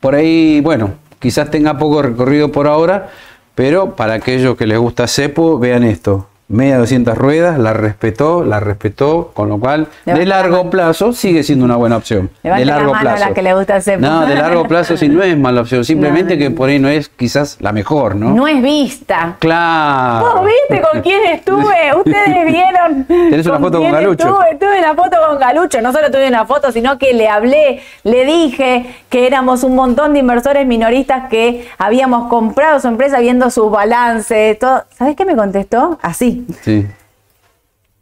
Por 0.00 0.14
ahí, 0.14 0.60
bueno, 0.62 0.92
quizás 1.18 1.50
tenga 1.50 1.76
poco 1.76 2.00
recorrido 2.00 2.50
por 2.50 2.66
ahora, 2.66 3.08
pero 3.54 3.94
para 3.94 4.14
aquellos 4.14 4.56
que 4.56 4.66
les 4.66 4.78
gusta 4.78 5.06
Cepo, 5.06 5.58
vean 5.58 5.82
esto. 5.84 6.26
Media 6.48 6.76
200 6.76 7.16
ruedas, 7.16 7.58
la 7.58 7.72
respetó, 7.72 8.44
la 8.44 8.60
respetó, 8.60 9.30
con 9.32 9.48
lo 9.48 9.58
cual, 9.58 9.86
de 10.04 10.26
la 10.26 10.36
largo 10.36 10.68
plazo, 10.68 11.12
sigue 11.14 11.42
siendo 11.44 11.64
una 11.64 11.76
buena 11.76 11.96
opción. 11.96 12.30
De 12.42 12.50
la 12.50 12.76
largo 12.76 12.94
a 12.94 13.00
plazo. 13.00 13.24
la 13.24 13.32
que 13.32 13.42
le 13.42 13.54
gusta 13.54 13.80
Cepo. 13.80 14.00
No, 14.00 14.26
de 14.26 14.34
largo 14.34 14.64
plazo 14.68 14.96
sí 14.98 15.08
no 15.08 15.22
es 15.22 15.34
mala 15.38 15.62
opción, 15.62 15.82
simplemente 15.82 16.36
No, 16.36 16.42
no, 16.42 16.48
que 16.48 16.50
por 16.54 16.68
ahí 16.68 16.78
no 16.78 16.88
es 16.88 17.08
quizás 17.08 17.56
la 17.60 17.72
mejor, 17.72 18.16
¿no? 18.16 18.34
No 18.34 18.46
es 18.46 18.60
vista. 18.62 19.36
Claro. 19.38 20.26
¿Vos 20.26 20.46
viste 20.46 20.82
con 20.82 21.00
quién 21.00 21.24
estuve? 21.26 21.94
Ustedes 21.96 22.46
vieron. 22.46 23.04
Tenés 23.06 23.46
una 23.46 23.58
foto 23.58 23.80
con 23.80 23.90
Galucho. 23.90 24.28
Estuve, 24.28 24.56
tuve 24.58 24.78
una 24.78 24.94
foto 24.94 25.16
con 25.26 25.38
Galucho. 25.38 25.80
No 25.80 25.92
solo 25.92 26.10
tuve 26.10 26.28
una 26.28 26.44
foto, 26.44 26.70
sino 26.70 26.98
que 26.98 27.14
le 27.14 27.28
hablé, 27.28 27.80
le 28.02 28.26
dije 28.26 28.94
que 29.08 29.26
éramos 29.26 29.64
un 29.64 29.74
montón 29.74 30.12
de 30.12 30.18
inversores 30.18 30.66
minoristas 30.66 31.30
que 31.30 31.66
habíamos 31.78 32.28
comprado 32.28 32.78
su 32.78 32.88
empresa 32.88 33.20
viendo 33.20 33.48
sus 33.50 33.70
balances, 33.70 34.58
todo. 34.58 34.84
¿Sabés 34.98 35.16
qué 35.16 35.24
me 35.24 35.34
contestó? 35.34 35.98
Así. 36.02 36.41
Sí. 36.62 36.86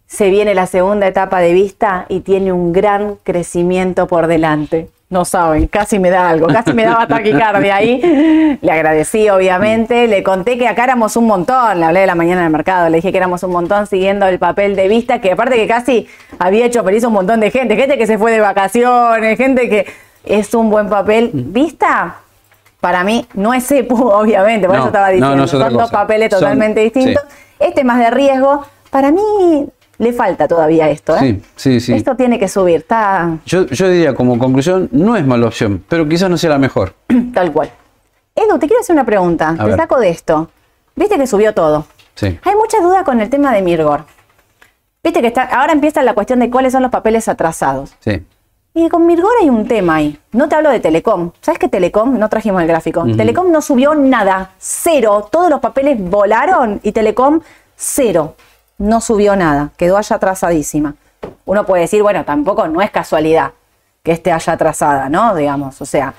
Se 0.06 0.28
viene 0.28 0.54
la 0.54 0.66
segunda 0.66 1.06
etapa 1.06 1.38
de 1.40 1.52
vista 1.52 2.06
y 2.08 2.20
tiene 2.20 2.52
un 2.52 2.72
gran 2.72 3.16
crecimiento 3.22 4.06
por 4.08 4.26
delante. 4.26 4.88
No 5.08 5.24
saben, 5.24 5.66
casi 5.66 5.98
me 5.98 6.08
da 6.10 6.28
algo, 6.28 6.46
casi 6.48 6.72
me 6.72 6.84
daba 6.84 7.06
taquicardia 7.08 7.76
ahí. 7.76 8.58
Le 8.60 8.72
agradecí, 8.72 9.28
obviamente. 9.28 10.06
Le 10.08 10.22
conté 10.22 10.56
que 10.58 10.68
acá 10.68 10.84
éramos 10.84 11.16
un 11.16 11.26
montón. 11.26 11.78
Le 11.80 11.86
hablé 11.86 12.00
de 12.00 12.06
la 12.06 12.14
mañana 12.14 12.42
del 12.42 12.50
mercado. 12.50 12.88
Le 12.88 12.96
dije 12.96 13.10
que 13.10 13.18
éramos 13.18 13.42
un 13.42 13.50
montón 13.52 13.86
siguiendo 13.88 14.26
el 14.26 14.38
papel 14.38 14.76
de 14.76 14.86
vista, 14.88 15.20
que 15.20 15.32
aparte 15.32 15.56
que 15.56 15.66
casi 15.66 16.08
había 16.38 16.66
hecho 16.66 16.82
feliz 16.84 17.02
un 17.04 17.12
montón 17.12 17.40
de 17.40 17.50
gente. 17.50 17.76
Gente 17.76 17.98
que 17.98 18.06
se 18.06 18.18
fue 18.18 18.30
de 18.32 18.40
vacaciones, 18.40 19.36
gente 19.36 19.68
que 19.68 19.86
es 20.24 20.54
un 20.54 20.70
buen 20.70 20.88
papel. 20.88 21.30
Vista, 21.34 22.16
para 22.80 23.02
mí, 23.02 23.26
no 23.34 23.52
es 23.52 23.66
CEPU, 23.66 24.08
obviamente, 24.12 24.66
por 24.68 24.76
No, 24.76 24.82
eso 24.82 24.88
estaba 24.88 25.08
diciendo. 25.08 25.36
no 25.36 25.44
es 25.44 25.50
Son 25.50 25.72
dos 25.72 25.90
papeles 25.90 26.30
Son- 26.30 26.40
totalmente 26.40 26.80
distintos. 26.82 27.22
sí. 27.28 27.36
Este 27.60 27.84
más 27.84 27.98
de 27.98 28.10
riesgo. 28.10 28.64
Para 28.90 29.12
mí 29.12 29.22
le 29.98 30.12
falta 30.12 30.48
todavía 30.48 30.88
esto. 30.90 31.14
¿eh? 31.16 31.18
Sí, 31.20 31.42
sí, 31.54 31.80
sí. 31.80 31.92
Esto 31.92 32.16
tiene 32.16 32.38
que 32.38 32.48
subir, 32.48 32.76
está 32.76 33.38
Yo, 33.44 33.66
yo 33.66 33.88
diría 33.88 34.14
como 34.14 34.38
conclusión, 34.38 34.88
no 34.92 35.14
es 35.14 35.24
mala 35.24 35.46
opción, 35.46 35.84
pero 35.88 36.08
quizás 36.08 36.30
no 36.30 36.38
sea 36.38 36.50
la 36.50 36.58
mejor. 36.58 36.94
tal 37.34 37.52
cual. 37.52 37.70
Edu, 38.34 38.58
te 38.58 38.66
quiero 38.66 38.80
hacer 38.80 38.94
una 38.94 39.04
pregunta. 39.04 39.54
te 39.56 39.64
ver. 39.64 39.76
saco 39.76 40.00
de 40.00 40.08
esto. 40.08 40.50
Viste 40.96 41.18
que 41.18 41.26
subió 41.26 41.54
todo. 41.54 41.84
Sí. 42.14 42.38
Hay 42.42 42.54
mucha 42.56 42.80
duda 42.80 43.04
con 43.04 43.20
el 43.20 43.28
tema 43.28 43.52
de 43.52 43.62
Mirgor. 43.62 44.04
Viste 45.02 45.20
que 45.20 45.28
está, 45.28 45.42
ahora 45.42 45.72
empieza 45.72 46.02
la 46.02 46.14
cuestión 46.14 46.40
de 46.40 46.50
cuáles 46.50 46.72
son 46.72 46.82
los 46.82 46.90
papeles 46.90 47.28
atrasados. 47.28 47.94
Sí. 48.00 48.22
Y 48.72 48.88
con 48.88 49.04
Mirgor 49.04 49.32
hay 49.40 49.50
un 49.50 49.66
tema 49.66 49.96
ahí. 49.96 50.18
No 50.30 50.48
te 50.48 50.54
hablo 50.54 50.70
de 50.70 50.78
Telecom. 50.78 51.32
¿Sabes 51.40 51.58
que 51.58 51.68
Telecom? 51.68 52.18
No 52.18 52.28
trajimos 52.28 52.62
el 52.62 52.68
gráfico. 52.68 53.04
Telecom 53.16 53.50
no 53.50 53.62
subió 53.62 53.94
nada. 53.96 54.52
Cero. 54.58 55.28
Todos 55.30 55.50
los 55.50 55.60
papeles 55.60 55.98
volaron 55.98 56.80
y 56.84 56.92
Telecom 56.92 57.40
cero. 57.74 58.36
No 58.78 59.00
subió 59.00 59.34
nada. 59.34 59.70
Quedó 59.76 59.96
allá 59.96 60.16
atrasadísima. 60.16 60.94
Uno 61.46 61.66
puede 61.66 61.82
decir, 61.82 62.02
bueno, 62.02 62.24
tampoco 62.24 62.68
no 62.68 62.80
es 62.80 62.92
casualidad 62.92 63.52
que 64.04 64.12
esté 64.12 64.30
allá 64.30 64.52
atrasada, 64.52 65.08
¿no? 65.08 65.34
Digamos, 65.34 65.80
o 65.82 65.84
sea, 65.84 66.14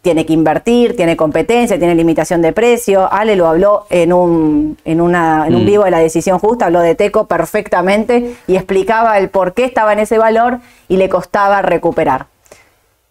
tiene 0.00 0.26
que 0.26 0.32
invertir, 0.32 0.96
tiene 0.96 1.16
competencia, 1.16 1.78
tiene 1.78 1.94
limitación 1.94 2.42
de 2.42 2.52
precio. 2.52 3.12
Ale 3.12 3.36
lo 3.36 3.46
habló 3.46 3.86
en 3.90 4.12
un, 4.12 4.78
en 4.84 5.00
una, 5.00 5.46
en 5.46 5.54
un 5.54 5.62
Mm. 5.62 5.66
vivo 5.66 5.84
de 5.84 5.90
la 5.92 5.98
decisión 5.98 6.38
justa, 6.38 6.66
habló 6.66 6.80
de 6.80 6.94
Teco 6.94 7.26
perfectamente 7.26 8.34
y 8.46 8.56
explicaba 8.56 9.18
el 9.18 9.28
por 9.28 9.54
qué 9.54 9.64
estaba 9.64 9.92
en 9.92 9.98
ese 10.00 10.18
valor 10.18 10.58
y 10.88 10.96
le 10.96 11.08
costaba 11.08 11.62
recuperar. 11.62 12.26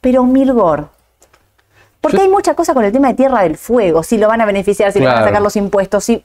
Pero 0.01 0.23
Milgor, 0.25 0.89
porque 2.01 2.17
Yo- 2.17 2.23
hay 2.23 2.29
mucha 2.29 2.55
cosa 2.55 2.73
con 2.73 2.83
el 2.83 2.91
tema 2.91 3.09
de 3.09 3.13
Tierra 3.13 3.43
del 3.43 3.57
Fuego, 3.57 4.01
si 4.03 4.17
lo 4.17 4.27
van 4.27 4.41
a 4.41 4.45
beneficiar, 4.45 4.91
si 4.91 4.99
le 4.99 5.05
van 5.05 5.13
a 5.13 5.17
Claro. 5.19 5.27
sacar 5.31 5.41
los 5.43 5.55
impuestos, 5.55 6.03
si 6.03 6.23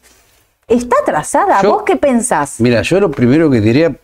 está 0.66 0.96
atrasada. 1.02 1.60
¿Vos 1.62 1.82
qué 1.84 1.96
pensás? 1.96 2.56
Mira, 2.60 2.82
yo 2.82 2.98
lo 2.98 3.10
primero 3.10 3.50
que 3.50 3.60
diría, 3.60 3.94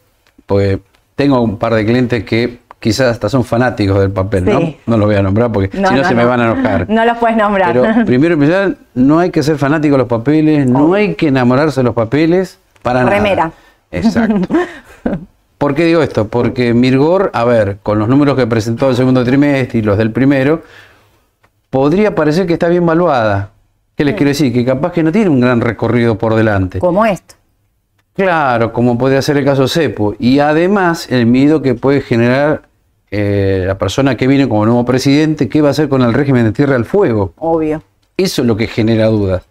pues 0.46 0.78
tengo 1.16 1.40
un 1.40 1.56
par 1.58 1.74
de 1.74 1.84
clientes 1.86 2.24
que 2.24 2.58
quizás 2.82 3.12
hasta 3.12 3.28
son 3.28 3.44
fanáticos 3.44 4.00
del 4.00 4.10
papel, 4.10 4.44
Sí. 4.44 4.50
¿no? 4.50 4.74
No 4.86 4.96
los 4.96 5.06
voy 5.06 5.14
a 5.14 5.22
nombrar 5.22 5.52
porque 5.52 5.70
si 5.74 5.80
no 5.80 6.02
se 6.04 6.14
me 6.16 6.24
van 6.24 6.40
a 6.40 6.50
enojar. 6.50 6.86
No 6.88 7.04
los 7.04 7.16
puedes 7.18 7.36
nombrar. 7.36 7.72
Pero 7.72 8.04
primero 8.04 8.34
empezar, 8.34 8.74
no 8.94 9.20
hay 9.20 9.30
que 9.30 9.44
ser 9.44 9.56
fanático 9.56 9.94
de 9.94 9.98
los 9.98 10.08
papeles, 10.08 10.66
no 10.68 10.92
hay 10.94 11.14
que 11.14 11.28
enamorarse 11.28 11.78
de 11.80 11.84
los 11.84 11.94
papeles 11.94 12.58
para 12.82 13.04
nada. 13.04 13.10
Remera. 13.16 13.52
Exacto. 13.92 14.52
¿Por 15.58 15.76
qué 15.76 15.84
digo 15.84 16.02
esto? 16.02 16.26
Porque 16.26 16.74
Mirgor, 16.74 17.30
a 17.34 17.44
ver, 17.44 17.78
con 17.84 18.00
los 18.00 18.08
números 18.08 18.36
que 18.36 18.48
presentó 18.48 18.90
el 18.90 18.96
segundo 18.96 19.22
trimestre 19.22 19.78
y 19.78 19.82
los 19.82 19.96
del 19.96 20.10
primero, 20.10 20.64
podría 21.70 22.16
parecer 22.16 22.48
que 22.48 22.54
está 22.54 22.66
bien 22.66 22.84
valuada. 22.84 23.50
¿Qué 23.94 24.04
les 24.04 24.16
quiero 24.16 24.30
decir? 24.30 24.52
Que 24.52 24.64
capaz 24.64 24.90
que 24.90 25.04
no 25.04 25.12
tiene 25.12 25.30
un 25.30 25.40
gran 25.40 25.60
recorrido 25.60 26.18
por 26.18 26.34
delante. 26.34 26.80
Como 26.80 27.06
esto. 27.06 27.36
Claro, 28.14 28.72
como 28.72 28.98
podría 28.98 29.22
ser 29.22 29.36
el 29.36 29.44
caso 29.44 29.68
Cepo. 29.68 30.14
Y 30.18 30.40
además, 30.40 31.06
el 31.10 31.26
miedo 31.26 31.62
que 31.62 31.74
puede 31.74 32.00
generar 32.00 32.62
eh, 33.14 33.64
la 33.66 33.76
persona 33.76 34.16
que 34.16 34.26
viene 34.26 34.48
como 34.48 34.64
nuevo 34.64 34.86
presidente, 34.86 35.50
¿qué 35.50 35.60
va 35.60 35.68
a 35.68 35.70
hacer 35.72 35.90
con 35.90 36.00
el 36.00 36.14
régimen 36.14 36.44
de 36.44 36.52
Tierra 36.52 36.72
del 36.72 36.86
Fuego? 36.86 37.34
Obvio. 37.36 37.82
Eso 38.16 38.40
es 38.40 38.48
lo 38.48 38.56
que 38.56 38.66
genera 38.66 39.06
dudas. 39.08 39.42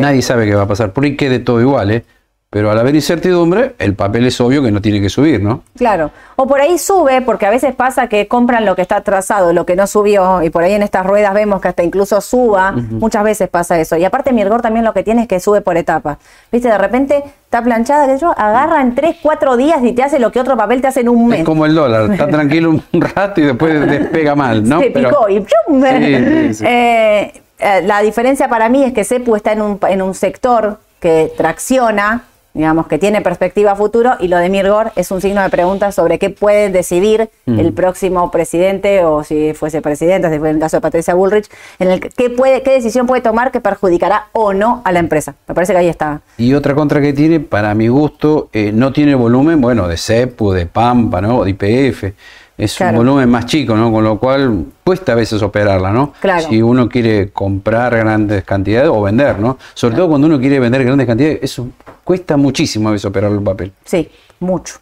Nadie 0.00 0.22
sabe 0.22 0.46
qué 0.46 0.54
va 0.54 0.62
a 0.62 0.66
pasar. 0.66 0.94
Por 0.94 1.04
ahí 1.04 1.16
quede 1.16 1.38
todo 1.38 1.60
igual, 1.60 1.90
¿eh? 1.90 2.04
Pero 2.52 2.68
al 2.68 2.78
haber 2.80 2.96
incertidumbre, 2.96 3.76
el 3.78 3.94
papel 3.94 4.26
es 4.26 4.40
obvio 4.40 4.60
que 4.60 4.72
no 4.72 4.82
tiene 4.82 5.00
que 5.00 5.08
subir, 5.08 5.40
¿no? 5.40 5.62
Claro. 5.76 6.10
O 6.34 6.48
por 6.48 6.60
ahí 6.60 6.78
sube, 6.78 7.22
porque 7.22 7.46
a 7.46 7.50
veces 7.50 7.76
pasa 7.76 8.08
que 8.08 8.26
compran 8.26 8.64
lo 8.64 8.74
que 8.74 8.82
está 8.82 8.96
atrasado, 8.96 9.52
lo 9.52 9.64
que 9.64 9.76
no 9.76 9.86
subió, 9.86 10.42
y 10.42 10.50
por 10.50 10.64
ahí 10.64 10.72
en 10.72 10.82
estas 10.82 11.06
ruedas 11.06 11.32
vemos 11.32 11.60
que 11.60 11.68
hasta 11.68 11.84
incluso 11.84 12.20
suba. 12.20 12.72
Muchas 12.72 13.22
veces 13.22 13.48
pasa 13.48 13.78
eso. 13.78 13.96
Y 13.96 14.04
aparte, 14.04 14.32
Mirgor 14.32 14.62
también 14.62 14.84
lo 14.84 14.92
que 14.92 15.04
tiene 15.04 15.22
es 15.22 15.28
que 15.28 15.38
sube 15.38 15.60
por 15.60 15.76
etapas. 15.76 16.18
Viste, 16.50 16.66
de 16.66 16.76
repente 16.76 17.22
está 17.44 17.62
planchada, 17.62 18.08
que 18.08 18.18
yo, 18.18 18.34
agarra 18.36 18.80
en 18.80 18.96
3, 18.96 19.18
4 19.22 19.56
días 19.56 19.78
y 19.84 19.92
te 19.92 20.02
hace 20.02 20.18
lo 20.18 20.32
que 20.32 20.40
otro 20.40 20.56
papel 20.56 20.80
te 20.80 20.88
hace 20.88 21.02
en 21.02 21.08
un 21.10 21.28
mes. 21.28 21.40
Es 21.40 21.44
como 21.44 21.66
el 21.66 21.74
dólar, 21.76 22.10
está 22.10 22.26
tranquilo 22.28 22.70
un 22.70 23.00
rato 23.00 23.40
y 23.40 23.44
después 23.44 23.86
despega 23.86 24.34
mal, 24.34 24.68
¿no? 24.68 24.80
Se 24.80 24.90
picó 24.90 25.28
y 25.28 25.38
¡pum! 25.38 25.84
Sí, 25.84 26.16
sí, 26.16 26.54
sí. 26.54 26.64
Eh, 26.68 27.32
eh, 27.60 27.82
la 27.84 28.00
diferencia 28.00 28.48
para 28.48 28.68
mí 28.68 28.82
es 28.82 28.92
que 28.92 29.04
CEPU 29.04 29.36
está 29.36 29.52
en 29.52 29.62
un, 29.62 29.78
en 29.88 30.02
un 30.02 30.14
sector 30.14 30.78
que 30.98 31.32
tracciona, 31.36 32.24
digamos, 32.52 32.86
que 32.88 32.98
tiene 32.98 33.20
perspectiva 33.20 33.76
futuro, 33.76 34.12
y 34.20 34.28
lo 34.28 34.36
de 34.38 34.48
Mirgor 34.48 34.92
es 34.96 35.10
un 35.10 35.20
signo 35.20 35.40
de 35.42 35.50
pregunta 35.50 35.92
sobre 35.92 36.18
qué 36.18 36.30
puede 36.30 36.70
decidir 36.70 37.30
Mm. 37.46 37.58
el 37.60 37.72
próximo 37.72 38.30
presidente, 38.30 39.04
o 39.04 39.22
si 39.24 39.54
fuese 39.54 39.80
presidente, 39.82 40.30
si 40.30 40.38
fue 40.38 40.50
en 40.50 40.56
el 40.56 40.60
caso 40.60 40.76
de 40.78 40.80
Patricia 40.80 41.14
Bullrich, 41.14 41.48
en 41.78 41.90
el 41.90 42.00
que 42.00 42.08
qué, 42.10 42.30
puede, 42.30 42.62
qué 42.62 42.72
decisión 42.72 43.06
puede 43.06 43.22
tomar 43.22 43.50
que 43.52 43.60
perjudicará 43.60 44.26
o 44.32 44.52
no 44.52 44.82
a 44.84 44.92
la 44.92 44.98
empresa. 44.98 45.34
Me 45.48 45.54
parece 45.54 45.72
que 45.72 45.78
ahí 45.78 45.88
está. 45.88 46.20
Y 46.38 46.54
otra 46.54 46.74
contra 46.74 47.00
que 47.00 47.12
tiene, 47.12 47.40
para 47.40 47.74
mi 47.74 47.88
gusto, 47.88 48.48
eh, 48.52 48.72
no 48.74 48.92
tiene 48.92 49.14
volumen, 49.14 49.60
bueno, 49.60 49.88
de 49.88 49.96
CEPU, 49.96 50.52
de 50.52 50.66
Pampa, 50.66 51.20
¿no? 51.20 51.44
De 51.44 51.50
IPF. 51.50 52.12
Es 52.58 52.76
Claro. 52.76 52.98
un 53.00 53.06
volumen 53.06 53.30
más 53.30 53.46
chico, 53.46 53.74
¿no? 53.74 53.90
Con 53.90 54.04
lo 54.04 54.18
cual 54.18 54.66
cuesta 54.84 55.12
a 55.12 55.14
veces 55.14 55.40
operarla, 55.42 55.92
¿no? 55.92 56.12
Claro. 56.20 56.46
Si 56.46 56.60
uno 56.60 56.90
quiere 56.90 57.30
comprar 57.30 57.96
grandes 57.96 58.44
cantidades 58.44 58.90
o 58.92 59.00
vender, 59.00 59.38
¿no? 59.38 59.56
Sobre 59.72 59.96
todo 59.96 60.08
cuando 60.10 60.26
uno 60.26 60.38
quiere 60.38 60.60
vender 60.60 60.84
grandes 60.84 61.06
cantidades, 61.06 61.38
eso 61.42 61.68
cuesta 62.10 62.36
muchísimo 62.36 62.88
a 62.88 62.92
veces 62.92 63.04
operar 63.04 63.30
el 63.30 63.40
papel. 63.40 63.70
Sí, 63.84 64.10
mucho. 64.40 64.80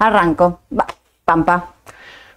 Arranco. 0.00 0.58
Va, 0.76 0.84
Pampa. 1.24 1.74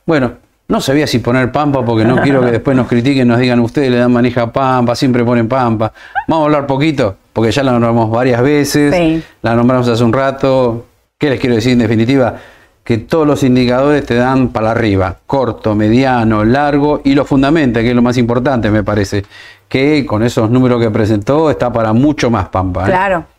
Bueno, 0.05 0.33
no 0.67 0.81
sabía 0.81 1.07
si 1.07 1.17
poner 1.17 1.51
Pampa 1.51 1.83
porque 1.83 2.05
no 2.05 2.21
quiero 2.21 2.41
que 2.41 2.51
después 2.51 2.77
nos 2.77 2.87
critiquen, 2.87 3.27
nos 3.27 3.39
digan 3.39 3.59
ustedes 3.59 3.89
le 3.89 3.97
dan 3.97 4.11
manija 4.11 4.43
a 4.43 4.53
Pampa, 4.53 4.95
siempre 4.95 5.23
ponen 5.23 5.47
Pampa. 5.47 5.91
Vamos 6.27 6.43
a 6.43 6.45
hablar 6.45 6.67
poquito, 6.67 7.15
porque 7.33 7.51
ya 7.51 7.63
la 7.63 7.71
nombramos 7.71 8.11
varias 8.11 8.43
veces, 8.43 8.93
Sí. 8.93 9.23
la 9.41 9.55
nombramos 9.55 9.87
hace 9.87 10.03
un 10.03 10.13
rato. 10.13 10.85
¿Qué 11.17 11.31
les 11.31 11.39
quiero 11.39 11.55
decir 11.55 11.71
en 11.71 11.79
definitiva? 11.79 12.35
Que 12.83 12.99
todos 12.99 13.25
los 13.25 13.41
indicadores 13.41 14.05
te 14.05 14.13
dan 14.13 14.49
para 14.49 14.69
arriba, 14.69 15.17
corto, 15.25 15.73
mediano, 15.73 16.45
largo 16.45 17.01
y 17.03 17.15
lo 17.15 17.25
fundamenta, 17.25 17.81
que 17.81 17.89
es 17.89 17.95
lo 17.95 18.03
más 18.03 18.19
importante 18.19 18.69
me 18.69 18.83
parece, 18.83 19.25
que 19.67 20.05
con 20.05 20.21
esos 20.21 20.51
números 20.51 20.79
que 20.79 20.91
presentó 20.91 21.49
está 21.49 21.73
para 21.73 21.93
mucho 21.93 22.29
más 22.29 22.49
Pampa. 22.49 22.83
¿eh? 22.83 22.91
Claro. 22.91 23.32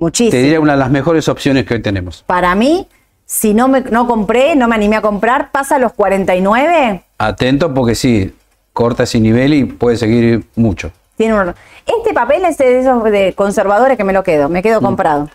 Te 0.00 0.04
Muchísimo. 0.04 0.42
diría 0.42 0.60
una 0.60 0.72
de 0.72 0.78
las 0.78 0.90
mejores 0.90 1.28
opciones 1.28 1.66
que 1.66 1.74
hoy 1.74 1.82
tenemos. 1.82 2.24
Para 2.26 2.54
mí, 2.54 2.88
si 3.26 3.52
no, 3.52 3.68
me, 3.68 3.82
no 3.82 4.06
compré, 4.06 4.56
no 4.56 4.66
me 4.66 4.74
animé 4.74 4.96
a 4.96 5.02
comprar, 5.02 5.50
pasa 5.52 5.76
a 5.76 5.78
los 5.78 5.92
49, 5.92 7.02
Atento 7.18 7.74
porque 7.74 7.94
sí, 7.94 8.34
corta 8.72 9.02
ese 9.02 9.20
nivel 9.20 9.52
y 9.52 9.64
puede 9.64 9.98
seguir 9.98 10.46
mucho. 10.56 10.90
tiene 11.16 11.34
un... 11.34 11.54
Este 11.86 12.14
papel 12.14 12.44
es 12.46 12.56
de 12.56 12.80
esos 12.80 13.04
de 13.04 13.34
conservadores 13.34 13.98
que 13.98 14.04
me 14.04 14.14
lo 14.14 14.22
quedo, 14.22 14.48
me 14.48 14.62
quedo 14.62 14.80
comprado. 14.80 15.28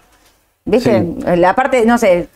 ¿Viste? 0.66 1.00
Mm. 1.00 1.20
Sí. 1.22 1.36
La 1.38 1.54
parte, 1.54 1.86
no 1.86 2.00
sé, 2.00 2.28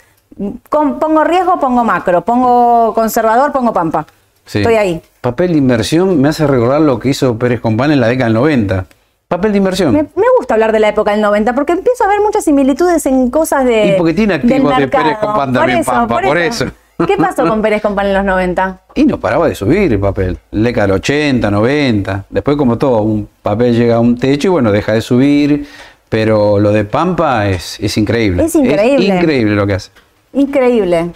con- 0.70 1.00
pongo 1.00 1.24
riesgo, 1.24 1.60
pongo 1.60 1.84
macro, 1.84 2.22
pongo 2.24 2.94
conservador, 2.94 3.52
pongo 3.52 3.74
pampa. 3.74 4.06
Sí. 4.46 4.60
Estoy 4.60 4.76
ahí. 4.76 5.02
Papel 5.22 5.54
de 5.54 5.58
inversión 5.58 6.22
me 6.22 6.30
hace 6.30 6.46
recordar 6.46 6.82
lo 6.82 7.00
que 7.00 7.10
hizo 7.10 7.38
Pérez 7.40 7.60
Compán 7.60 7.92
en 7.92 8.00
la 8.00 8.08
década 8.08 8.26
del 8.26 8.34
90. 8.36 8.86
Papel 9.30 9.52
de 9.52 9.60
inversión. 9.60 9.94
Me, 9.94 10.02
me 10.02 10.26
gusta 10.40 10.56
hablar 10.56 10.72
de 10.72 10.80
la 10.80 10.90
época 10.90 11.12
del 11.12 11.22
90 11.22 11.54
porque 11.54 11.74
empiezo 11.74 12.04
a 12.04 12.08
ver 12.08 12.20
muchas 12.20 12.44
similitudes 12.44 13.06
en 13.06 13.30
cosas 13.30 13.64
de. 13.64 13.90
Y 13.90 13.92
porque 13.96 14.16
tiene 14.16 14.34
activos 14.34 14.76
de. 14.76 14.88
Pérez 14.88 15.18
Compán 15.20 15.54
también, 15.54 15.84
Pampa, 15.84 16.20
por 16.20 16.38
eso. 16.40 16.66
¿Qué 17.06 17.16
pasó 17.16 17.48
con 17.48 17.62
Pérez 17.62 17.84
Compán 17.84 18.08
en 18.08 18.16
los 18.16 18.26
90? 18.26 18.82
Y 18.96 19.06
no 19.06 19.20
paraba 19.20 19.48
de 19.48 19.54
subir 19.54 19.94
el 19.94 20.00
papel. 20.00 20.40
Década 20.52 20.88
del 20.88 20.96
80, 20.96 21.52
90. 21.52 22.26
Después, 22.28 22.58
como 22.58 22.80
todo, 22.80 23.04
un 23.04 23.30
papel 23.44 23.76
llega 23.76 23.98
a 23.98 24.00
un 24.00 24.18
techo 24.18 24.48
y 24.48 24.50
bueno, 24.50 24.72
deja 24.72 24.94
de 24.94 25.02
subir. 25.02 25.68
Pero 26.10 26.58
lo 26.58 26.72
de 26.72 26.86
Pampa 26.86 27.48
es, 27.50 27.80
es 27.80 27.96
increíble. 28.00 28.44
Es 28.46 28.56
increíble. 28.56 29.16
increíble 29.16 29.54
lo 29.54 29.68
que 29.68 29.74
hace. 29.76 29.92
Increíble. 30.34 31.12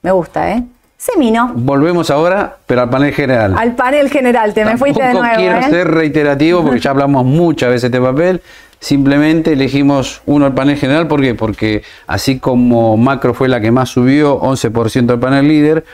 Me 0.00 0.12
gusta, 0.12 0.50
¿eh? 0.50 0.64
Semino. 1.04 1.52
Volvemos 1.54 2.10
ahora, 2.10 2.56
pero 2.66 2.80
al 2.80 2.88
panel 2.88 3.12
general. 3.12 3.54
Al 3.58 3.74
panel 3.74 4.08
general, 4.08 4.54
te 4.54 4.64
me 4.64 4.78
fuiste 4.78 5.02
de 5.02 5.12
nuevo. 5.12 5.36
quiero 5.36 5.58
¿eh? 5.58 5.68
ser 5.68 5.90
reiterativo 5.90 6.62
porque 6.62 6.80
ya 6.80 6.92
hablamos 6.92 7.26
muchas 7.26 7.68
veces 7.68 7.90
de 7.90 8.00
papel. 8.00 8.40
Simplemente 8.80 9.52
elegimos 9.52 10.22
uno 10.24 10.46
al 10.46 10.54
panel 10.54 10.78
general. 10.78 11.06
¿Por 11.06 11.20
qué? 11.20 11.34
Porque 11.34 11.82
así 12.06 12.38
como 12.38 12.96
Macro 12.96 13.34
fue 13.34 13.48
la 13.50 13.60
que 13.60 13.70
más 13.70 13.90
subió, 13.90 14.40
11% 14.40 15.04
del 15.04 15.18
panel 15.18 15.46
líder, 15.46 15.84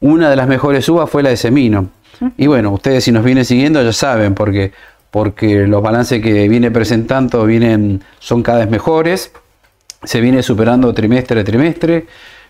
una 0.00 0.28
de 0.28 0.36
las 0.36 0.46
mejores 0.46 0.84
subas 0.84 1.08
fue 1.08 1.22
la 1.22 1.30
de 1.30 1.38
Semino. 1.38 1.88
Y 2.36 2.46
bueno, 2.46 2.70
ustedes 2.70 3.04
si 3.04 3.10
nos 3.10 3.24
vienen 3.24 3.46
siguiendo 3.46 3.82
ya 3.82 3.94
saben, 3.94 4.34
porque, 4.34 4.72
porque 5.10 5.66
los 5.66 5.82
balances 5.82 6.20
que 6.20 6.46
viene 6.46 6.70
presentando 6.70 7.46
vienen, 7.46 8.04
son 8.18 8.42
cada 8.42 8.58
vez 8.58 8.68
mejores, 8.68 9.32
se 10.02 10.20
viene 10.20 10.42
superando 10.42 10.92
trimestre 10.92 11.40
a 11.40 11.44
trimestre. 11.44 12.06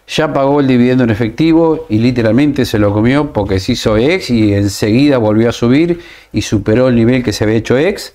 Ya 0.09 0.33
pagó 0.33 0.61
el 0.61 0.67
dividendo 0.67 1.05
en 1.05 1.11
efectivo 1.11 1.87
y 1.91 1.99
literalmente 1.99 2.65
se 2.65 2.79
lo 2.79 2.95
comió 2.95 3.33
porque 3.33 3.61
se 3.61 3.73
hizo 3.73 3.97
ex 3.99 4.31
y 4.31 4.55
enseguida 4.55 5.19
volvió 5.19 5.51
a 5.51 5.53
subir 5.53 6.01
y 6.33 6.43
superó 6.43 6.89
el 6.89 6.97
nivel 6.97 7.23
que 7.23 7.33
se 7.33 7.45
había 7.45 7.57
hecho 7.57 7.77
ex. 7.77 8.15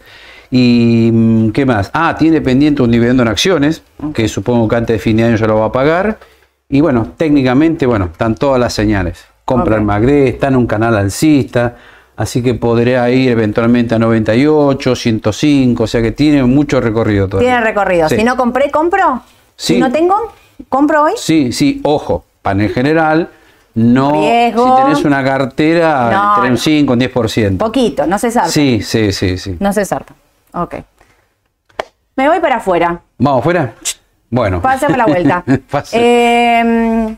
¿Y 0.50 1.12
mm, 1.14 1.50
qué 1.52 1.66
más? 1.66 1.92
Ah, 1.94 2.16
tiene 2.18 2.42
pendiente 2.42 2.82
un 2.82 2.92
dividendo 2.92 3.22
en 3.24 3.30
acciones, 3.30 3.84
que 4.14 4.28
supongo 4.28 4.68
que 4.68 4.76
antes 4.76 4.96
de 4.96 5.00
fin 5.00 5.18
de 5.18 5.24
año 5.24 5.36
ya 5.36 5.48
lo 5.48 5.60
va 5.60 5.66
a 5.66 5.72
pagar. 5.72 6.18
Y 6.68 6.82
bueno, 6.82 7.12
técnicamente, 7.16 7.86
bueno, 7.86 8.06
están 8.12 8.36
todas 8.36 8.60
las 8.60 8.74
señales. 8.74 9.26
Compra 9.46 9.76
el 9.76 9.84
Magre, 9.84 10.30
está 10.30 10.48
en 10.48 10.56
un 10.56 10.66
canal 10.66 10.96
alcista, 10.96 11.76
así 12.16 12.42
que 12.42 12.54
podría 12.56 13.10
ir 13.10 13.30
eventualmente 13.30 13.94
a 13.94 14.00
98, 14.00 14.96
105, 14.96 15.84
o 15.84 15.88
sea 15.88 16.02
que 16.02 16.12
tiene 16.12 16.44
mucho 16.44 16.80
recorrido 16.80 17.28
todavía. 17.28 17.50
Tiene 17.50 17.64
recorrido. 17.64 18.10
Sí. 18.10 18.16
Si 18.16 18.24
no 18.24 18.38
compré, 18.38 18.72
compro. 18.72 19.22
Sí. 19.56 19.76
Si 19.76 19.80
no 19.80 19.92
tengo, 19.92 20.34
compro 20.70 21.04
hoy. 21.04 21.14
Sí, 21.18 21.52
sí, 21.52 21.82
ojo, 21.84 22.26
panel 22.42 22.70
general, 22.72 23.30
no. 23.76 24.12
Riesgo. 24.12 24.78
Si 24.78 24.84
tenés 24.84 25.06
una 25.06 25.24
cartera, 25.24 26.10
No, 26.12 26.36
entre 26.36 26.50
un 26.50 26.54
no. 26.54 26.58
5 26.58 26.94
y 26.94 26.96
un 26.96 27.00
10%. 27.02 27.58
Poquito, 27.58 28.06
no 28.06 28.20
se 28.20 28.32
zarpa. 28.32 28.50
Sí, 28.50 28.82
sí, 28.82 29.12
sí, 29.12 29.38
sí. 29.38 29.58
No 29.60 29.74
se 29.74 29.86
zarpa. 29.86 30.14
Ok. 30.54 30.76
Me 32.16 32.30
voy 32.30 32.40
para 32.40 32.58
afuera. 32.58 33.02
¿Vamos 33.18 33.44
fuera? 33.44 33.74
Bueno. 34.30 34.62
Pásame 34.62 34.98
la 34.98 35.06
vuelta. 35.06 35.44
Eh, 35.94 37.16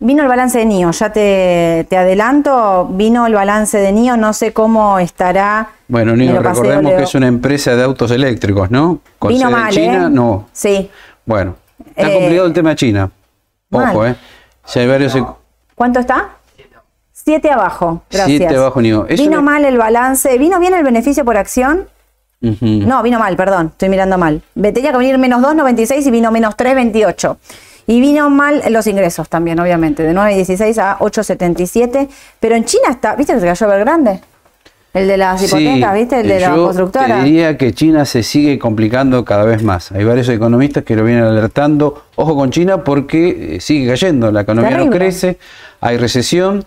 vino 0.00 0.22
el 0.22 0.28
balance 0.28 0.58
de 0.58 0.64
NIO, 0.66 0.90
ya 0.90 1.10
te, 1.12 1.86
te 1.88 1.96
adelanto. 1.96 2.88
Vino 2.90 3.26
el 3.26 3.34
balance 3.34 3.78
de 3.78 3.92
NIO, 3.92 4.16
no 4.16 4.32
sé 4.32 4.52
cómo 4.52 4.98
estará. 4.98 5.70
bueno, 5.88 6.12
pasé, 6.12 6.42
recordemos 6.42 6.92
que 6.92 7.02
es 7.04 7.14
una 7.14 7.28
empresa 7.28 7.74
de 7.76 7.84
autos 7.84 8.10
eléctricos, 8.10 8.70
¿no? 8.70 8.98
Con 9.18 9.30
Vino 9.30 9.48
sede 9.48 9.56
en 9.56 9.62
mal, 9.62 9.72
China, 9.72 10.06
¿eh? 10.06 10.10
no. 10.10 10.48
Sí. 10.52 10.90
Bueno, 11.24 11.56
está 11.94 12.08
Eh, 12.10 12.14
complicado 12.14 12.46
el 12.46 12.52
tema 12.52 12.70
de 12.70 12.76
China. 12.76 13.10
Ojo, 13.70 13.84
mal. 13.98 14.10
¿eh? 14.10 14.16
Si 14.64 14.78
hay 14.78 14.86
varios. 14.86 15.16
¿Cuánto 15.74 16.00
está? 16.00 16.30
Siete 17.12 17.50
abajo. 17.50 18.02
Gracias. 18.10 18.38
Siete 18.38 18.56
abajo, 18.56 18.82
Nico. 18.82 19.06
Es 19.08 19.18
Vino 19.20 19.40
mal 19.42 19.64
el 19.64 19.78
balance. 19.78 20.36
¿Vino 20.36 20.58
bien 20.60 20.74
el 20.74 20.84
beneficio 20.84 21.24
por 21.24 21.36
acción? 21.36 21.88
No, 22.40 23.02
vino 23.02 23.18
mal, 23.18 23.36
perdón, 23.36 23.68
estoy 23.68 23.88
mirando 23.88 24.18
mal. 24.18 24.42
Tenía 24.60 24.92
que 24.92 24.98
venir 24.98 25.16
menos 25.16 25.40
2,96 25.40 26.06
y 26.06 26.10
vino 26.10 26.30
menos 26.30 26.54
3,28. 26.56 27.38
Y 27.86 28.00
vino 28.00 28.28
mal 28.28 28.62
los 28.70 28.86
ingresos 28.86 29.30
también, 29.30 29.58
obviamente, 29.60 30.02
de 30.02 30.12
9,16 30.12 30.78
a 30.78 30.98
8,77. 30.98 32.08
Pero 32.40 32.54
en 32.54 32.64
China 32.66 32.88
está, 32.90 33.14
¿viste 33.16 33.32
que 33.32 33.40
se 33.40 33.46
cayó 33.46 33.66
Evergrande? 33.66 34.20
El 34.94 35.08
de 35.08 35.16
las 35.16 35.42
hipotecas, 35.42 35.92
Sí, 35.92 35.98
¿viste? 35.98 36.20
El 36.20 36.28
de 36.28 36.40
la 36.40 36.54
constructora. 36.54 37.18
Te 37.18 37.24
diría 37.24 37.58
que 37.58 37.72
China 37.74 38.04
se 38.04 38.22
sigue 38.22 38.60
complicando 38.60 39.24
cada 39.24 39.44
vez 39.44 39.64
más. 39.64 39.90
Hay 39.90 40.04
varios 40.04 40.28
economistas 40.28 40.84
que 40.84 40.94
lo 40.94 41.02
vienen 41.02 41.24
alertando. 41.24 42.04
Ojo 42.14 42.36
con 42.36 42.50
China 42.50 42.84
porque 42.84 43.56
eh, 43.56 43.60
sigue 43.60 43.88
cayendo, 43.88 44.30
la 44.30 44.42
economía 44.42 44.78
no 44.78 44.90
crece, 44.90 45.38
hay 45.80 45.96
recesión 45.98 46.64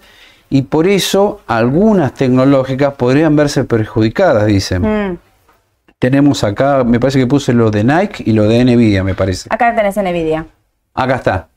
y 0.49 0.63
por 0.63 0.88
eso 0.88 1.39
algunas 1.47 2.13
tecnológicas 2.13 2.95
podrían 2.95 3.36
verse 3.38 3.63
perjudicadas, 3.63 4.45
dicen. 4.45 4.82
Mm, 4.82 5.17
Tenemos 5.97 6.43
acá, 6.43 6.84
me 6.84 6.99
parece 6.99 7.19
que 7.19 7.28
puse 7.28 7.53
lo 7.53 7.71
de 7.71 7.86
Nike 7.86 8.23
y 8.25 8.34
lo 8.34 8.43
de 8.43 8.63
Nvidia, 8.65 9.05
me 9.05 9.15
parece. 9.15 9.47
Acá 9.49 9.73
tenés 9.73 9.95
Nvidia. 9.95 10.45
Acá 10.93 11.15
está. 11.15 11.47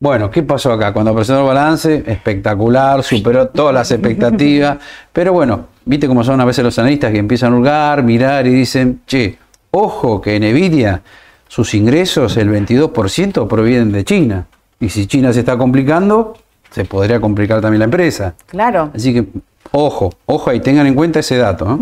Bueno, 0.00 0.30
¿qué 0.30 0.42
pasó 0.44 0.72
acá? 0.72 0.92
Cuando 0.92 1.12
presentó 1.14 1.40
el 1.40 1.46
balance, 1.48 2.04
espectacular, 2.06 3.02
superó 3.02 3.48
todas 3.48 3.74
las 3.74 3.90
expectativas. 3.90 4.78
Pero 5.12 5.32
bueno, 5.32 5.66
viste 5.88 6.06
cómo 6.06 6.22
son 6.22 6.38
a 6.40 6.44
veces 6.44 6.62
los 6.62 6.78
analistas 6.78 7.10
que 7.10 7.18
empiezan 7.18 7.54
a 7.54 7.56
hurgar, 7.56 8.02
mirar 8.02 8.46
y 8.46 8.50
dicen, 8.50 9.00
che, 9.06 9.38
ojo 9.70 10.20
que 10.20 10.38
Nvidia, 10.38 11.00
sus 11.48 11.72
ingresos, 11.72 12.36
el 12.36 12.50
22% 12.50 13.48
provienen 13.48 13.90
de 13.90 14.04
China. 14.04 14.46
Y 14.78 14.90
si 14.90 15.06
China 15.06 15.32
se 15.32 15.40
está 15.40 15.56
complicando, 15.56 16.36
se 16.70 16.84
podría 16.84 17.20
complicar 17.20 17.62
también 17.62 17.78
la 17.78 17.86
empresa. 17.86 18.34
Claro. 18.46 18.90
Así 18.94 19.14
que, 19.14 19.28
ojo, 19.72 20.12
ojo 20.26 20.50
ahí, 20.50 20.60
tengan 20.60 20.86
en 20.86 20.94
cuenta 20.94 21.20
ese 21.20 21.38
dato. 21.38 21.78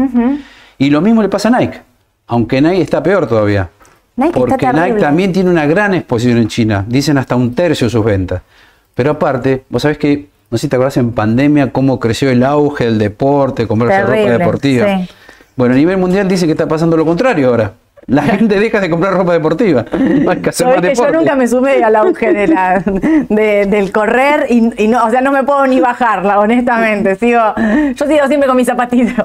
Y 0.79 0.89
lo 0.89 1.01
mismo 1.01 1.21
le 1.21 1.29
pasa 1.29 1.49
a 1.49 1.59
Nike, 1.59 1.81
aunque 2.29 2.63
Nike 2.63 2.83
está 2.83 3.03
peor 3.03 3.27
todavía. 3.27 3.69
Nike 4.15 4.29
está 4.29 4.39
porque 4.39 4.67
Nike 4.73 5.01
también 5.01 5.33
tiene 5.33 5.51
una 5.51 5.67
gran 5.67 5.95
exposición 5.95 6.39
en 6.39 6.47
China. 6.47 6.85
Dicen 6.87 7.19
hasta 7.19 7.35
un 7.35 7.57
tercio 7.57 7.89
de 7.89 7.91
sus 7.91 8.05
ventas. 8.05 8.41
Pero 8.95 9.11
aparte, 9.11 9.65
vos 9.69 9.83
sabés 9.83 9.99
que, 9.99 10.29
no 10.51 10.59
sé 10.59 10.63
si 10.63 10.69
te 10.69 10.77
acordás 10.77 10.97
en 10.97 11.13
pandemia, 11.13 11.73
cómo 11.73 11.99
creció 12.01 12.31
el 12.31 12.45
auge 12.45 12.85
del 12.85 12.99
deporte, 12.99 13.67
comprarse 13.67 14.05
Terrible, 14.07 14.33
ropa 14.33 14.39
deportiva. 14.45 14.87
sí. 14.99 15.09
Bueno, 15.57 15.75
a 15.75 15.77
nivel 15.79 15.97
mundial 15.97 16.29
dice 16.29 16.45
que 16.47 16.53
está 16.53 16.69
pasando 16.69 16.97
lo 16.97 17.05
contrario 17.07 17.49
ahora. 17.49 17.73
La 18.09 18.23
gente 18.23 18.61
deja 18.61 18.79
de 18.79 18.89
comprar 18.89 19.15
ropa 19.15 19.33
deportiva. 19.33 19.85
Hay 19.91 20.37
que 20.41 20.51
hacer 20.51 20.67
más 20.67 20.77
que 20.81 20.95
yo 20.95 21.11
nunca 21.11 21.35
me 21.35 21.49
sumé 21.49 21.83
al 21.83 21.97
auge 21.97 22.33
de 22.33 22.47
la, 22.47 22.81
de- 23.29 23.67
del 23.67 23.91
correr 23.91 24.47
y, 24.49 24.85
y 24.85 24.87
no, 24.87 25.05
o 25.05 25.11
sea, 25.11 25.23
no 25.23 25.33
me 25.33 25.43
puedo 25.43 25.67
ni 25.67 25.81
bajarla, 25.81 26.39
honestamente. 26.39 27.17
Sigo, 27.17 27.41
yo 27.97 28.07
sigo 28.07 28.27
siempre 28.29 28.47
con 28.47 28.57
mis 28.57 28.67
zapatitos. 28.67 29.25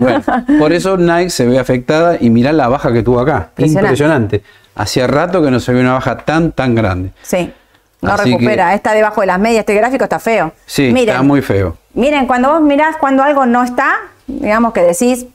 Bueno, 0.00 0.20
por 0.58 0.72
eso 0.72 0.96
Nike 0.96 1.30
se 1.30 1.46
ve 1.46 1.58
afectada 1.60 2.16
y 2.18 2.30
mirá 2.30 2.52
la 2.52 2.66
baja 2.68 2.92
que 2.92 3.02
tuvo 3.04 3.20
acá. 3.20 3.50
Impresionante. 3.58 3.78
Impresionante. 3.86 4.42
Hacía 4.74 5.06
rato 5.06 5.42
que 5.42 5.50
no 5.50 5.60
se 5.60 5.72
ve 5.72 5.80
una 5.80 5.92
baja 5.92 6.16
tan, 6.18 6.50
tan 6.52 6.74
grande. 6.74 7.10
Sí, 7.22 7.52
no 8.00 8.12
Así 8.12 8.32
recupera. 8.32 8.74
Está 8.74 8.92
debajo 8.92 9.20
de 9.20 9.26
las 9.26 9.38
medias. 9.38 9.60
Este 9.60 9.74
gráfico 9.74 10.04
está 10.04 10.18
feo. 10.18 10.52
Sí, 10.66 10.92
Miren, 10.92 11.10
está 11.10 11.22
muy 11.22 11.42
feo. 11.42 11.76
Miren, 11.94 12.26
cuando 12.26 12.52
vos 12.52 12.60
mirás 12.60 12.96
cuando 12.96 13.22
algo 13.22 13.46
no 13.46 13.64
está, 13.64 13.96
digamos 14.26 14.72
que 14.72 14.82
decís, 14.82 15.26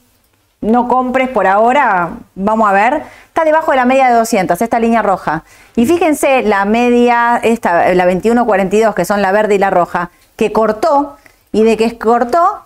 no 0.64 0.88
compres 0.88 1.28
por 1.28 1.46
ahora, 1.46 2.10
vamos 2.34 2.68
a 2.68 2.72
ver, 2.72 3.02
está 3.26 3.44
debajo 3.44 3.70
de 3.72 3.76
la 3.76 3.84
media 3.84 4.08
de 4.08 4.14
200, 4.14 4.60
esta 4.60 4.78
línea 4.78 5.02
roja. 5.02 5.44
Y 5.76 5.84
fíjense 5.84 6.42
la 6.42 6.64
media, 6.64 7.38
esta, 7.42 7.92
la 7.94 8.04
2142, 8.06 8.94
que 8.94 9.04
son 9.04 9.20
la 9.20 9.30
verde 9.30 9.56
y 9.56 9.58
la 9.58 9.68
roja, 9.68 10.10
que 10.36 10.52
cortó, 10.52 11.18
y 11.52 11.64
de 11.64 11.76
que 11.76 11.98
cortó, 11.98 12.64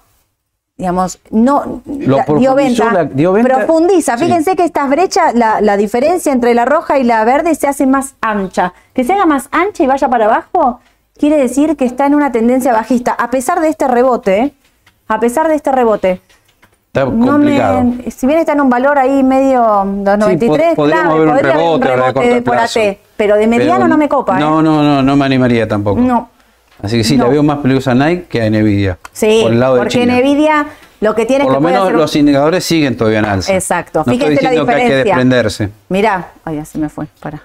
digamos, 0.78 1.18
no 1.30 1.82
Lo 1.86 2.18
dio, 2.38 2.54
venta, 2.54 2.92
la- 2.92 3.04
dio 3.04 3.32
venta, 3.32 3.56
profundiza. 3.56 4.16
sí. 4.16 4.24
Fíjense 4.26 4.54
que 4.54 4.64
estas 4.64 4.88
brechas, 4.88 5.34
la, 5.34 5.60
la 5.60 5.76
diferencia 5.76 6.32
entre 6.32 6.54
la 6.54 6.64
roja 6.64 6.98
y 7.00 7.02
la 7.02 7.24
verde 7.24 7.56
se 7.56 7.66
hace 7.66 7.84
más 7.84 8.14
ancha. 8.20 8.72
Que 8.94 9.02
se 9.02 9.12
haga 9.12 9.26
más 9.26 9.48
ancha 9.50 9.82
y 9.82 9.88
vaya 9.88 10.08
para 10.08 10.26
abajo, 10.26 10.78
quiere 11.18 11.36
decir 11.36 11.76
que 11.76 11.84
está 11.84 12.06
en 12.06 12.14
una 12.14 12.30
tendencia 12.30 12.72
bajista, 12.72 13.10
a 13.12 13.28
pesar 13.28 13.60
de 13.60 13.68
este 13.68 13.88
rebote, 13.88 14.38
¿eh? 14.40 14.54
a 15.08 15.18
pesar 15.18 15.48
de 15.48 15.56
este 15.56 15.72
rebote. 15.72 16.20
Está 16.86 17.04
No 17.06 17.32
complicado. 17.32 17.82
me, 17.82 18.10
si 18.12 18.26
bien 18.28 18.38
está 18.38 18.52
en 18.52 18.60
un 18.60 18.70
valor 18.70 18.98
ahí 18.98 19.24
medio 19.24 19.60
293, 19.60 20.60
Sí, 20.70 20.76
po- 20.76 20.82
podríamos 20.82 21.14
claro, 21.14 21.22
un 21.24 21.28
podría 21.34 21.52
haber 21.52 21.56
rebote 22.14 22.34
de 22.34 22.42
por 22.42 22.54
plazo. 22.54 22.80
AT, 22.80 22.98
pero 23.16 23.34
de 23.36 23.46
mediano 23.48 23.74
Pero 23.78 23.88
no 23.88 23.98
me 23.98 24.08
copa. 24.08 24.36
¿eh? 24.36 24.40
No, 24.40 24.62
no, 24.62 24.80
no, 24.82 25.02
no 25.02 25.16
me 25.16 25.24
animaría 25.24 25.66
tampoco. 25.66 26.00
No. 26.00 26.28
Así 26.82 26.96
que 26.98 27.04
sí, 27.04 27.16
No. 27.16 27.24
la 27.24 27.30
veo 27.30 27.42
más 27.42 27.58
peligrosa 27.58 27.90
a 27.90 27.94
Nike 27.94 28.24
que 28.28 28.42
a 28.42 28.48
Nvidia. 28.50 28.98
Sí, 29.12 29.40
por 29.42 29.52
el 29.52 29.60
lado 29.60 29.74
de 29.74 29.80
porque 29.80 29.94
China. 30.00 30.18
Nvidia 30.20 30.66
lo 31.00 31.14
que 31.14 31.26
tiene 31.26 31.44
Por 31.44 31.52
es 31.52 31.54
lo 31.54 31.58
que 31.58 31.62
puede 31.62 31.74
menos 31.74 31.88
hacer 31.88 31.96
los 32.00 32.16
indicadores 32.16 32.64
siguen 32.64 32.96
todavía 32.96 33.18
en 33.20 33.24
alza. 33.24 33.54
Exacto. 33.54 34.02
No 34.06 34.12
estoy 34.12 34.28
Fíjense 34.28 34.42
la 34.44 34.50
diciendo 34.50 34.66
que 34.66 34.72
hay 34.72 34.78
que 34.78 34.84
diferencia. 34.84 35.14
desprenderse. 35.14 35.68
Mirá, 35.88 36.28
ay, 36.44 36.64
se 36.64 36.78
me 36.78 36.88
fue, 36.88 37.06
para. 37.20 37.42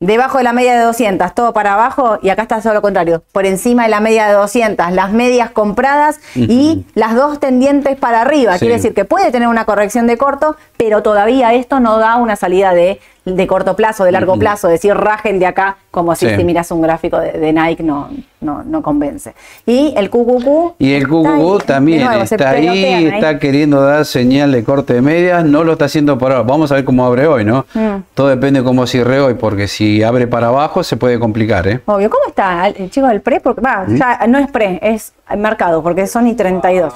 Debajo 0.00 0.36
de 0.38 0.44
la 0.44 0.52
media 0.52 0.74
de 0.76 0.84
200, 0.84 1.34
todo 1.34 1.54
para 1.54 1.74
abajo 1.74 2.18
y 2.20 2.28
acá 2.28 2.42
está 2.42 2.60
todo 2.60 2.74
lo 2.74 2.82
contrario. 2.82 3.22
Por 3.32 3.46
encima 3.46 3.84
de 3.84 3.88
la 3.88 4.00
media 4.00 4.26
de 4.26 4.34
200, 4.34 4.90
las 4.92 5.12
medias 5.12 5.50
compradas 5.50 6.20
y 6.34 6.84
las 6.94 7.14
dos 7.14 7.40
tendientes 7.40 7.96
para 7.96 8.20
arriba. 8.20 8.54
Sí. 8.54 8.58
Quiere 8.60 8.74
decir 8.74 8.92
que 8.92 9.06
puede 9.06 9.30
tener 9.30 9.48
una 9.48 9.64
corrección 9.64 10.06
de 10.06 10.18
corto, 10.18 10.56
pero 10.76 11.02
todavía 11.02 11.54
esto 11.54 11.80
no 11.80 11.98
da 11.98 12.16
una 12.16 12.36
salida 12.36 12.74
de, 12.74 13.00
de 13.24 13.46
corto 13.46 13.74
plazo, 13.74 14.04
de 14.04 14.12
largo 14.12 14.38
plazo. 14.38 14.68
Decir 14.68 14.94
rajen 14.94 15.38
de 15.38 15.46
acá, 15.46 15.78
como 15.90 16.14
si, 16.14 16.28
Sí. 16.28 16.36
si 16.36 16.44
miras 16.44 16.70
un 16.70 16.82
gráfico 16.82 17.18
de, 17.18 17.32
de 17.32 17.52
Nike, 17.52 17.82
no, 17.82 18.10
no, 18.40 18.62
no 18.62 18.82
convence. 18.82 19.34
Y 19.64 19.94
el 19.96 20.10
QQQ. 20.10 20.74
Y 20.78 20.92
el 20.92 21.08
QQQ 21.08 21.64
también 21.64 22.04
nuevo, 22.04 22.22
está 22.22 22.50
ahí, 22.50 23.06
está 23.06 23.38
queriendo 23.38 23.80
dar 23.80 24.04
señal 24.04 24.52
de 24.52 24.62
corte 24.62 24.94
de 24.94 25.00
medias, 25.00 25.44
no 25.44 25.64
lo 25.64 25.72
está 25.72 25.86
haciendo 25.86 26.18
por 26.18 26.32
ahora. 26.32 26.44
Vamos 26.46 26.70
a 26.70 26.74
ver 26.74 26.84
cómo 26.84 27.06
abre 27.06 27.26
hoy, 27.26 27.44
¿no? 27.44 27.64
Mm. 27.72 28.02
Todo 28.12 28.28
depende 28.28 28.60
de 28.60 28.64
cómo 28.66 28.86
cierre 28.86 29.20
hoy, 29.20 29.34
porque 29.34 29.68
si 29.68 30.02
abre 30.02 30.26
para 30.26 30.48
abajo 30.48 30.82
se 30.82 30.96
puede 30.96 31.18
complicar, 31.18 31.66
¿eh? 31.66 31.80
Obvio, 31.86 32.10
¿cómo 32.10 32.24
está 32.28 32.68
el 32.68 32.90
chico 32.90 33.06
del 33.06 33.22
pre? 33.22 33.40
Porque, 33.40 33.60
va, 33.62 33.84
¿Mm? 33.86 33.96
ya 33.96 34.26
no 34.28 34.38
es 34.38 34.50
pre, 34.50 34.78
es 34.82 35.14
mercado, 35.36 35.82
porque 35.82 36.06
son 36.06 36.26
y 36.26 36.34
32. 36.34 36.92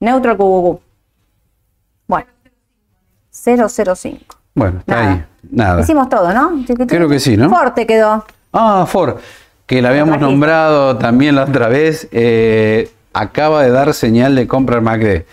Neutro 0.00 0.36
QQQ. 0.36 0.82
Bueno, 2.06 2.26
005. 3.30 4.36
Bueno, 4.54 4.78
está 4.80 4.94
Nada. 4.96 5.12
ahí. 5.12 5.24
Nada. 5.50 5.80
Hicimos 5.82 6.08
todo, 6.08 6.32
¿no? 6.32 6.52
Creo 6.86 7.08
que 7.08 7.18
sí, 7.20 7.36
¿no? 7.36 7.50
Forte 7.50 7.86
quedó. 7.86 8.24
Ah, 8.52 8.84
Ford, 8.88 9.16
que 9.66 9.82
la 9.82 9.90
habíamos 9.90 10.20
nombrado 10.20 10.96
también 10.96 11.34
la 11.36 11.44
otra 11.44 11.68
vez, 11.68 12.08
eh, 12.12 12.90
acaba 13.12 13.62
de 13.62 13.70
dar 13.70 13.92
señal 13.94 14.34
de 14.36 14.46
compra 14.46 14.76
al 14.76 14.82
MACD. 14.82 15.24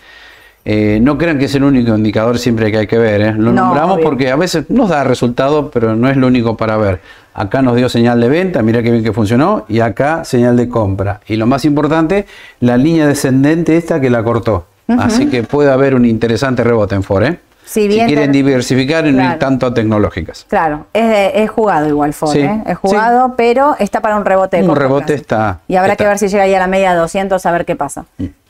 Eh, 0.64 1.00
no 1.02 1.18
crean 1.18 1.38
que 1.40 1.46
es 1.46 1.54
el 1.56 1.64
único 1.64 1.92
indicador 1.96 2.38
siempre 2.38 2.70
que 2.70 2.78
hay 2.78 2.86
que 2.86 2.98
ver. 2.98 3.20
¿eh? 3.20 3.32
Lo 3.32 3.52
No, 3.52 3.64
nombramos 3.64 3.96
obvio. 3.96 4.04
porque 4.04 4.30
a 4.30 4.36
veces 4.36 4.70
nos 4.70 4.90
da 4.90 5.02
resultado, 5.02 5.70
pero 5.70 5.96
no 5.96 6.08
es 6.08 6.16
lo 6.16 6.28
único 6.28 6.56
para 6.56 6.76
ver. 6.76 7.00
Acá 7.34 7.62
nos 7.62 7.74
dio 7.76 7.88
señal 7.88 8.20
de 8.20 8.28
venta, 8.28 8.62
mira 8.62 8.82
qué 8.82 8.90
bien 8.92 9.02
que 9.02 9.12
funcionó, 9.12 9.64
y 9.68 9.80
acá 9.80 10.24
señal 10.24 10.56
de 10.56 10.68
compra. 10.68 11.20
Y 11.26 11.34
lo 11.36 11.46
más 11.46 11.64
importante, 11.64 12.26
la 12.60 12.76
línea 12.76 13.06
descendente 13.08 13.76
esta 13.76 14.00
que 14.00 14.10
la 14.10 14.22
cortó. 14.22 14.66
Así 14.98 15.26
que 15.30 15.42
puede 15.42 15.70
haber 15.72 15.94
un 15.94 16.04
interesante 16.04 16.62
rebote 16.62 16.94
en 16.94 17.02
Ford. 17.02 17.24
¿eh? 17.24 17.38
Si 17.64 17.86
bien 17.88 18.06
quieren 18.08 18.32
diversificar 18.32 19.06
y 19.06 19.12
no 19.12 19.22
ir 19.24 19.38
tanto 19.38 19.66
a 19.66 19.74
tecnológicas. 19.74 20.44
Claro, 20.48 20.86
es, 20.92 21.30
es 21.34 21.50
jugado 21.50 21.88
igual 21.88 22.12
Ford, 22.12 22.32
Sí, 22.32 22.40
¿eh? 22.40 22.62
Es 22.66 22.76
jugado, 22.78 23.34
pero 23.36 23.76
está 23.78 24.00
para 24.00 24.16
un 24.16 24.24
rebote 24.24 24.56
de 24.60 24.68
Un 24.68 24.76
rebote 24.76 25.14
está- 25.14 25.60
Y 25.68 25.76
habrá 25.76 25.96
que 25.96 26.04
ver 26.04 26.18
si 26.18 26.28
llega 26.28 26.42
ahí 26.44 26.54
a 26.54 26.58
la 26.58 26.66
media 26.66 26.92
de 26.92 26.98
200, 26.98 27.44
a 27.46 27.50
ver 27.52 27.64
qué 27.64 27.76
pasa. 27.76 28.04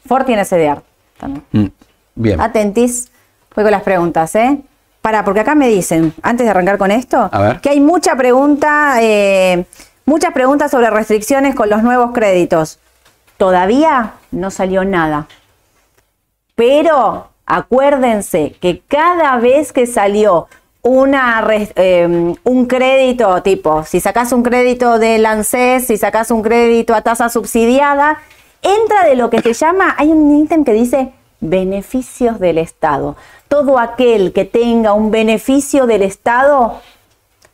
Ford 0.06 0.24
tiene 0.24 0.44
CDR 0.44 0.82
también. 1.18 1.44
Mm, 1.52 1.66
Bien. 2.14 2.40
Atentis, 2.40 3.10
voy 3.54 3.64
con 3.64 3.70
las 3.70 3.82
preguntas, 3.82 4.34
¿eh? 4.34 4.58
Para, 5.02 5.24
porque 5.24 5.40
acá 5.40 5.54
me 5.54 5.68
dicen, 5.68 6.14
antes 6.22 6.44
de 6.46 6.50
arrancar 6.50 6.78
con 6.78 6.90
esto, 6.90 7.28
A 7.32 7.40
ver. 7.40 7.60
que 7.60 7.70
hay 7.70 7.80
mucha 7.80 8.16
pregunta, 8.16 8.96
eh, 9.00 9.64
muchas 10.06 10.32
preguntas 10.32 10.70
sobre 10.70 10.90
restricciones 10.90 11.54
con 11.54 11.68
los 11.68 11.82
nuevos 11.82 12.12
créditos. 12.12 12.78
Todavía 13.36 14.12
no 14.30 14.50
salió 14.50 14.84
nada. 14.84 15.26
Pero 16.54 17.28
acuérdense 17.52 18.56
que 18.60 18.80
cada 18.88 19.36
vez 19.36 19.74
que 19.74 19.86
salió 19.86 20.48
una, 20.80 21.46
eh, 21.76 22.34
un 22.44 22.66
crédito 22.66 23.42
tipo, 23.42 23.84
si 23.84 24.00
sacas 24.00 24.32
un 24.32 24.42
crédito 24.42 24.98
del 24.98 25.26
ANSES, 25.26 25.86
si 25.86 25.98
sacas 25.98 26.30
un 26.30 26.40
crédito 26.40 26.94
a 26.94 27.02
tasa 27.02 27.28
subsidiada, 27.28 28.22
entra 28.62 29.04
de 29.04 29.16
lo 29.16 29.28
que 29.28 29.42
se 29.42 29.52
llama, 29.52 29.94
hay 29.98 30.08
un 30.08 30.34
ítem 30.42 30.64
que 30.64 30.72
dice 30.72 31.12
beneficios 31.40 32.40
del 32.40 32.56
Estado. 32.56 33.16
Todo 33.48 33.78
aquel 33.78 34.32
que 34.32 34.46
tenga 34.46 34.94
un 34.94 35.10
beneficio 35.10 35.86
del 35.86 36.00
Estado 36.00 36.80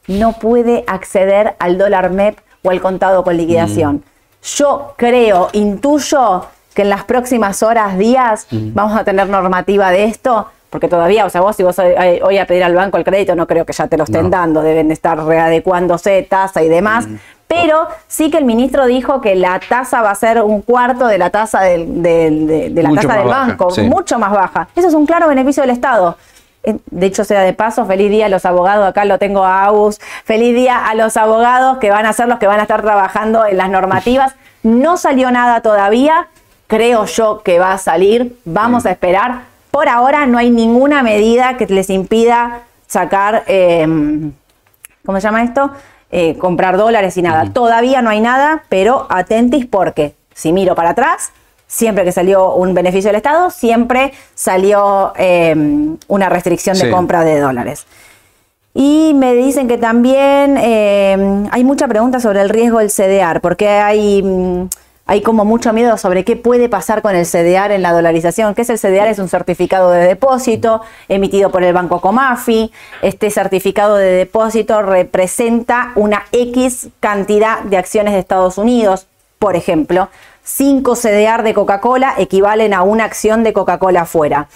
no 0.07 0.35
puede 0.35 0.85
acceder 0.87 1.57
al 1.59 1.77
dólar 1.77 2.11
MEP 2.11 2.39
o 2.63 2.71
al 2.71 2.81
contado 2.81 3.25
con 3.25 3.37
liquidación. 3.37 4.05
Yo 4.43 4.95
creo, 4.97 5.49
intuyo 5.55 6.47
que 6.79 6.83
en 6.83 6.91
las 6.91 7.03
próximas 7.03 7.65
horas, 7.65 7.99
días, 7.99 8.47
vamos 8.53 8.97
a 8.97 9.03
tener 9.03 9.29
normativa 9.29 9.91
de 9.91 10.05
esto, 10.05 10.47
porque 10.71 10.87
todavía, 10.87 11.27
o 11.27 11.29
sea, 11.29 11.41
vos 11.41 11.57
si 11.57 11.65
vos 11.65 11.77
hoy, 11.81 12.39
a 12.39 12.47
pedir 12.47 12.63
al 12.63 12.73
banco 12.77 12.97
el 12.99 13.03
crédito, 13.03 13.35
no 13.35 13.49
creo 13.49 13.65
que 13.67 13.73
ya 13.73 13.89
te 13.89 13.97
lo 13.97 14.05
estén 14.05 14.23
No. 14.27 14.31
dando, 14.31 14.63
deben 14.63 14.93
estar 14.93 15.19
readecuándose 15.19 16.23
tasa 16.31 16.63
y 16.63 16.69
demás. 16.69 17.09
Pero 17.49 17.89
sí 18.07 18.31
que 18.31 18.39
el 18.39 18.45
ministro 18.45 18.87
dijo 18.87 19.21
que 19.21 19.35
la 19.35 19.61
tasa 19.69 20.03
va 20.03 20.13
a 20.13 20.15
ser 20.15 20.41
un 20.41 20.63
cuarto 20.63 21.09
de 21.09 21.19
la 21.19 21.31
tasa 21.31 21.63
del, 21.63 22.01
de, 22.01 22.71
de 22.71 22.81
la 22.85 22.91
tasa 22.93 23.15
del 23.17 23.27
baja, 23.27 23.47
banco, 23.49 23.71
sí. 23.73 23.83
mucho 23.83 24.21
más 24.21 24.31
baja. 24.31 24.69
Eso 24.77 24.87
es 24.87 24.95
un 24.95 25.05
claro 25.05 25.27
beneficio 25.27 25.63
del 25.65 25.71
Estado. 25.71 26.17
Eh, 26.63 26.77
De 26.93 27.07
hecho, 27.07 27.25
sea 27.25 27.41
de 27.41 27.55
paso, 27.55 27.87
feliz 27.87 28.09
día 28.09 28.27
a 28.27 28.29
los 28.29 28.45
abogados, 28.45 28.87
acá 28.87 29.05
lo 29.05 29.19
tengo 29.19 29.43
a 29.45 29.65
Agus, 29.65 29.99
feliz 30.25 30.55
día 30.55 30.87
a 30.87 30.95
los 30.95 31.17
abogados 31.17 31.79
que 31.79 31.91
van 31.91 32.07
a 32.07 32.13
ser 32.13 32.29
los 32.29 32.39
que 32.39 32.47
van 32.47 32.61
a 32.61 32.63
estar 32.63 32.83
trabajando 32.83 33.47
en 33.47 33.57
las 33.57 33.69
normativas. 33.69 34.37
No 34.63 34.97
salió 34.97 35.31
nada 35.33 35.61
todavía, 35.63 36.29
creo 36.69 37.07
yo 37.07 37.43
que 37.43 37.59
va 37.59 37.73
a 37.73 37.79
salir, 37.79 38.39
vamos 38.45 38.87
a 38.87 38.93
esperar. 38.93 39.43
Por 39.73 39.89
ahora 39.89 40.27
no 40.27 40.39
hay 40.39 40.51
ninguna 40.51 41.03
medida 41.03 41.57
que 41.57 41.67
les 41.67 41.91
impida 41.91 42.63
sacar, 42.87 43.43
eh, 43.49 43.85
¿cómo 45.05 45.19
se 45.19 45.25
llama 45.25 45.43
esto? 45.43 45.73
Eh, 46.11 46.39
comprar 46.39 46.77
dólares 46.77 47.17
y 47.17 47.23
nada. 47.23 47.53
Todavía 47.53 48.01
no 48.01 48.11
hay 48.11 48.21
nada, 48.21 48.63
pero 48.69 49.07
atentis 49.11 49.67
porque 49.67 50.15
si 50.33 50.53
miro 50.53 50.75
para 50.75 50.91
atrás, 50.91 51.33
siempre 51.67 52.05
que 52.05 52.13
salió 52.13 52.55
un 52.55 52.75
beneficio 52.75 53.09
del 53.09 53.17
Estado, 53.17 53.51
siempre 53.51 54.13
salió 54.35 55.13
eh, 55.17 55.55
una 56.07 56.29
restricción 56.29 56.79
de 56.79 56.91
compra 56.91 57.25
de 57.25 57.41
dólares. 57.41 57.87
Y 58.75 59.13
me 59.15 59.35
dicen 59.35 59.69
que 59.69 59.77
también 59.77 60.57
eh, 60.57 61.47
hay 61.51 61.65
mucha 61.65 61.89
pregunta 61.89 62.21
sobre 62.21 62.41
el 62.43 62.49
riesgo 62.49 62.79
del 62.79 62.91
CDR, 62.91 63.41
porque 63.41 63.69
hay, 63.69 64.23
mm, 64.23 64.69
hay 65.11 65.23
como 65.23 65.47
mucho 65.47 65.73
miedo 65.73 65.97
sobre 65.97 66.23
qué 66.23 66.37
puede 66.37 66.69
pasar 66.69 67.01
con 67.01 67.17
el 67.17 67.25
CDR 67.25 67.73
en 67.73 67.81
la 67.81 67.93
dolarización. 67.93 68.55
¿Qué 68.55 68.61
es 68.61 68.69
el 68.69 68.79
CDR? 68.79 69.07
Es 69.09 69.19
un 69.19 69.31
certificado 69.31 69.91
de 69.91 70.07
depósito 70.07 70.83
emitido 71.09 71.51
por 71.51 71.65
el 71.65 71.73
Banco 71.73 72.03
Comafi. 72.03 72.71
Este 73.01 73.31
certificado 73.31 73.97
de 73.97 74.13
depósito 74.13 74.83
representa 74.83 75.93
una 75.95 76.25
X 76.31 76.91
cantidad 77.01 77.61
de 77.61 77.79
acciones 77.79 78.13
de 78.13 78.21
Estados 78.21 78.59
Unidos. 78.59 79.07
Por 79.39 79.57
ejemplo, 79.57 80.11
5 80.45 80.95
CDR 80.95 81.43
de 81.43 81.55
Coca-Cola 81.55 82.13
equivalen 82.19 82.75
a 82.75 82.83
una 82.83 83.05
acción 83.05 83.45
de 83.45 83.55
Coca-Cola 83.55 84.03
afuera. 84.03 84.49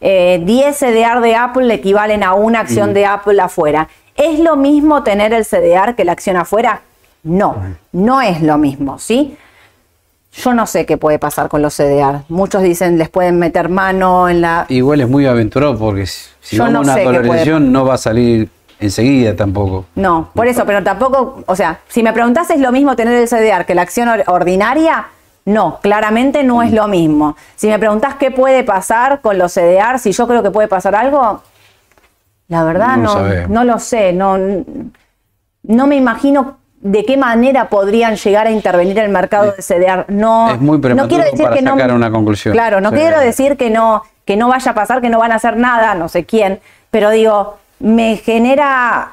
eh, 0.00 0.40
10 0.44 0.78
CDR 0.78 1.20
de 1.20 1.34
Apple 1.34 1.74
equivalen 1.74 2.22
a 2.22 2.34
una 2.34 2.60
acción 2.60 2.94
de 2.94 3.06
Apple 3.06 3.40
afuera. 3.40 3.88
¿Es 4.14 4.38
lo 4.38 4.54
mismo 4.54 5.02
tener 5.02 5.32
el 5.32 5.44
CDR 5.44 5.96
que 5.96 6.04
la 6.04 6.12
acción 6.12 6.36
afuera? 6.36 6.82
No, 7.24 7.56
no 7.90 8.20
es 8.22 8.40
lo 8.40 8.56
mismo, 8.56 9.00
¿sí? 9.00 9.36
Yo 10.36 10.52
no 10.54 10.66
sé 10.66 10.84
qué 10.86 10.96
puede 10.98 11.18
pasar 11.18 11.48
con 11.48 11.62
los 11.62 11.74
CDR. 11.74 12.20
Muchos 12.28 12.62
dicen 12.62 12.98
les 12.98 13.08
pueden 13.08 13.38
meter 13.38 13.68
mano 13.68 14.28
en 14.28 14.40
la... 14.42 14.66
Igual 14.68 15.00
es 15.00 15.08
muy 15.08 15.26
aventurado 15.26 15.78
porque 15.78 16.06
si 16.06 16.58
vamos 16.58 16.68
a 16.68 16.72
no 16.72 16.80
una 16.82 16.92
puede- 16.94 17.04
dolarización 17.06 17.72
no 17.72 17.84
va 17.86 17.94
a 17.94 17.98
salir 17.98 18.50
enseguida 18.78 19.34
tampoco. 19.34 19.86
No, 19.94 20.28
por 20.34 20.46
eso, 20.46 20.64
pero 20.66 20.82
tampoco, 20.84 21.42
o 21.46 21.56
sea, 21.56 21.80
si 21.88 22.02
me 22.02 22.12
preguntás 22.12 22.50
es 22.50 22.60
lo 22.60 22.70
mismo 22.72 22.94
tener 22.96 23.14
el 23.14 23.26
CDR 23.28 23.64
que 23.64 23.74
la 23.74 23.82
acción 23.82 24.08
or- 24.08 24.24
ordinaria, 24.26 25.06
no, 25.46 25.78
claramente 25.80 26.42
no 26.44 26.62
es 26.62 26.72
lo 26.72 26.86
mismo. 26.86 27.36
Si 27.54 27.68
me 27.68 27.78
preguntás 27.78 28.16
qué 28.16 28.30
puede 28.30 28.64
pasar 28.64 29.20
con 29.22 29.38
los 29.38 29.54
CDR, 29.54 29.98
si 29.98 30.12
yo 30.12 30.26
creo 30.26 30.42
que 30.42 30.50
puede 30.50 30.68
pasar 30.68 30.94
algo, 30.94 31.42
la 32.48 32.62
verdad 32.64 32.96
No 32.98 33.22
no, 33.22 33.48
no 33.48 33.64
lo 33.64 33.78
sé, 33.78 34.12
no, 34.12 34.36
no 35.62 35.86
me 35.86 35.96
imagino 35.96 36.58
de 36.80 37.04
qué 37.04 37.16
manera 37.16 37.68
podrían 37.68 38.16
llegar 38.16 38.46
a 38.46 38.50
intervenir 38.50 38.98
el 38.98 39.08
mercado 39.08 39.52
de 39.52 39.62
CDR. 39.62 40.04
No, 40.08 40.50
Es 40.52 40.60
muy 40.60 40.78
prematuro 40.78 41.04
no 41.04 41.08
quiero 41.08 41.24
decir 41.24 41.44
para 41.44 41.56
que 41.56 41.62
no, 41.62 41.72
sacar 41.72 41.92
una 41.92 42.10
conclusión. 42.10 42.52
Claro, 42.52 42.80
no 42.80 42.90
Sí. 42.90 42.96
quiero 42.96 43.20
decir 43.20 43.56
que 43.56 43.70
no, 43.70 44.02
que 44.24 44.36
no 44.36 44.48
vaya 44.48 44.70
a 44.72 44.74
pasar, 44.74 45.00
que 45.00 45.08
no 45.08 45.18
van 45.18 45.32
a 45.32 45.36
hacer 45.36 45.56
nada, 45.56 45.94
no 45.94 46.08
sé 46.08 46.24
quién, 46.24 46.60
pero 46.90 47.10
digo, 47.10 47.56
me 47.80 48.16
genera 48.16 49.12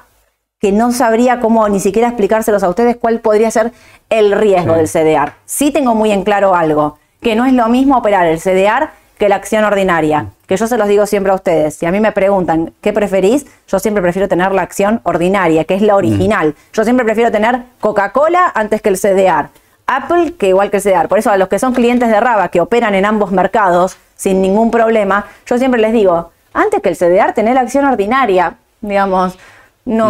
que 0.59 0.72
no 0.72 0.91
sabría 0.91 1.39
cómo 1.39 1.68
ni 1.68 1.80
siquiera 1.80 2.07
explicárselos 2.09 2.64
a 2.64 2.70
ustedes 2.70 2.95
cuál 2.97 3.20
podría 3.20 3.51
ser 3.51 3.72
el 4.09 4.32
riesgo 4.32 4.74
Sí. 4.74 4.78
del 4.80 4.88
CDR. 4.88 5.34
Sí 5.45 5.72
tengo 5.72 5.93
muy 5.95 6.11
en 6.11 6.24
claro 6.24 6.55
algo, 6.55 6.97
que 7.22 7.36
no 7.36 7.45
es 7.45 7.53
lo 7.53 7.68
mismo 7.70 7.97
operar 7.97 8.28
el 8.28 8.39
CDR 8.39 8.89
que 9.18 9.30
la 9.30 9.36
acción 9.36 9.64
ordinaria, 9.64 10.28
que 10.54 10.58
yo 10.58 10.68
se 10.68 10.78
los 10.78 10.88
digo 10.88 11.08
siempre 11.08 11.32
a 11.32 11.36
ustedes. 11.36 11.74
Si 11.74 11.88
a 11.88 11.91
mí 11.91 11.99
me 11.99 12.12
preguntan 12.12 12.74
qué 12.80 12.93
preferís, 12.93 13.47
yo 13.68 13.80
siempre 13.80 14.04
prefiero 14.04 14.28
tener 14.28 14.51
la 14.51 14.62
acción 14.62 15.01
ordinaria, 15.01 15.64
que 15.64 15.74
es 15.74 15.82
la 15.82 15.95
original. 15.95 16.54
Yo 16.74 16.84
siempre 16.84 17.04
prefiero 17.04 17.32
tener 17.32 17.64
Coca-Cola 17.80 18.51
antes 18.54 18.80
que 18.84 18.89
el 18.89 18.99
CDR. 18.99 19.49
Apple 19.88 20.36
que 20.38 20.49
igual 20.49 20.70
que 20.70 20.78
el 20.78 20.84
CDR. 20.84 21.08
Por 21.08 21.18
eso 21.18 21.32
a 21.32 21.38
los 21.38 21.47
que 21.47 21.58
son 21.58 21.74
clientes 21.74 22.08
de 22.08 22.20
Raba, 22.20 22.49
que 22.49 22.62
operan 22.62 22.93
en 22.93 23.04
ambos 23.04 23.32
mercados 23.32 23.97
sin 24.16 24.43
ningún 24.43 24.70
problema, 24.70 25.26
yo 25.47 25.58
siempre 25.58 25.82
les 25.82 25.91
digo, 25.91 26.30
antes 26.54 26.84
que 26.84 26.89
el 26.89 26.97
CDR, 26.97 27.34
tener 27.34 27.56
la 27.56 27.62
acción 27.62 27.86
ordinaria, 27.86 28.54
digamos. 28.80 29.39
No, 29.86 30.10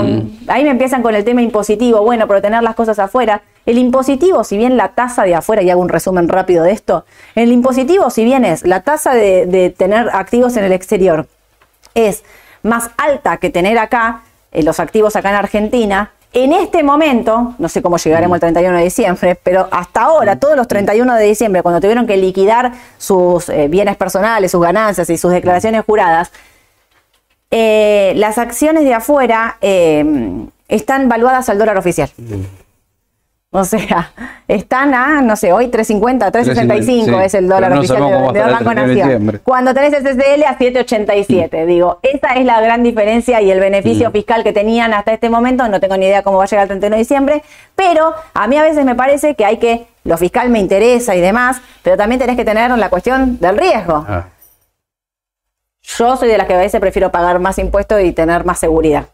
Ahí 0.49 0.65
me 0.65 0.71
empiezan 0.71 1.01
con 1.01 1.15
el 1.15 1.23
tema 1.23 1.41
impositivo, 1.41 2.01
bueno, 2.01 2.27
pero 2.27 2.41
tener 2.41 2.61
las 2.63 2.75
cosas 2.75 2.99
afuera. 2.99 3.41
El 3.65 3.77
impositivo, 3.77 4.43
si 4.43 4.57
bien 4.57 4.75
la 4.77 4.89
tasa 4.89 5.23
de 5.23 5.35
afuera, 5.35 5.61
y 5.61 5.69
hago 5.69 5.81
un 5.81 5.89
resumen 5.89 6.27
rápido 6.27 6.63
de 6.63 6.71
esto, 6.71 7.05
el 7.35 7.51
impositivo, 7.51 8.09
si 8.09 8.23
bien 8.25 8.43
es 8.45 8.65
la 8.65 8.81
tasa 8.81 9.13
de, 9.13 9.45
de 9.45 9.69
tener 9.69 10.09
activos 10.11 10.57
en 10.57 10.65
el 10.65 10.73
exterior, 10.73 11.27
es 11.95 12.23
más 12.61 12.89
alta 12.97 13.37
que 13.37 13.49
tener 13.49 13.77
acá, 13.77 14.21
eh, 14.51 14.63
los 14.63 14.79
activos 14.79 15.15
acá 15.15 15.29
en 15.29 15.35
Argentina, 15.35 16.11
en 16.35 16.51
este 16.51 16.81
momento, 16.81 17.53
no 17.59 17.69
sé 17.69 17.83
cómo 17.83 17.97
llegaremos 17.97 18.37
el 18.37 18.39
31 18.39 18.77
de 18.77 18.83
diciembre, 18.83 19.39
pero 19.41 19.67
hasta 19.69 20.01
ahora, 20.01 20.39
todos 20.39 20.57
los 20.57 20.67
31 20.67 21.13
de 21.13 21.25
diciembre, 21.25 21.61
cuando 21.61 21.79
tuvieron 21.79 22.07
que 22.07 22.17
liquidar 22.17 22.71
sus 22.97 23.49
eh, 23.49 23.67
bienes 23.67 23.97
personales, 23.97 24.49
sus 24.49 24.61
ganancias 24.61 25.07
y 25.11 25.17
sus 25.17 25.31
declaraciones 25.31 25.85
juradas, 25.85 26.31
eh, 27.51 28.13
las 28.15 28.39
acciones 28.39 28.83
de 28.83 28.95
afuera 28.95 29.57
eh, 29.61 30.03
están 30.67 31.07
valuadas 31.07 31.49
al 31.49 31.59
dólar 31.59 31.77
oficial. 31.77 32.09
O 33.55 33.63
sea, 33.65 34.11
están 34.47 34.95
a, 34.95 35.21
no 35.21 35.35
sé, 35.35 35.53
hoy 35.53 35.67
350, 35.67 36.31
365 36.31 37.17
Sí, 37.19 37.23
es 37.23 37.33
el 37.35 37.47
dólar 37.47 37.69
no 37.71 37.77
oficial 37.77 38.01
de, 38.01 38.39
de 38.39 38.45
Banco 38.45 38.69
el 38.71 38.75
31 38.75 38.87
de 38.87 39.19
Nación. 39.19 39.41
Cuando 39.43 39.75
tenés 39.75 39.93
el 39.93 40.03
CCL 40.03 40.43
a 40.43 40.57
787, 40.57 41.65
digo, 41.67 41.99
esa 42.01 42.33
es 42.33 42.45
la 42.45 42.59
gran 42.61 42.81
diferencia 42.81 43.41
y 43.43 43.51
el 43.51 43.59
beneficio 43.59 44.09
fiscal 44.09 44.43
que 44.43 44.53
tenían 44.53 44.91
hasta 44.95 45.13
este 45.13 45.29
momento, 45.29 45.67
no 45.69 45.79
tengo 45.79 45.95
ni 45.97 46.07
idea 46.07 46.23
cómo 46.23 46.39
va 46.39 46.45
a 46.45 46.47
llegar 46.47 46.63
el 46.63 46.69
31 46.69 46.95
de 46.95 46.99
diciembre, 46.99 47.43
pero 47.75 48.15
a 48.33 48.47
mí 48.47 48.57
a 48.57 48.63
veces 48.63 48.85
me 48.85 48.95
parece 48.95 49.35
que 49.35 49.45
hay 49.45 49.57
que, 49.57 49.85
lo 50.03 50.17
fiscal 50.17 50.49
me 50.49 50.57
interesa 50.59 51.15
y 51.15 51.21
demás, 51.21 51.61
pero 51.83 51.95
también 51.95 52.19
tenés 52.19 52.35
que 52.35 52.45
tener 52.45 52.71
la 52.71 52.89
cuestión 52.89 53.37
del 53.39 53.55
riesgo. 53.55 54.03
Ah, 54.09 54.29
Yo 55.83 56.17
soy 56.17 56.27
de 56.27 56.39
las 56.39 56.47
que 56.47 56.55
a 56.55 56.57
veces 56.57 56.81
prefiero 56.81 57.11
pagar 57.11 57.37
más 57.39 57.59
impuestos 57.59 58.01
y 58.01 58.13
tener 58.13 58.45
más 58.45 58.57
seguridad. 58.57 59.05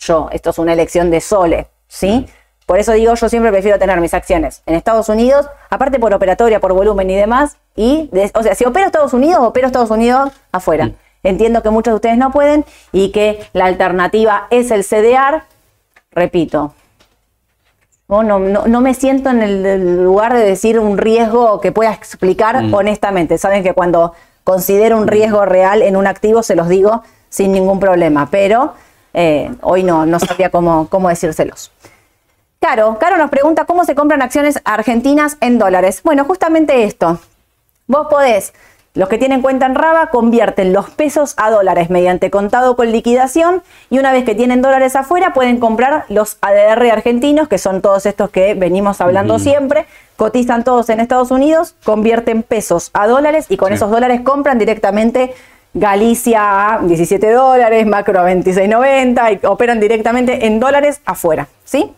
Yo, 0.00 0.28
esto 0.32 0.50
es 0.50 0.58
una 0.58 0.72
elección 0.72 1.08
de 1.10 1.20
Sole, 1.20 1.68
¿sí? 1.86 2.26
Por 2.66 2.80
eso 2.80 2.92
digo, 2.92 3.14
yo 3.14 3.28
siempre 3.28 3.52
prefiero 3.52 3.78
tener 3.78 4.00
mis 4.00 4.12
acciones 4.12 4.62
en 4.66 4.74
Estados 4.74 5.08
Unidos, 5.08 5.46
aparte 5.70 6.00
por 6.00 6.12
operatoria, 6.12 6.58
por 6.58 6.72
volumen 6.72 7.08
y 7.08 7.14
demás, 7.14 7.56
y, 7.76 8.08
de- 8.12 8.30
o 8.34 8.42
sea, 8.42 8.54
si 8.56 8.64
opero 8.64 8.86
Estados 8.86 9.14
Unidos, 9.14 9.38
opero 9.42 9.68
Estados 9.68 9.90
Unidos 9.90 10.32
afuera. 10.50 10.90
Entiendo 11.22 11.62
que 11.62 11.70
muchos 11.70 11.92
de 11.92 11.96
ustedes 11.96 12.18
no 12.18 12.30
pueden 12.32 12.64
y 12.92 13.10
que 13.12 13.40
la 13.52 13.66
alternativa 13.66 14.46
es 14.50 14.70
el 14.70 14.84
CDR. 14.84 15.42
Repito, 16.10 16.74
no, 18.08 18.22
no, 18.22 18.38
no, 18.38 18.80
me 18.80 18.94
siento 18.94 19.30
en 19.30 19.42
el, 19.42 20.04
lugar 20.04 20.34
de 20.34 20.40
decir 20.44 20.78
un 20.78 20.96
riesgo 20.98 21.60
que 21.60 21.72
pueda 21.72 21.92
explicar 21.92 22.56
honestamente. 22.72 23.38
Saben 23.38 23.62
que 23.64 23.74
cuando 23.74 24.12
considero 24.44 24.96
un 24.96 25.08
riesgo 25.08 25.44
real 25.44 25.82
en 25.82 25.96
un 25.96 26.06
activo 26.06 26.42
se 26.44 26.54
los 26.54 26.68
digo 26.68 27.02
sin 27.28 27.50
ningún 27.52 27.80
problema, 27.80 28.28
pero 28.30 28.74
eh, 29.12 29.52
hoy 29.62 29.82
no, 29.82 30.06
no 30.06 30.20
sabía 30.20 30.50
cómo, 30.50 30.88
cómo 30.88 31.08
decírselos. 31.08 31.72
Caro, 32.68 32.98
Caro 32.98 33.16
nos 33.16 33.30
pregunta 33.30 33.64
cómo 33.64 33.84
se 33.84 33.94
compran 33.94 34.22
acciones 34.22 34.60
argentinas 34.64 35.36
en 35.40 35.56
dólares. 35.56 36.00
Bueno, 36.02 36.24
justamente 36.24 36.82
esto. 36.82 37.20
Vos 37.86 38.08
podés, 38.10 38.54
los 38.94 39.08
que 39.08 39.18
tienen 39.18 39.40
cuenta 39.40 39.66
en 39.66 39.76
Raba 39.76 40.08
convierten 40.08 40.72
los 40.72 40.90
pesos 40.90 41.34
a 41.36 41.52
dólares 41.52 41.90
mediante 41.90 42.28
contado 42.28 42.74
con 42.74 42.90
liquidación 42.90 43.62
y 43.88 44.00
una 44.00 44.10
vez 44.10 44.24
que 44.24 44.34
tienen 44.34 44.62
dólares 44.62 44.96
afuera 44.96 45.32
pueden 45.32 45.60
comprar 45.60 46.06
los 46.08 46.38
ADR 46.40 46.90
argentinos, 46.90 47.46
que 47.46 47.58
son 47.58 47.82
todos 47.82 48.04
estos 48.04 48.30
que 48.30 48.54
venimos 48.54 49.00
hablando 49.00 49.38
siempre, 49.38 49.86
cotizan 50.16 50.64
todos 50.64 50.88
en 50.88 50.98
Estados 50.98 51.30
Unidos, 51.30 51.76
convierten 51.84 52.42
pesos 52.42 52.90
a 52.94 53.06
dólares 53.06 53.46
y 53.48 53.58
con 53.58 53.68
Sí. 53.68 53.74
esos 53.74 53.92
dólares 53.92 54.22
compran 54.22 54.58
directamente 54.58 55.36
Galicia 55.72 56.76
a 56.76 56.78
17 56.80 57.30
dólares, 57.32 57.86
Macro 57.86 58.18
a 58.18 58.24
26.90 58.24 59.30
y 59.40 59.46
operan 59.46 59.78
directamente 59.78 60.46
en 60.46 60.58
dólares 60.58 61.02
afuera, 61.04 61.48
¿sí? 61.64 61.92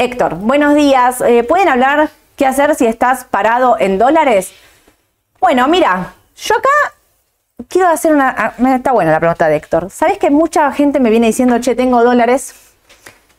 Héctor, 0.00 0.36
buenos 0.36 0.74
días. 0.74 1.20
Eh, 1.20 1.44
¿Pueden 1.44 1.68
hablar 1.68 2.08
qué 2.34 2.46
hacer 2.46 2.74
si 2.74 2.86
estás 2.86 3.24
parado 3.26 3.76
en 3.78 3.98
dólares? 3.98 4.50
Bueno, 5.38 5.68
mira, 5.68 6.14
yo 6.36 6.54
acá 6.56 6.94
quiero 7.68 7.88
hacer 7.88 8.14
una... 8.14 8.34
ah, 8.34 8.74
Está 8.74 8.92
buena 8.92 9.10
la 9.10 9.20
pregunta 9.20 9.46
de 9.46 9.56
Héctor. 9.56 9.90
¿Sabes 9.90 10.16
que 10.16 10.30
mucha 10.30 10.72
gente 10.72 11.00
me 11.00 11.10
viene 11.10 11.26
diciendo, 11.26 11.60
che, 11.60 11.74
tengo 11.74 12.02
dólares? 12.02 12.54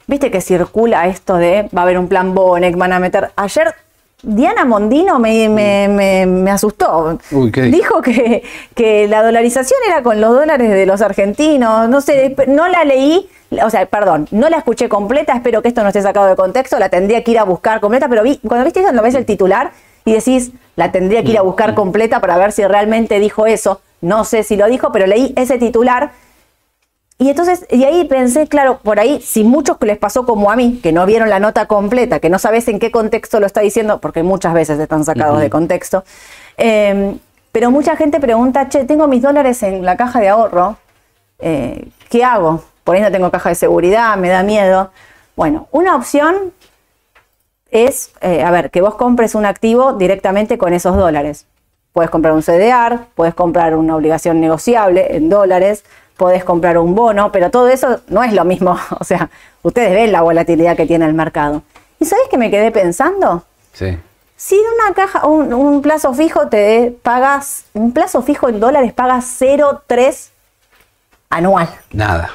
Viste 0.05 0.29
que 0.29 0.39
circula 0.39 1.07
esto 1.07 1.37
de 1.37 1.67
va 1.75 1.81
a 1.81 1.83
haber 1.85 1.97
un 1.97 2.07
plan 2.07 2.35
Bonek, 2.35 2.77
van 2.77 2.93
a 2.93 2.99
meter... 2.99 3.31
Ayer 3.37 3.73
Diana 4.23 4.65
Mondino 4.65 5.19
me, 5.19 5.49
me- 5.49 5.87
me- 5.87 6.25
me 6.25 6.51
asustó. 6.51 7.17
Uy, 7.31 7.51
¿qué 7.51 7.63
dijo? 7.63 7.77
dijo 7.77 8.01
que, 8.01 8.43
que 8.75 9.07
la 9.07 9.23
dolarización 9.23 9.79
era 9.87 10.03
con 10.03 10.21
los 10.21 10.33
dólares 10.33 10.69
de 10.69 10.85
los 10.85 11.01
argentinos. 11.01 11.89
No 11.89 12.01
sé, 12.01 12.35
no 12.47 12.67
la 12.67 12.83
leí, 12.83 13.27
o 13.63 13.69
sea, 13.69 13.85
perdón, 13.87 14.27
no 14.31 14.49
la 14.49 14.57
escuché 14.57 14.87
completa. 14.89 15.33
Espero 15.33 15.61
que 15.61 15.67
esto 15.69 15.81
no 15.81 15.87
esté 15.89 16.01
sacado 16.01 16.27
de 16.27 16.35
contexto. 16.35 16.77
La 16.79 16.89
tendría 16.89 17.23
que 17.23 17.31
ir 17.31 17.39
a 17.39 17.43
buscar 17.43 17.79
completa, 17.81 18.07
pero 18.07 18.23
vi, 18.23 18.37
cuando 18.47 18.63
viste 18.65 18.81
eso, 18.81 18.91
no 18.91 19.01
ves 19.01 19.15
el 19.15 19.25
titular 19.25 19.71
y 20.05 20.13
decís, 20.13 20.51
la 20.75 20.91
tendría 20.91 21.23
que 21.23 21.31
ir 21.31 21.37
a 21.37 21.41
buscar 21.41 21.73
completa 21.75 22.19
para 22.21 22.37
ver 22.37 22.51
si 22.51 22.63
realmente 22.65 23.19
dijo 23.19 23.45
eso. 23.47 23.81
No 24.01 24.23
sé 24.23 24.43
si 24.43 24.55
lo 24.55 24.67
dijo, 24.67 24.91
pero 24.91 25.05
leí 25.07 25.33
ese 25.35 25.57
titular 25.57 26.11
y 27.21 27.29
entonces, 27.29 27.67
y 27.69 27.83
ahí 27.83 28.05
pensé, 28.05 28.47
claro, 28.47 28.79
por 28.79 28.99
ahí, 28.99 29.21
si 29.21 29.43
muchos 29.43 29.77
les 29.81 29.99
pasó 29.99 30.25
como 30.25 30.49
a 30.49 30.55
mí, 30.55 30.79
que 30.81 30.91
no 30.91 31.05
vieron 31.05 31.29
la 31.29 31.39
nota 31.39 31.67
completa, 31.67 32.19
que 32.19 32.31
no 32.31 32.39
sabes 32.39 32.67
en 32.67 32.79
qué 32.79 32.89
contexto 32.89 33.39
lo 33.39 33.45
está 33.45 33.61
diciendo, 33.61 34.01
porque 34.01 34.23
muchas 34.23 34.55
veces 34.55 34.79
están 34.79 35.05
sacados 35.05 35.39
de 35.39 35.51
contexto, 35.51 36.03
eh, 36.57 37.15
pero 37.51 37.69
mucha 37.69 37.95
gente 37.95 38.19
pregunta, 38.19 38.69
che, 38.69 38.85
tengo 38.85 39.07
mis 39.07 39.21
dólares 39.21 39.61
en 39.61 39.85
la 39.85 39.97
caja 39.97 40.19
de 40.19 40.29
ahorro, 40.29 40.77
eh, 41.37 41.89
¿qué 42.09 42.23
hago? 42.23 42.63
Por 42.83 42.95
ahí 42.95 43.03
no 43.03 43.11
tengo 43.11 43.29
caja 43.29 43.49
de 43.49 43.55
seguridad, 43.55 44.17
me 44.17 44.29
da 44.29 44.41
miedo. 44.41 44.89
Bueno, 45.35 45.67
una 45.69 45.95
opción 45.95 46.51
es, 47.69 48.13
eh, 48.21 48.43
a 48.43 48.49
ver, 48.49 48.71
que 48.71 48.81
vos 48.81 48.95
compres 48.95 49.35
un 49.35 49.45
activo 49.45 49.93
directamente 49.93 50.57
con 50.57 50.73
esos 50.73 50.97
dólares. 50.97 51.45
Puedes 51.93 52.09
comprar 52.09 52.33
un 52.33 52.41
CDR, 52.41 53.05
puedes 53.13 53.35
comprar 53.35 53.75
una 53.75 53.95
obligación 53.95 54.41
negociable 54.41 55.15
en 55.15 55.29
dólares, 55.29 55.83
puedes 56.21 56.43
comprar 56.43 56.77
un 56.77 56.93
bono, 56.93 57.31
pero 57.31 57.49
todo 57.49 57.67
eso 57.67 57.99
no 58.07 58.21
es 58.23 58.31
lo 58.33 58.45
mismo. 58.45 58.77
O 58.99 59.03
sea, 59.03 59.31
ustedes 59.63 59.91
ven 59.95 60.11
la 60.11 60.21
volatilidad 60.21 60.77
que 60.77 60.85
tiene 60.85 61.05
el 61.05 61.15
mercado. 61.15 61.63
¿Y 61.99 62.05
sabés 62.05 62.27
que 62.29 62.37
me 62.37 62.51
quedé 62.51 62.69
pensando? 62.71 63.43
sí. 63.73 63.97
Si 64.35 64.55
en 64.55 64.61
una 64.73 64.95
caja, 64.95 65.27
un, 65.27 65.53
un 65.53 65.83
plazo 65.83 66.15
fijo 66.15 66.47
te 66.47 66.95
pagas, 67.03 67.65
un 67.73 67.91
plazo 67.91 68.23
fijo 68.23 68.49
en 68.49 68.59
dólares 68.59 68.91
pagas 68.91 69.39
0,3 69.39 70.29
anual 71.29 71.69
Nada. 71.91 72.31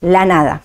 la 0.00 0.24
nada. 0.24 0.62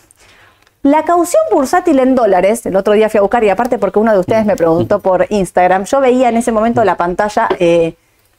La 0.81 1.03
caución 1.05 1.43
bursátil 1.51 1.99
en 1.99 2.15
dólares, 2.15 2.65
el 2.65 2.75
otro 2.75 2.93
día 2.93 3.07
fui 3.07 3.19
a 3.19 3.21
buscar 3.21 3.43
y 3.43 3.49
aparte 3.51 3.77
porque 3.77 3.99
uno 3.99 4.13
de 4.13 4.19
ustedes 4.19 4.47
me 4.47 4.55
preguntó 4.55 4.99
por 4.99 5.27
Instagram, 5.29 5.83
yo 5.85 6.01
veía 6.01 6.29
en 6.29 6.37
ese 6.37 6.51
momento 6.51 6.83
la 6.83 6.95
pantalla 6.97 7.47
eh, 7.59 7.93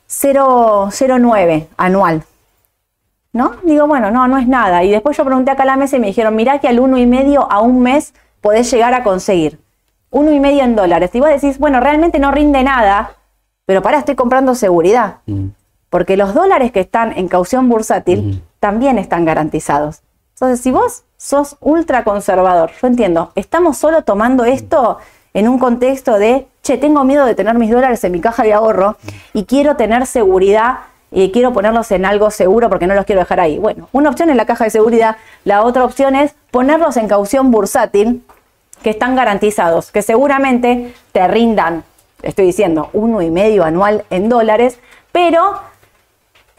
0,09 0.08 1.66
anual. 1.76 2.24
¿No? 3.32 3.52
Digo, 3.62 3.86
bueno, 3.86 4.10
no, 4.10 4.26
no 4.26 4.38
es 4.38 4.48
nada. 4.48 4.82
Y 4.82 4.90
después 4.90 5.16
yo 5.16 5.24
pregunté 5.24 5.52
acá 5.52 5.62
a 5.62 5.66
la 5.66 5.76
mesa 5.76 5.96
y 5.96 6.00
me 6.00 6.08
dijeron, 6.08 6.34
mirá 6.34 6.58
que 6.58 6.68
al 6.68 6.80
uno 6.80 6.98
y 6.98 7.06
medio 7.06 7.50
a 7.50 7.60
un 7.60 7.80
mes 7.80 8.12
podés 8.40 8.70
llegar 8.70 8.92
a 8.94 9.04
conseguir. 9.04 9.60
Uno 10.10 10.32
y 10.32 10.40
medio 10.40 10.64
en 10.64 10.74
dólares. 10.74 11.10
Y 11.14 11.20
vos 11.20 11.28
decís, 11.28 11.58
bueno, 11.58 11.78
realmente 11.78 12.18
no 12.18 12.32
rinde 12.32 12.64
nada, 12.64 13.12
pero 13.66 13.82
para, 13.82 13.98
estoy 13.98 14.16
comprando 14.16 14.54
seguridad. 14.56 15.18
Mm. 15.26 15.48
Porque 15.90 16.16
los 16.16 16.34
dólares 16.34 16.72
que 16.72 16.80
están 16.80 17.16
en 17.16 17.28
caución 17.28 17.68
bursátil 17.68 18.42
también 18.58 18.98
están 18.98 19.24
garantizados. 19.24 20.02
Entonces, 20.34 20.60
si 20.60 20.70
vos 20.70 21.04
sos 21.16 21.56
ultra 21.60 22.02
conservador, 22.02 22.70
yo 22.80 22.86
entiendo, 22.86 23.32
estamos 23.34 23.76
solo 23.76 24.02
tomando 24.02 24.44
esto 24.44 24.98
en 25.34 25.48
un 25.48 25.58
contexto 25.58 26.18
de, 26.18 26.46
che, 26.62 26.78
tengo 26.78 27.04
miedo 27.04 27.26
de 27.26 27.34
tener 27.34 27.58
mis 27.58 27.70
dólares 27.70 28.02
en 28.04 28.12
mi 28.12 28.20
caja 28.20 28.42
de 28.42 28.54
ahorro 28.54 28.96
y 29.32 29.44
quiero 29.44 29.76
tener 29.76 30.06
seguridad 30.06 30.78
y 31.10 31.30
quiero 31.32 31.52
ponerlos 31.52 31.90
en 31.92 32.04
algo 32.04 32.30
seguro 32.30 32.68
porque 32.68 32.86
no 32.86 32.94
los 32.94 33.04
quiero 33.04 33.20
dejar 33.20 33.40
ahí. 33.40 33.58
Bueno, 33.58 33.88
una 33.92 34.10
opción 34.10 34.30
es 34.30 34.36
la 34.36 34.46
caja 34.46 34.64
de 34.64 34.70
seguridad, 34.70 35.16
la 35.44 35.62
otra 35.62 35.84
opción 35.84 36.14
es 36.14 36.34
ponerlos 36.50 36.96
en 36.96 37.08
caución 37.08 37.50
bursátil 37.50 38.22
que 38.82 38.90
están 38.90 39.16
garantizados, 39.16 39.90
que 39.90 40.02
seguramente 40.02 40.94
te 41.12 41.26
rindan, 41.28 41.84
estoy 42.22 42.46
diciendo, 42.46 42.90
uno 42.92 43.22
y 43.22 43.30
medio 43.30 43.64
anual 43.64 44.04
en 44.10 44.28
dólares, 44.28 44.78
pero 45.12 45.60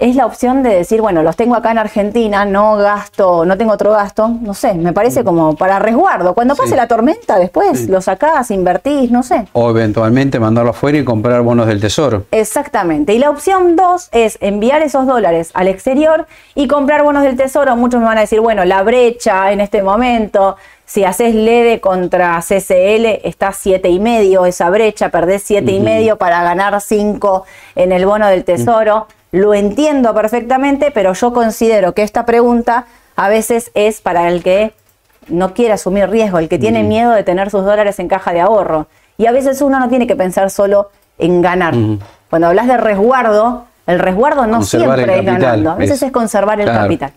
es 0.02 0.16
la 0.16 0.26
opción 0.26 0.64
de 0.64 0.70
decir, 0.76 1.00
bueno, 1.00 1.22
los 1.22 1.36
tengo 1.36 1.56
acá 1.56 1.70
en 1.70 1.78
Argentina, 1.78 2.44
no 2.44 2.76
gasto, 2.76 3.46
no 3.46 3.56
tengo 3.56 3.72
otro 3.74 3.92
gasto, 3.92 4.30
no 4.42 4.56
sé, 4.56 4.74
me 4.74 4.94
parece 4.94 5.24
como 5.24 5.56
para 5.56 5.78
resguardo. 5.78 6.34
Cuando 6.34 6.56
pase 6.56 6.72
Sí. 6.72 6.76
la 6.76 6.88
tormenta, 6.88 7.38
después 7.38 7.82
Sí. 7.82 7.88
lo 7.88 8.02
sacás, 8.02 8.50
invertís, 8.50 9.12
no 9.12 9.22
sé. 9.22 9.48
O 9.54 9.70
eventualmente 9.70 10.40
mandarlo 10.40 10.72
afuera 10.72 10.98
y 10.98 11.06
comprar 11.06 11.44
bonos 11.44 11.68
del 11.68 11.80
tesoro. 11.80 12.24
Exactamente. 12.32 13.14
Y 13.14 13.20
la 13.20 13.30
opción 13.30 13.76
dos 13.76 14.10
es 14.12 14.40
enviar 14.42 14.82
esos 14.82 15.06
dólares 15.06 15.52
al 15.54 15.68
exterior 15.68 16.26
y 16.56 16.68
comprar 16.68 17.04
bonos 17.04 17.22
del 17.22 17.38
tesoro. 17.38 17.76
Muchos 17.76 18.00
me 18.00 18.08
van 18.08 18.18
a 18.18 18.22
decir, 18.22 18.42
bueno, 18.42 18.66
la 18.66 18.82
brecha 18.82 19.52
en 19.52 19.62
este 19.62 19.84
momento, 19.84 20.56
si 20.86 21.04
haces 21.04 21.36
LEDE 21.36 21.80
contra 21.80 22.42
CCL, 22.42 23.22
está 23.24 23.52
siete 23.52 23.90
y 23.90 24.00
medio 24.00 24.46
esa 24.48 24.72
brecha, 24.72 25.10
perdés 25.10 25.44
siete 25.44 25.72
y 25.74 25.80
medio 25.80 26.18
para 26.18 26.42
ganar 26.42 26.82
5 26.82 27.46
en 27.76 27.92
el 27.92 28.08
bono 28.08 28.26
del 28.28 28.44
tesoro. 28.44 29.06
Lo 29.32 29.54
entiendo 29.54 30.14
perfectamente, 30.14 30.92
pero 30.92 31.14
yo 31.14 31.34
considero 31.34 31.94
que 31.94 32.04
esta 32.04 32.26
pregunta 32.26 32.86
a 33.16 33.30
veces 33.30 33.72
es 33.74 34.02
para 34.02 34.28
el 34.30 34.44
que 34.44 34.74
no 35.28 35.54
quiere 35.54 35.74
asumir 35.74 36.10
riesgo, 36.10 36.40
el 36.40 36.50
que 36.50 36.60
tiene 36.60 36.84
miedo 36.84 37.12
de 37.12 37.24
tener 37.24 37.50
sus 37.50 37.64
dólares 37.64 38.00
en 38.00 38.08
caja 38.08 38.34
de 38.34 38.42
ahorro. 38.42 38.88
Y 39.18 39.28
a 39.28 39.32
veces 39.32 39.62
uno 39.62 39.80
no 39.80 39.88
tiene 39.88 40.08
que 40.08 40.16
pensar 40.16 40.50
solo 40.50 40.90
en 41.18 41.42
ganar. 41.42 41.76
Cuando 42.30 42.48
hablas 42.48 42.68
de 42.68 42.78
resguardo, 42.78 43.66
el 43.88 44.00
resguardo 44.00 44.48
no 44.48 44.58
Conservar 44.58 44.98
siempre 44.98 45.20
es 45.20 45.26
ganando, 45.26 45.72
a 45.72 45.76
veces 45.76 45.98
es- 45.98 46.04
es 46.04 46.12
conservar 46.12 46.60
el 46.60 46.66
claro. 46.66 46.82
capital. 46.84 47.12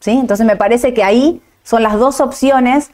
¿Sí? 0.00 0.10
Entonces 0.12 0.46
me 0.46 0.56
parece 0.56 0.94
que 0.94 1.02
ahí 1.04 1.40
son 1.64 1.82
las 1.82 1.98
dos 1.98 2.20
opciones, 2.20 2.90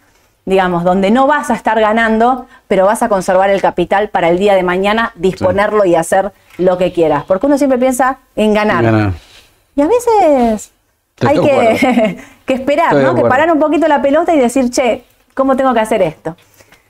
digamos, 0.48 0.82
donde 0.82 1.10
no 1.10 1.26
vas 1.26 1.50
a 1.50 1.54
estar 1.54 1.78
ganando, 1.78 2.46
pero 2.66 2.86
vas 2.86 3.02
a 3.02 3.08
conservar 3.08 3.50
el 3.50 3.60
capital 3.60 4.08
para 4.08 4.28
el 4.30 4.38
día 4.38 4.54
de 4.54 4.62
mañana, 4.62 5.12
disponerlo 5.14 5.84
y 5.84 5.94
hacer 5.94 6.32
lo 6.56 6.78
que 6.78 6.92
quieras. 6.92 7.24
Porque 7.26 7.46
uno 7.46 7.58
siempre 7.58 7.78
piensa 7.78 8.18
en 8.34 8.54
ganar. 8.54 8.82
Ganar. 8.82 9.12
Y 9.76 9.82
a 9.82 9.86
veces 9.86 10.72
hay 11.26 11.38
que, 11.40 12.18
que 12.46 12.54
esperar, 12.54 12.88
Estoy 12.96 13.04
¿no? 13.04 13.14
Que 13.14 13.22
parar 13.28 13.52
un 13.52 13.60
poquito 13.60 13.86
la 13.88 14.00
pelota 14.00 14.34
y 14.34 14.38
decir, 14.38 14.70
che, 14.70 15.04
¿cómo 15.34 15.54
tengo 15.56 15.74
que 15.74 15.80
hacer 15.80 16.00
esto? 16.02 16.36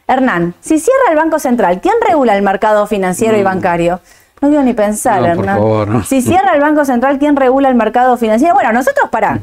Hernán, 0.06 0.54
si 0.60 0.78
cierra 0.78 1.10
el 1.10 1.16
Banco 1.16 1.38
Central, 1.38 1.80
¿quién 1.80 1.94
regula 2.06 2.34
el 2.36 2.42
mercado 2.42 2.86
financiero 2.86 3.36
y 3.36 3.42
bancario? 3.42 4.00
No 4.40 4.48
quiero 4.48 4.62
ni 4.62 4.72
pensar, 4.72 5.20
Mm. 5.20 5.24
No, 5.24 5.28
por 5.34 5.38
Hernán. 5.44 5.56
favor, 5.58 5.88
no. 5.88 6.04
Si 6.04 6.22
cierra 6.22 6.54
el 6.54 6.60
Banco 6.60 6.84
Central, 6.84 7.18
¿quién 7.18 7.36
regula 7.36 7.68
el 7.68 7.74
mercado 7.74 8.16
financiero? 8.16 8.54
Bueno, 8.54 8.72
nosotros, 8.72 9.10
pará. 9.10 9.40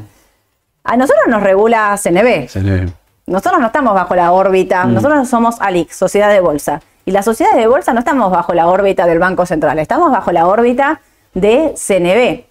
A 0.84 0.96
nosotros 0.96 1.24
nos 1.28 1.42
regula 1.42 1.94
CNB. 1.96 2.48
Le- 2.62 2.92
Nosotros 3.26 3.60
no 3.60 3.66
estamos 3.66 3.92
bajo 3.94 4.14
la 4.14 4.30
órbita, 4.32 4.84
Mm. 4.84 4.94
nosotros 4.94 5.28
somos 5.28 5.56
ALIX, 5.60 5.94
Sociedad 5.96 6.30
de 6.30 6.40
Bolsa. 6.40 6.80
Y 7.04 7.10
las 7.10 7.24
sociedades 7.24 7.58
de 7.58 7.66
bolsa 7.66 7.92
no 7.92 8.00
estamos 8.00 8.30
bajo 8.30 8.52
la 8.54 8.66
órbita 8.68 9.06
del 9.06 9.18
Banco 9.18 9.46
Central, 9.46 9.78
estamos 9.78 10.10
bajo 10.10 10.30
la 10.32 10.46
órbita 10.46 11.00
de 11.34 11.74
CNB. 11.76 12.44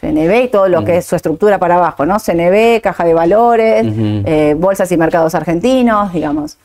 CNB 0.00 0.44
y 0.44 0.48
todo 0.48 0.68
lo 0.68 0.84
que 0.84 0.98
es 0.98 1.06
su 1.06 1.16
estructura 1.16 1.58
para 1.58 1.76
abajo, 1.76 2.06
¿no? 2.06 2.18
CNB, 2.20 2.80
Caja 2.80 3.04
de 3.04 3.14
Valores, 3.14 3.84
eh, 3.86 4.54
Bolsas 4.56 4.90
y 4.92 4.96
Mercados 4.96 5.34
Argentinos, 5.34 6.12
digamos. 6.12 6.58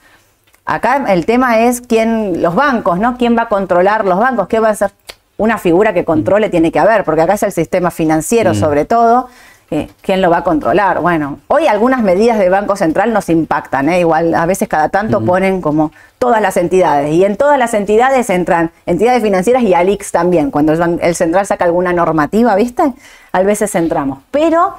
Acá 0.66 1.06
el 1.12 1.26
tema 1.26 1.60
es 1.60 1.82
quién, 1.82 2.42
los 2.42 2.54
bancos, 2.56 3.00
¿no? 3.00 3.18
¿Quién 3.18 3.36
va 3.38 3.44
a 3.44 3.50
controlar 3.50 4.06
los 4.06 4.20
bancos? 4.20 4.48
¿Qué 4.48 4.60
va 4.60 4.70
a 4.70 4.76
ser? 4.76 4.92
Una 5.38 5.58
figura 5.58 5.94
que 5.94 6.06
controle 6.06 6.50
tiene 6.50 6.72
que 6.72 6.78
haber, 6.80 7.04
porque 7.04 7.22
acá 7.22 7.34
es 7.34 7.44
el 7.44 7.52
sistema 7.52 7.90
financiero 7.90 8.54
sobre 8.54 8.86
todo. 8.86 9.28
Eh, 9.72 9.90
¿Quién 10.02 10.22
lo 10.22 10.30
va 10.30 10.38
a 10.38 10.44
controlar? 10.44 11.00
Bueno, 11.02 11.40
hoy 11.48 11.68
algunas 11.68 12.04
medidas 12.04 12.38
del 12.38 12.52
Banco 12.52 12.76
Central 12.76 13.12
nos 13.12 13.30
impactan, 13.30 13.90
¿eh? 13.90 14.02
igual 14.02 14.36
a 14.36 14.46
veces 14.46 14.68
cada 14.68 14.90
tanto 14.90 15.22
ponen 15.26 15.62
como 15.62 15.92
todas 16.20 16.42
las 16.42 16.58
entidades. 16.58 17.12
Y 17.12 17.26
en 17.26 17.38
todas 17.38 17.58
las 17.58 17.74
entidades 17.74 18.30
entran 18.30 18.72
entidades 18.86 19.24
financieras 19.24 19.64
y 19.64 19.74
ALIX 19.74 20.12
también. 20.12 20.52
Cuando 20.52 20.74
el 20.74 21.16
Central 21.16 21.48
saca 21.48 21.66
alguna 21.66 21.92
normativa, 21.92 22.56
¿viste? 22.56 22.94
A 23.32 23.42
veces 23.42 23.74
entramos. 23.74 24.20
Pero 24.30 24.76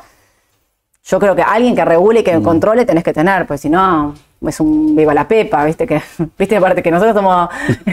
yo 1.04 1.18
creo 1.18 1.34
que 1.34 1.42
alguien 1.42 1.74
que 1.74 1.84
regule 1.84 2.20
y 2.20 2.24
que 2.24 2.40
controle 2.40 2.84
tenés 2.84 3.04
que 3.04 3.12
tener, 3.12 3.46
pues 3.46 3.62
si 3.62 3.68
no, 3.68 4.14
es 4.48 4.60
un 4.60 4.94
viva 4.94 5.14
la 5.14 5.26
pepa, 5.26 5.64
viste 5.64 5.86
que, 5.86 6.00
viste 6.38 6.56
aparte 6.56 6.82
que 6.82 6.90
nosotros 6.90 7.14
somos 7.14 7.48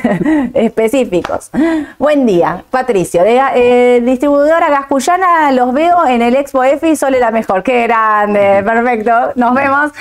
específicos. 0.53 1.49
Buen 1.97 2.25
día, 2.25 2.63
Patricio, 2.69 3.23
de 3.23 3.41
eh, 3.55 4.01
distribuidora 4.01 4.69
Gascuyana, 4.69 5.51
los 5.51 5.73
veo 5.73 6.05
en 6.07 6.21
el 6.21 6.35
Expo 6.35 6.63
EFI, 6.63 6.95
Sole 6.95 7.19
la 7.19 7.31
mejor, 7.31 7.63
qué 7.63 7.83
grande, 7.83 8.63
perfecto, 8.63 9.11
nos 9.35 9.53
vemos. 9.53 9.91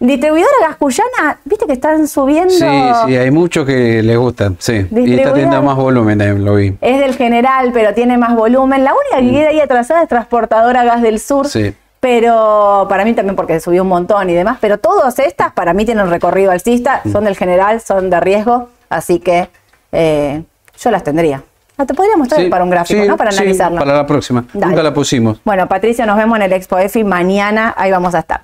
Distribuidora 0.00 0.68
Gascuyana, 0.68 1.38
viste 1.44 1.66
que 1.66 1.72
están 1.74 2.08
subiendo... 2.08 2.50
Sí, 2.50 2.66
sí, 3.06 3.16
hay 3.16 3.30
muchos 3.30 3.66
que 3.66 4.02
les 4.02 4.18
gustan, 4.18 4.56
sí. 4.58 4.86
Y 4.90 5.14
está 5.14 5.32
teniendo 5.32 5.62
más 5.62 5.76
volumen, 5.76 6.20
eh, 6.20 6.34
lo 6.34 6.54
vi. 6.54 6.76
Es 6.80 7.00
del 7.00 7.14
general, 7.14 7.70
pero 7.72 7.94
tiene 7.94 8.18
más 8.18 8.34
volumen. 8.34 8.84
La 8.84 8.92
única 8.92 9.26
que 9.26 9.38
queda 9.38 9.48
ahí 9.50 9.60
atrasada 9.60 10.02
es 10.02 10.08
Transportadora 10.08 10.84
Gas 10.84 11.02
del 11.02 11.20
Sur. 11.20 11.48
Sí. 11.48 11.74
Pero 12.00 12.86
para 12.88 13.04
mí 13.04 13.12
también 13.14 13.34
porque 13.34 13.58
subió 13.60 13.82
un 13.82 13.88
montón 13.88 14.30
y 14.30 14.34
demás. 14.34 14.58
Pero 14.60 14.78
todas 14.78 15.18
estas 15.18 15.52
para 15.52 15.74
mí 15.74 15.84
tienen 15.84 16.08
recorrido 16.10 16.50
alcista, 16.52 17.00
Mm. 17.04 17.12
son 17.12 17.24
del 17.24 17.36
general, 17.36 17.80
son 17.80 18.08
de 18.10 18.20
riesgo. 18.20 18.68
Así 18.88 19.18
que 19.18 19.48
eh, 19.92 20.42
yo 20.78 20.90
las 20.90 21.02
tendría. 21.02 21.42
Ah, 21.76 21.86
te 21.86 21.94
podría 21.94 22.16
mostrar 22.16 22.40
Sí, 22.40 22.48
para 22.48 22.64
un 22.64 22.70
gráfico, 22.70 23.02
sí, 23.02 23.08
¿no? 23.08 23.16
Para 23.16 23.30
sí, 23.30 23.38
analizarlo. 23.38 23.78
para 23.78 23.94
la 23.96 24.06
próxima. 24.06 24.44
Dale. 24.52 24.66
Nunca 24.66 24.82
la 24.82 24.92
pusimos. 24.94 25.40
Bueno, 25.44 25.66
Patricio, 25.68 26.04
nos 26.06 26.16
vemos 26.16 26.36
en 26.36 26.42
el 26.42 26.52
Expo 26.52 26.76
EFI 26.78 27.04
mañana, 27.04 27.72
ahí 27.76 27.90
vamos 27.92 28.14
a 28.16 28.20
estar. 28.20 28.40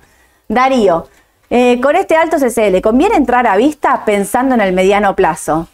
Darío, 0.47 1.07
eh, 1.49 1.79
con 1.81 1.95
este 1.95 2.15
alto 2.15 2.37
CCL, 2.37 2.81
¿conviene 2.81 3.15
entrar 3.15 3.45
a 3.47 3.57
vista 3.57 4.03
pensando 4.05 4.55
en 4.55 4.61
el 4.61 4.71
mediano 4.73 5.15
plazo? 5.15 5.67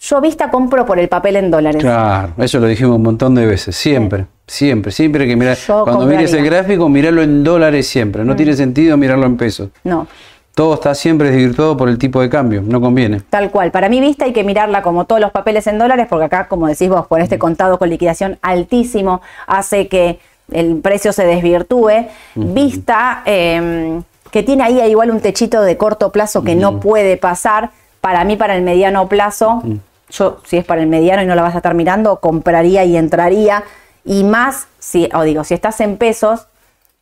Yo 0.00 0.20
vista 0.20 0.48
compro 0.50 0.86
por 0.86 0.98
el 1.00 1.08
papel 1.08 1.36
en 1.36 1.50
dólares. 1.50 1.82
Claro, 1.82 2.32
eso 2.38 2.60
lo 2.60 2.66
dijimos 2.66 2.96
un 2.96 3.02
montón 3.02 3.34
de 3.34 3.44
veces, 3.46 3.74
siempre, 3.74 4.26
siempre, 4.48 4.90
siempre 4.90 5.26
que 5.26 5.36
mirar. 5.36 5.56
Cuando 5.84 6.06
mires 6.06 6.32
el 6.32 6.44
gráfico, 6.44 6.88
mirarlo 6.88 7.22
en 7.22 7.44
dólares 7.44 7.86
siempre. 7.86 8.24
No 8.24 8.34
tiene 8.34 8.54
sentido 8.54 8.96
mirarlo 8.96 9.26
en 9.26 9.36
pesos. 9.36 9.68
No, 9.84 10.08
Todo 10.54 10.74
está 10.74 10.94
siempre 10.94 11.30
desvirtuado 11.30 11.76
por 11.76 11.88
el 11.88 11.98
tipo 11.98 12.20
de 12.20 12.28
cambio, 12.28 12.62
no 12.62 12.80
conviene. 12.80 13.20
Tal 13.30 13.50
cual. 13.50 13.70
Para 13.70 13.88
mi 13.88 14.00
vista 14.00 14.24
hay 14.24 14.32
que 14.32 14.42
mirarla 14.42 14.82
como 14.82 15.04
todos 15.04 15.20
los 15.20 15.30
papeles 15.30 15.66
en 15.68 15.78
dólares, 15.78 16.06
porque 16.10 16.24
acá, 16.24 16.48
como 16.48 16.66
decís 16.66 16.88
vos, 16.88 17.06
con 17.06 17.20
este 17.20 17.38
contado 17.38 17.78
con 17.78 17.90
liquidación 17.90 18.38
altísimo, 18.42 19.20
hace 19.46 19.86
que 19.86 20.18
el 20.50 20.76
precio 20.76 21.12
se 21.12 21.24
desvirtúe. 21.24 22.08
Vista 22.34 23.22
eh, 23.26 24.00
que 24.30 24.42
tiene 24.42 24.64
ahí 24.64 24.80
igual 24.90 25.10
un 25.10 25.20
techito 25.20 25.60
de 25.60 25.76
corto 25.76 26.10
plazo 26.10 26.42
que 26.42 26.54
no 26.54 26.80
puede 26.80 27.16
pasar. 27.16 27.70
Para 28.00 28.24
mí, 28.24 28.36
para 28.36 28.56
el 28.56 28.62
mediano 28.62 29.08
plazo, 29.08 29.62
yo, 30.10 30.38
si 30.44 30.56
es 30.56 30.64
para 30.64 30.80
el 30.80 30.86
mediano 30.86 31.22
y 31.22 31.26
no 31.26 31.34
la 31.34 31.42
vas 31.42 31.54
a 31.54 31.58
estar 31.58 31.74
mirando, 31.74 32.20
compraría 32.20 32.84
y 32.84 32.96
entraría. 32.96 33.64
Y 34.10 34.24
más, 34.24 34.68
si, 34.78 35.10
o 35.12 35.20
digo, 35.22 35.44
si 35.44 35.52
estás 35.52 35.82
en 35.82 35.98
pesos, 35.98 36.46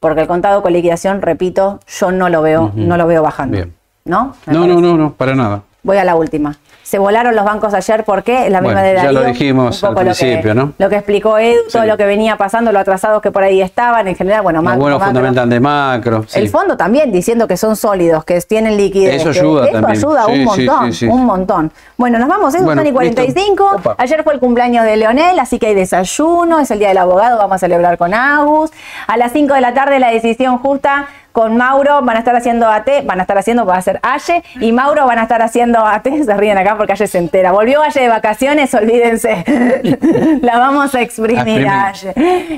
porque 0.01 0.23
el 0.23 0.27
contado 0.27 0.61
con 0.61 0.73
liquidación, 0.73 1.23
repito, 1.23 1.79
yo 1.87 2.11
no 2.11 2.29
lo 2.29 2.43
veo, 2.43 2.73
no 2.75 2.97
lo 2.97 3.07
veo 3.07 3.23
bajando. 3.23 3.57
Bien. 3.57 3.75
¿No? 4.05 4.35
Me 4.45 4.55
No, 4.55 4.61
parece. 4.63 4.75
no, 4.75 4.81
no, 4.81 4.97
no, 4.99 5.13
para 5.13 5.37
nada. 5.37 5.63
Voy 5.87 5.99
a 5.99 6.05
la 6.05 6.17
última. 6.17 6.57
Se 6.83 6.99
volaron 6.99 7.35
los 7.35 7.45
bancos 7.45 7.75
ayer, 7.75 8.05
¿por 8.05 8.23
qué? 8.25 8.51
La 8.51 8.61
misma 8.61 8.81
Bueno, 8.81 8.81
de 8.83 8.95
ya 8.95 9.03
Darío. 9.05 9.21
lo 9.21 9.27
dijimos 9.27 9.83
al 9.85 9.91
lo 9.91 9.97
que- 9.99 10.05
principio, 10.05 10.55
¿no? 10.55 10.73
Lo 10.79 10.89
que 10.89 10.97
explicó 10.97 11.39
Edu, 11.39 11.61
todo 11.71 11.85
lo 11.85 11.97
que 11.97 12.05
venía 12.07 12.37
pasando, 12.37 12.71
lo 12.73 12.79
atrasados 12.81 13.23
que 13.23 13.31
por 13.33 13.43
ahí 13.45 13.61
estaban, 13.63 14.07
en 14.09 14.15
general, 14.17 14.43
bueno, 14.43 14.59
Los 14.59 14.65
macro, 14.65 14.81
buenos 14.81 14.99
macro. 15.01 15.11
fundamental 15.15 15.49
de 15.51 15.61
macro. 15.61 16.25
sí. 16.29 16.39
El 16.41 16.49
fondo 16.49 16.77
también 16.77 17.11
diciendo 17.13 17.47
que 17.49 17.57
son 17.57 17.75
sólidos, 17.77 18.25
que 18.25 18.41
tienen 18.43 18.77
liquidez. 18.77 19.17
Eso 19.23 19.31
que- 19.33 19.39
ayuda 19.41 19.65
eso 19.65 19.73
también. 19.73 19.99
ayuda 19.99 20.27
Sí, 20.27 20.33
un 20.33 20.45
montón, 20.45 21.11
un 21.11 21.25
montón. 21.25 21.73
Bueno, 21.97 22.19
nos 22.19 22.29
vamos, 22.29 22.55
Edu, 22.55 22.65
Bueno, 22.65 22.83
son 22.83 22.89
y 22.89 22.93
45. 22.93 23.71
listo. 23.75 23.91
Opa. 23.91 24.03
Ayer 24.03 24.23
fue 24.23 24.35
el 24.35 24.41
cumpleaños 24.41 24.85
de 24.85 24.97
Leonel, 24.97 25.39
así 25.39 25.59
que 25.59 25.69
hay 25.69 25.75
desayuno, 25.75 26.59
es 26.61 26.71
el 26.71 26.79
día 26.81 26.89
del 26.89 26.99
abogado, 26.99 27.39
vamos 27.39 27.55
a 27.55 27.59
celebrar 27.59 27.97
con 27.99 28.13
Agus. 28.13 28.71
A 29.07 29.17
las 29.17 29.33
5 29.33 29.55
de 29.55 29.61
la 29.61 29.73
tarde 29.75 29.99
la 29.99 30.11
decisión 30.11 30.59
justa 30.59 31.07
con 31.37 31.55
Mauro 31.55 32.01
van 32.01 32.17
a 32.17 32.21
estar 32.21 32.35
haciendo 32.35 32.67
AT, 32.67 32.89
van 33.05 33.19
a 33.19 33.25
estar 33.25 33.37
haciendo, 33.37 33.67
va 33.67 33.77
a 33.77 33.83
ser 33.83 34.01
Aye, 34.03 34.43
y 34.59 34.73
Mauro 34.73 35.05
van 35.05 35.19
a 35.19 35.25
estar 35.25 35.43
haciendo 35.43 35.85
AT, 35.85 36.09
se 36.25 36.35
ríen 36.35 36.57
acá 36.57 36.79
porque 36.79 36.95
Aye 36.95 37.07
se 37.07 37.19
entera. 37.19 37.53
Volvió 37.53 37.83
Aye 37.83 38.01
de 38.01 38.09
vacaciones, 38.09 38.73
olvídense, 38.73 39.45
la 40.41 40.59
vamos 40.59 40.95
a 40.95 41.03
exprimir 41.03 41.69
a 41.69 41.89
Aye. 41.89 42.15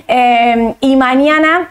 Eh, 0.06 0.74
y 0.78 0.94
mañana 0.94 1.70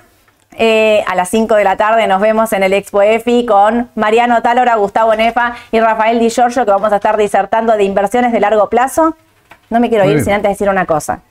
eh, 0.57 1.01
a 1.07 1.15
las 1.15 1.29
5 1.29 1.55
de 1.55 1.63
la 1.63 1.77
tarde 1.77 2.05
nos 2.07 2.19
vemos 2.19 2.51
en 2.51 2.63
el 2.63 2.73
Expo 2.73 3.01
EFI 3.01 3.45
con 3.45 3.89
Mariano 3.95 4.41
Talora, 4.41 4.75
Gustavo 4.75 5.15
Nefa 5.15 5.53
y 5.71 5.79
Rafael 5.79 6.19
Di 6.19 6.29
Giorgio, 6.29 6.65
que 6.65 6.71
vamos 6.71 6.91
a 6.91 6.97
estar 6.97 7.15
disertando 7.15 7.77
de 7.77 7.85
inversiones 7.85 8.33
de 8.33 8.41
largo 8.41 8.67
plazo. 8.67 9.15
No 9.69 9.79
me 9.79 9.87
quiero 9.87 10.03
ir 10.09 10.21
sin 10.25 10.33
antes 10.33 10.51
decir 10.51 10.67
una 10.67 10.85
cosa. 10.85 11.21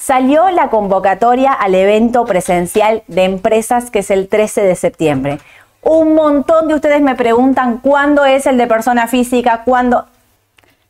Salió 0.00 0.48
la 0.50 0.70
convocatoria 0.70 1.52
al 1.52 1.74
evento 1.74 2.24
presencial 2.24 3.02
de 3.08 3.24
empresas 3.24 3.90
que 3.90 3.98
es 3.98 4.12
el 4.12 4.28
13 4.28 4.62
de 4.62 4.76
septiembre. 4.76 5.40
Un 5.82 6.14
montón 6.14 6.68
de 6.68 6.76
ustedes 6.76 7.02
me 7.02 7.16
preguntan 7.16 7.78
cuándo 7.78 8.24
es 8.24 8.46
el 8.46 8.58
de 8.58 8.68
persona 8.68 9.08
física, 9.08 9.62
cuándo 9.64 10.06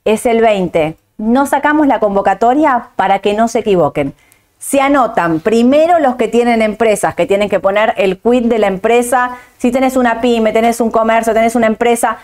es 0.05 0.27
el 0.27 0.43
20. 0.43 0.99
No 1.17 1.47
sacamos 1.47 1.87
la 1.87 2.01
convocatoria 2.01 2.91
para 2.97 3.21
que 3.21 3.33
no 3.33 3.49
se 3.49 3.61
equivoquen. 3.61 4.13
Se 4.59 4.83
anotan 4.83 5.41
primero 5.41 5.99
los 6.01 6.17
que 6.17 6.29
tienen 6.29 6.61
empresas, 6.61 7.15
que 7.15 7.25
tienen 7.25 7.49
que 7.49 7.61
poner 7.61 7.95
el 7.97 8.19
quit 8.19 8.45
de 8.45 8.59
la 8.59 8.67
empresa. 8.67 9.39
Si 9.57 9.73
tenés 9.73 9.97
una 9.97 10.21
pyme, 10.21 10.53
tenés 10.53 10.83
un 10.83 10.91
comercio, 10.91 11.33
tenés 11.33 11.57
una 11.57 11.67
empresa, 11.67 12.19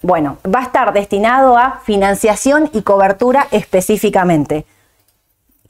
bueno, 0.00 0.38
va 0.42 0.60
a 0.60 0.64
estar 0.64 0.94
destinado 0.94 1.58
a 1.58 1.82
financiación 1.84 2.70
y 2.72 2.80
cobertura 2.80 3.46
específicamente. 3.50 4.64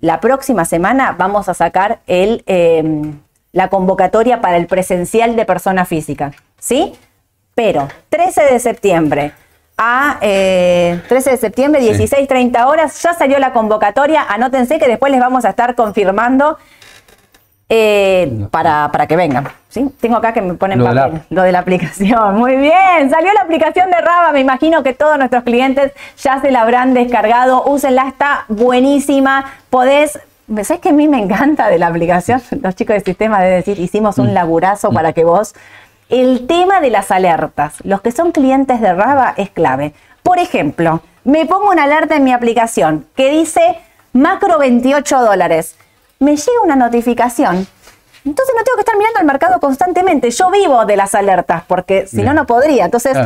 La 0.05 0.21
próxima 0.21 0.67
semana 0.67 1.15
vamos 1.17 1.49
a 1.49 1.55
sacar 1.55 2.01
el, 2.07 2.43
em, 2.45 3.23
la 3.53 3.71
convocatoria 3.71 4.43
para 4.43 4.59
el 4.59 4.67
presencial 4.67 5.35
de 5.35 5.47
persona 5.47 5.87
física, 5.87 6.33
¿sí? 6.59 6.93
Pero 7.55 7.89
13 8.11 8.43
de 8.45 8.59
septiembre 8.59 9.33
a 9.79 10.19
13 10.21 10.27
eh, 10.29 11.01
de 11.09 11.37
septiembre, 11.39 11.81
16, 11.81 12.29
30 12.29 12.69
horas, 12.69 13.03
ya 13.03 13.15
salió 13.15 13.39
la 13.39 13.55
convocatoria, 13.55 14.23
anótense 14.29 14.79
que 14.79 14.89
después 14.89 15.11
les 15.11 15.23
vamos 15.23 15.47
a 15.47 15.49
estar 15.49 15.75
confirmando 15.75 16.59
eh, 17.69 18.47
para, 18.51 18.91
para, 18.93 19.07
que 19.07 19.17
vengan. 19.17 19.49
¿sí? 19.69 19.91
Tengo 20.01 20.17
acá 20.17 20.33
que 20.33 20.43
me 20.43 20.55
ponen 20.55 20.79
lo 20.79 20.85
papel, 20.87 21.12
de 21.12 21.21
lo 21.31 21.43
de 21.43 21.53
la 21.53 21.61
aplicación. 21.61 22.35
Muy 22.39 22.57
bien, 22.57 23.11
salió 23.11 23.33
la 23.33 23.43
aplicación 23.43 23.91
de 23.91 23.99
Raba. 23.99 24.33
Me 24.33 24.41
imagino 24.41 24.83
que 24.83 24.95
todos 24.95 25.19
nuestros 25.19 25.45
clientes 25.45 25.93
ya 26.19 26.41
se 26.41 26.51
la 26.51 26.62
habrán 26.62 26.95
descargado. 26.95 27.65
Úsenla, 27.65 28.09
está 28.09 28.45
buenísima. 28.49 29.45
Podés 29.71 30.19
¿Sabes 30.47 30.81
que 30.81 30.91
a 30.91 30.93
mí 30.93 31.09
me 31.09 31.19
encanta 31.23 31.69
de 31.69 31.79
la 31.79 31.87
aplicación? 31.87 32.43
Los 32.62 32.75
chicos 32.77 32.95
del 32.95 33.05
sistema 33.05 33.41
de 33.41 33.51
decir, 33.51 33.79
hicimos 33.79 34.19
un 34.19 34.31
mm. 34.31 34.35
laburazo 34.35 34.91
mm. 34.91 34.95
para 34.95 35.12
que 35.12 35.25
vos. 35.25 35.55
El 36.11 36.47
tema 36.47 36.81
de 36.81 36.91
las 36.91 37.11
alertas, 37.11 37.77
los 37.83 38.03
que 38.03 38.12
son 38.12 38.31
clientes 38.31 38.79
de 38.81 38.93
Raba 38.93 39.33
es 39.39 39.49
clave. 39.49 39.95
Por 40.23 40.39
ejemplo, 40.39 41.01
me 41.25 41.47
pongo 41.47 41.71
una 41.71 41.85
alerta 41.85 42.17
en 42.17 42.25
mi 42.25 42.33
aplicación 42.33 43.07
que 43.17 43.31
dice 43.31 43.79
macro 44.12 44.59
28 44.59 45.21
dólares 45.23 45.77
me 46.19 46.37
llega 46.37 46.61
una 46.62 46.77
notificación. 46.77 47.67
Entonces 48.25 48.55
no 48.57 48.65
tengo 48.65 48.77
que 48.77 48.81
estar 48.81 48.97
mirando 48.97 49.21
el 49.21 49.27
mercado 49.27 49.61
constantemente. 49.61 50.31
Yo 50.31 50.51
vivo 50.51 50.87
de 50.87 50.97
las 50.97 51.15
alertas, 51.15 51.62
porque 51.67 52.07
si 52.07 52.23
no, 52.23 52.33
no 52.33 52.47
podría. 52.47 52.87
Entonces, 52.87 53.17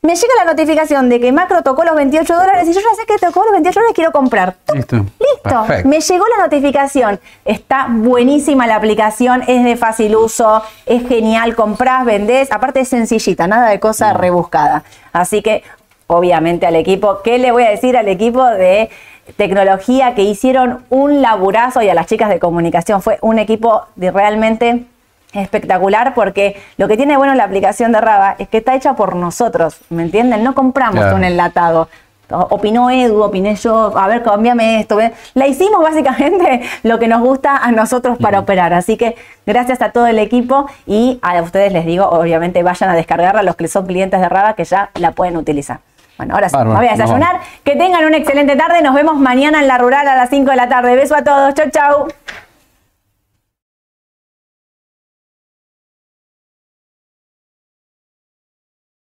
me 0.00 0.14
llega 0.14 0.32
la 0.38 0.52
notificación 0.52 1.08
de 1.08 1.20
que 1.20 1.32
Macro 1.32 1.62
tocó 1.62 1.84
los 1.84 1.96
28 1.96 2.32
dólares 2.32 2.68
y 2.68 2.72
yo 2.72 2.80
ya 2.80 2.94
sé 2.94 3.04
que 3.04 3.18
tocó 3.18 3.42
los 3.42 3.52
28 3.52 3.80
dólares, 3.80 3.94
quiero 3.94 4.12
comprar. 4.12 4.56
Listo. 4.72 4.96
Listo. 4.96 5.66
Me 5.84 6.00
llegó 6.00 6.24
la 6.36 6.44
notificación. 6.44 7.20
Está 7.44 7.88
buenísima 7.90 8.66
la 8.66 8.76
aplicación, 8.76 9.42
es 9.46 9.64
de 9.64 9.76
fácil 9.76 10.14
uso, 10.14 10.62
es 10.86 11.06
genial, 11.06 11.56
comprás, 11.56 12.04
vendés. 12.04 12.52
Aparte 12.52 12.80
es 12.80 12.88
sencillita, 12.88 13.48
nada 13.48 13.68
de 13.68 13.80
cosa 13.80 14.14
rebuscada. 14.14 14.84
Así 15.12 15.42
que, 15.42 15.64
obviamente, 16.06 16.64
al 16.66 16.76
equipo, 16.76 17.20
¿qué 17.22 17.38
le 17.38 17.50
voy 17.50 17.64
a 17.64 17.70
decir 17.70 17.96
al 17.96 18.06
equipo 18.06 18.46
de 18.46 18.90
tecnología 19.36 20.14
que 20.14 20.22
hicieron 20.22 20.84
un 20.90 21.22
laburazo 21.22 21.82
y 21.82 21.88
a 21.88 21.94
las 21.94 22.06
chicas 22.06 22.28
de 22.28 22.38
comunicación. 22.38 23.02
Fue 23.02 23.18
un 23.20 23.38
equipo 23.38 23.86
de 23.96 24.10
realmente 24.10 24.86
espectacular 25.32 26.14
porque 26.14 26.56
lo 26.76 26.88
que 26.88 26.96
tiene 26.96 27.16
bueno 27.16 27.34
la 27.34 27.44
aplicación 27.44 27.92
de 27.92 28.00
Raba 28.00 28.36
es 28.38 28.48
que 28.48 28.58
está 28.58 28.74
hecha 28.74 28.96
por 28.96 29.14
nosotros, 29.14 29.80
¿me 29.90 30.02
entienden? 30.02 30.42
No 30.42 30.54
compramos 30.54 31.12
un 31.12 31.24
enlatado. 31.24 31.88
Opinó 32.30 32.90
Edu, 32.90 33.22
opiné 33.22 33.54
yo, 33.56 33.96
a 33.96 34.06
ver, 34.06 34.22
cámbiame 34.22 34.80
esto. 34.80 34.98
La 35.32 35.46
hicimos 35.46 35.82
básicamente 35.82 36.62
lo 36.82 36.98
que 36.98 37.08
nos 37.08 37.22
gusta 37.22 37.56
a 37.56 37.72
nosotros 37.72 38.18
para 38.18 38.38
operar. 38.38 38.74
Así 38.74 38.98
que 38.98 39.16
gracias 39.46 39.80
a 39.80 39.92
todo 39.92 40.06
el 40.06 40.18
equipo 40.18 40.68
y 40.86 41.18
a 41.22 41.40
ustedes 41.40 41.72
les 41.72 41.86
digo, 41.86 42.06
obviamente 42.06 42.62
vayan 42.62 42.90
a 42.90 42.94
descargarla 42.94 43.42
los 43.42 43.56
que 43.56 43.66
son 43.66 43.86
clientes 43.86 44.20
de 44.20 44.28
Raba 44.28 44.54
que 44.54 44.64
ya 44.64 44.90
la 44.94 45.12
pueden 45.12 45.38
utilizar. 45.38 45.80
Bueno, 46.18 46.34
ahora 46.34 46.48
sí, 46.48 46.56
me 46.56 46.64
voy 46.64 46.88
a 46.88 46.90
desayunar. 46.90 47.40
Que 47.62 47.76
tengan 47.76 48.04
una 48.04 48.16
excelente 48.16 48.56
tarde. 48.56 48.82
Nos 48.82 48.94
vemos 48.94 49.16
mañana 49.18 49.60
en 49.60 49.68
la 49.68 49.78
rural 49.78 50.06
a 50.08 50.16
las 50.16 50.28
5 50.30 50.50
de 50.50 50.56
la 50.56 50.68
tarde. 50.68 50.96
Beso 50.96 51.14
a 51.14 51.22
todos. 51.22 51.54
Chau, 51.54 51.70
chau. 51.70 52.08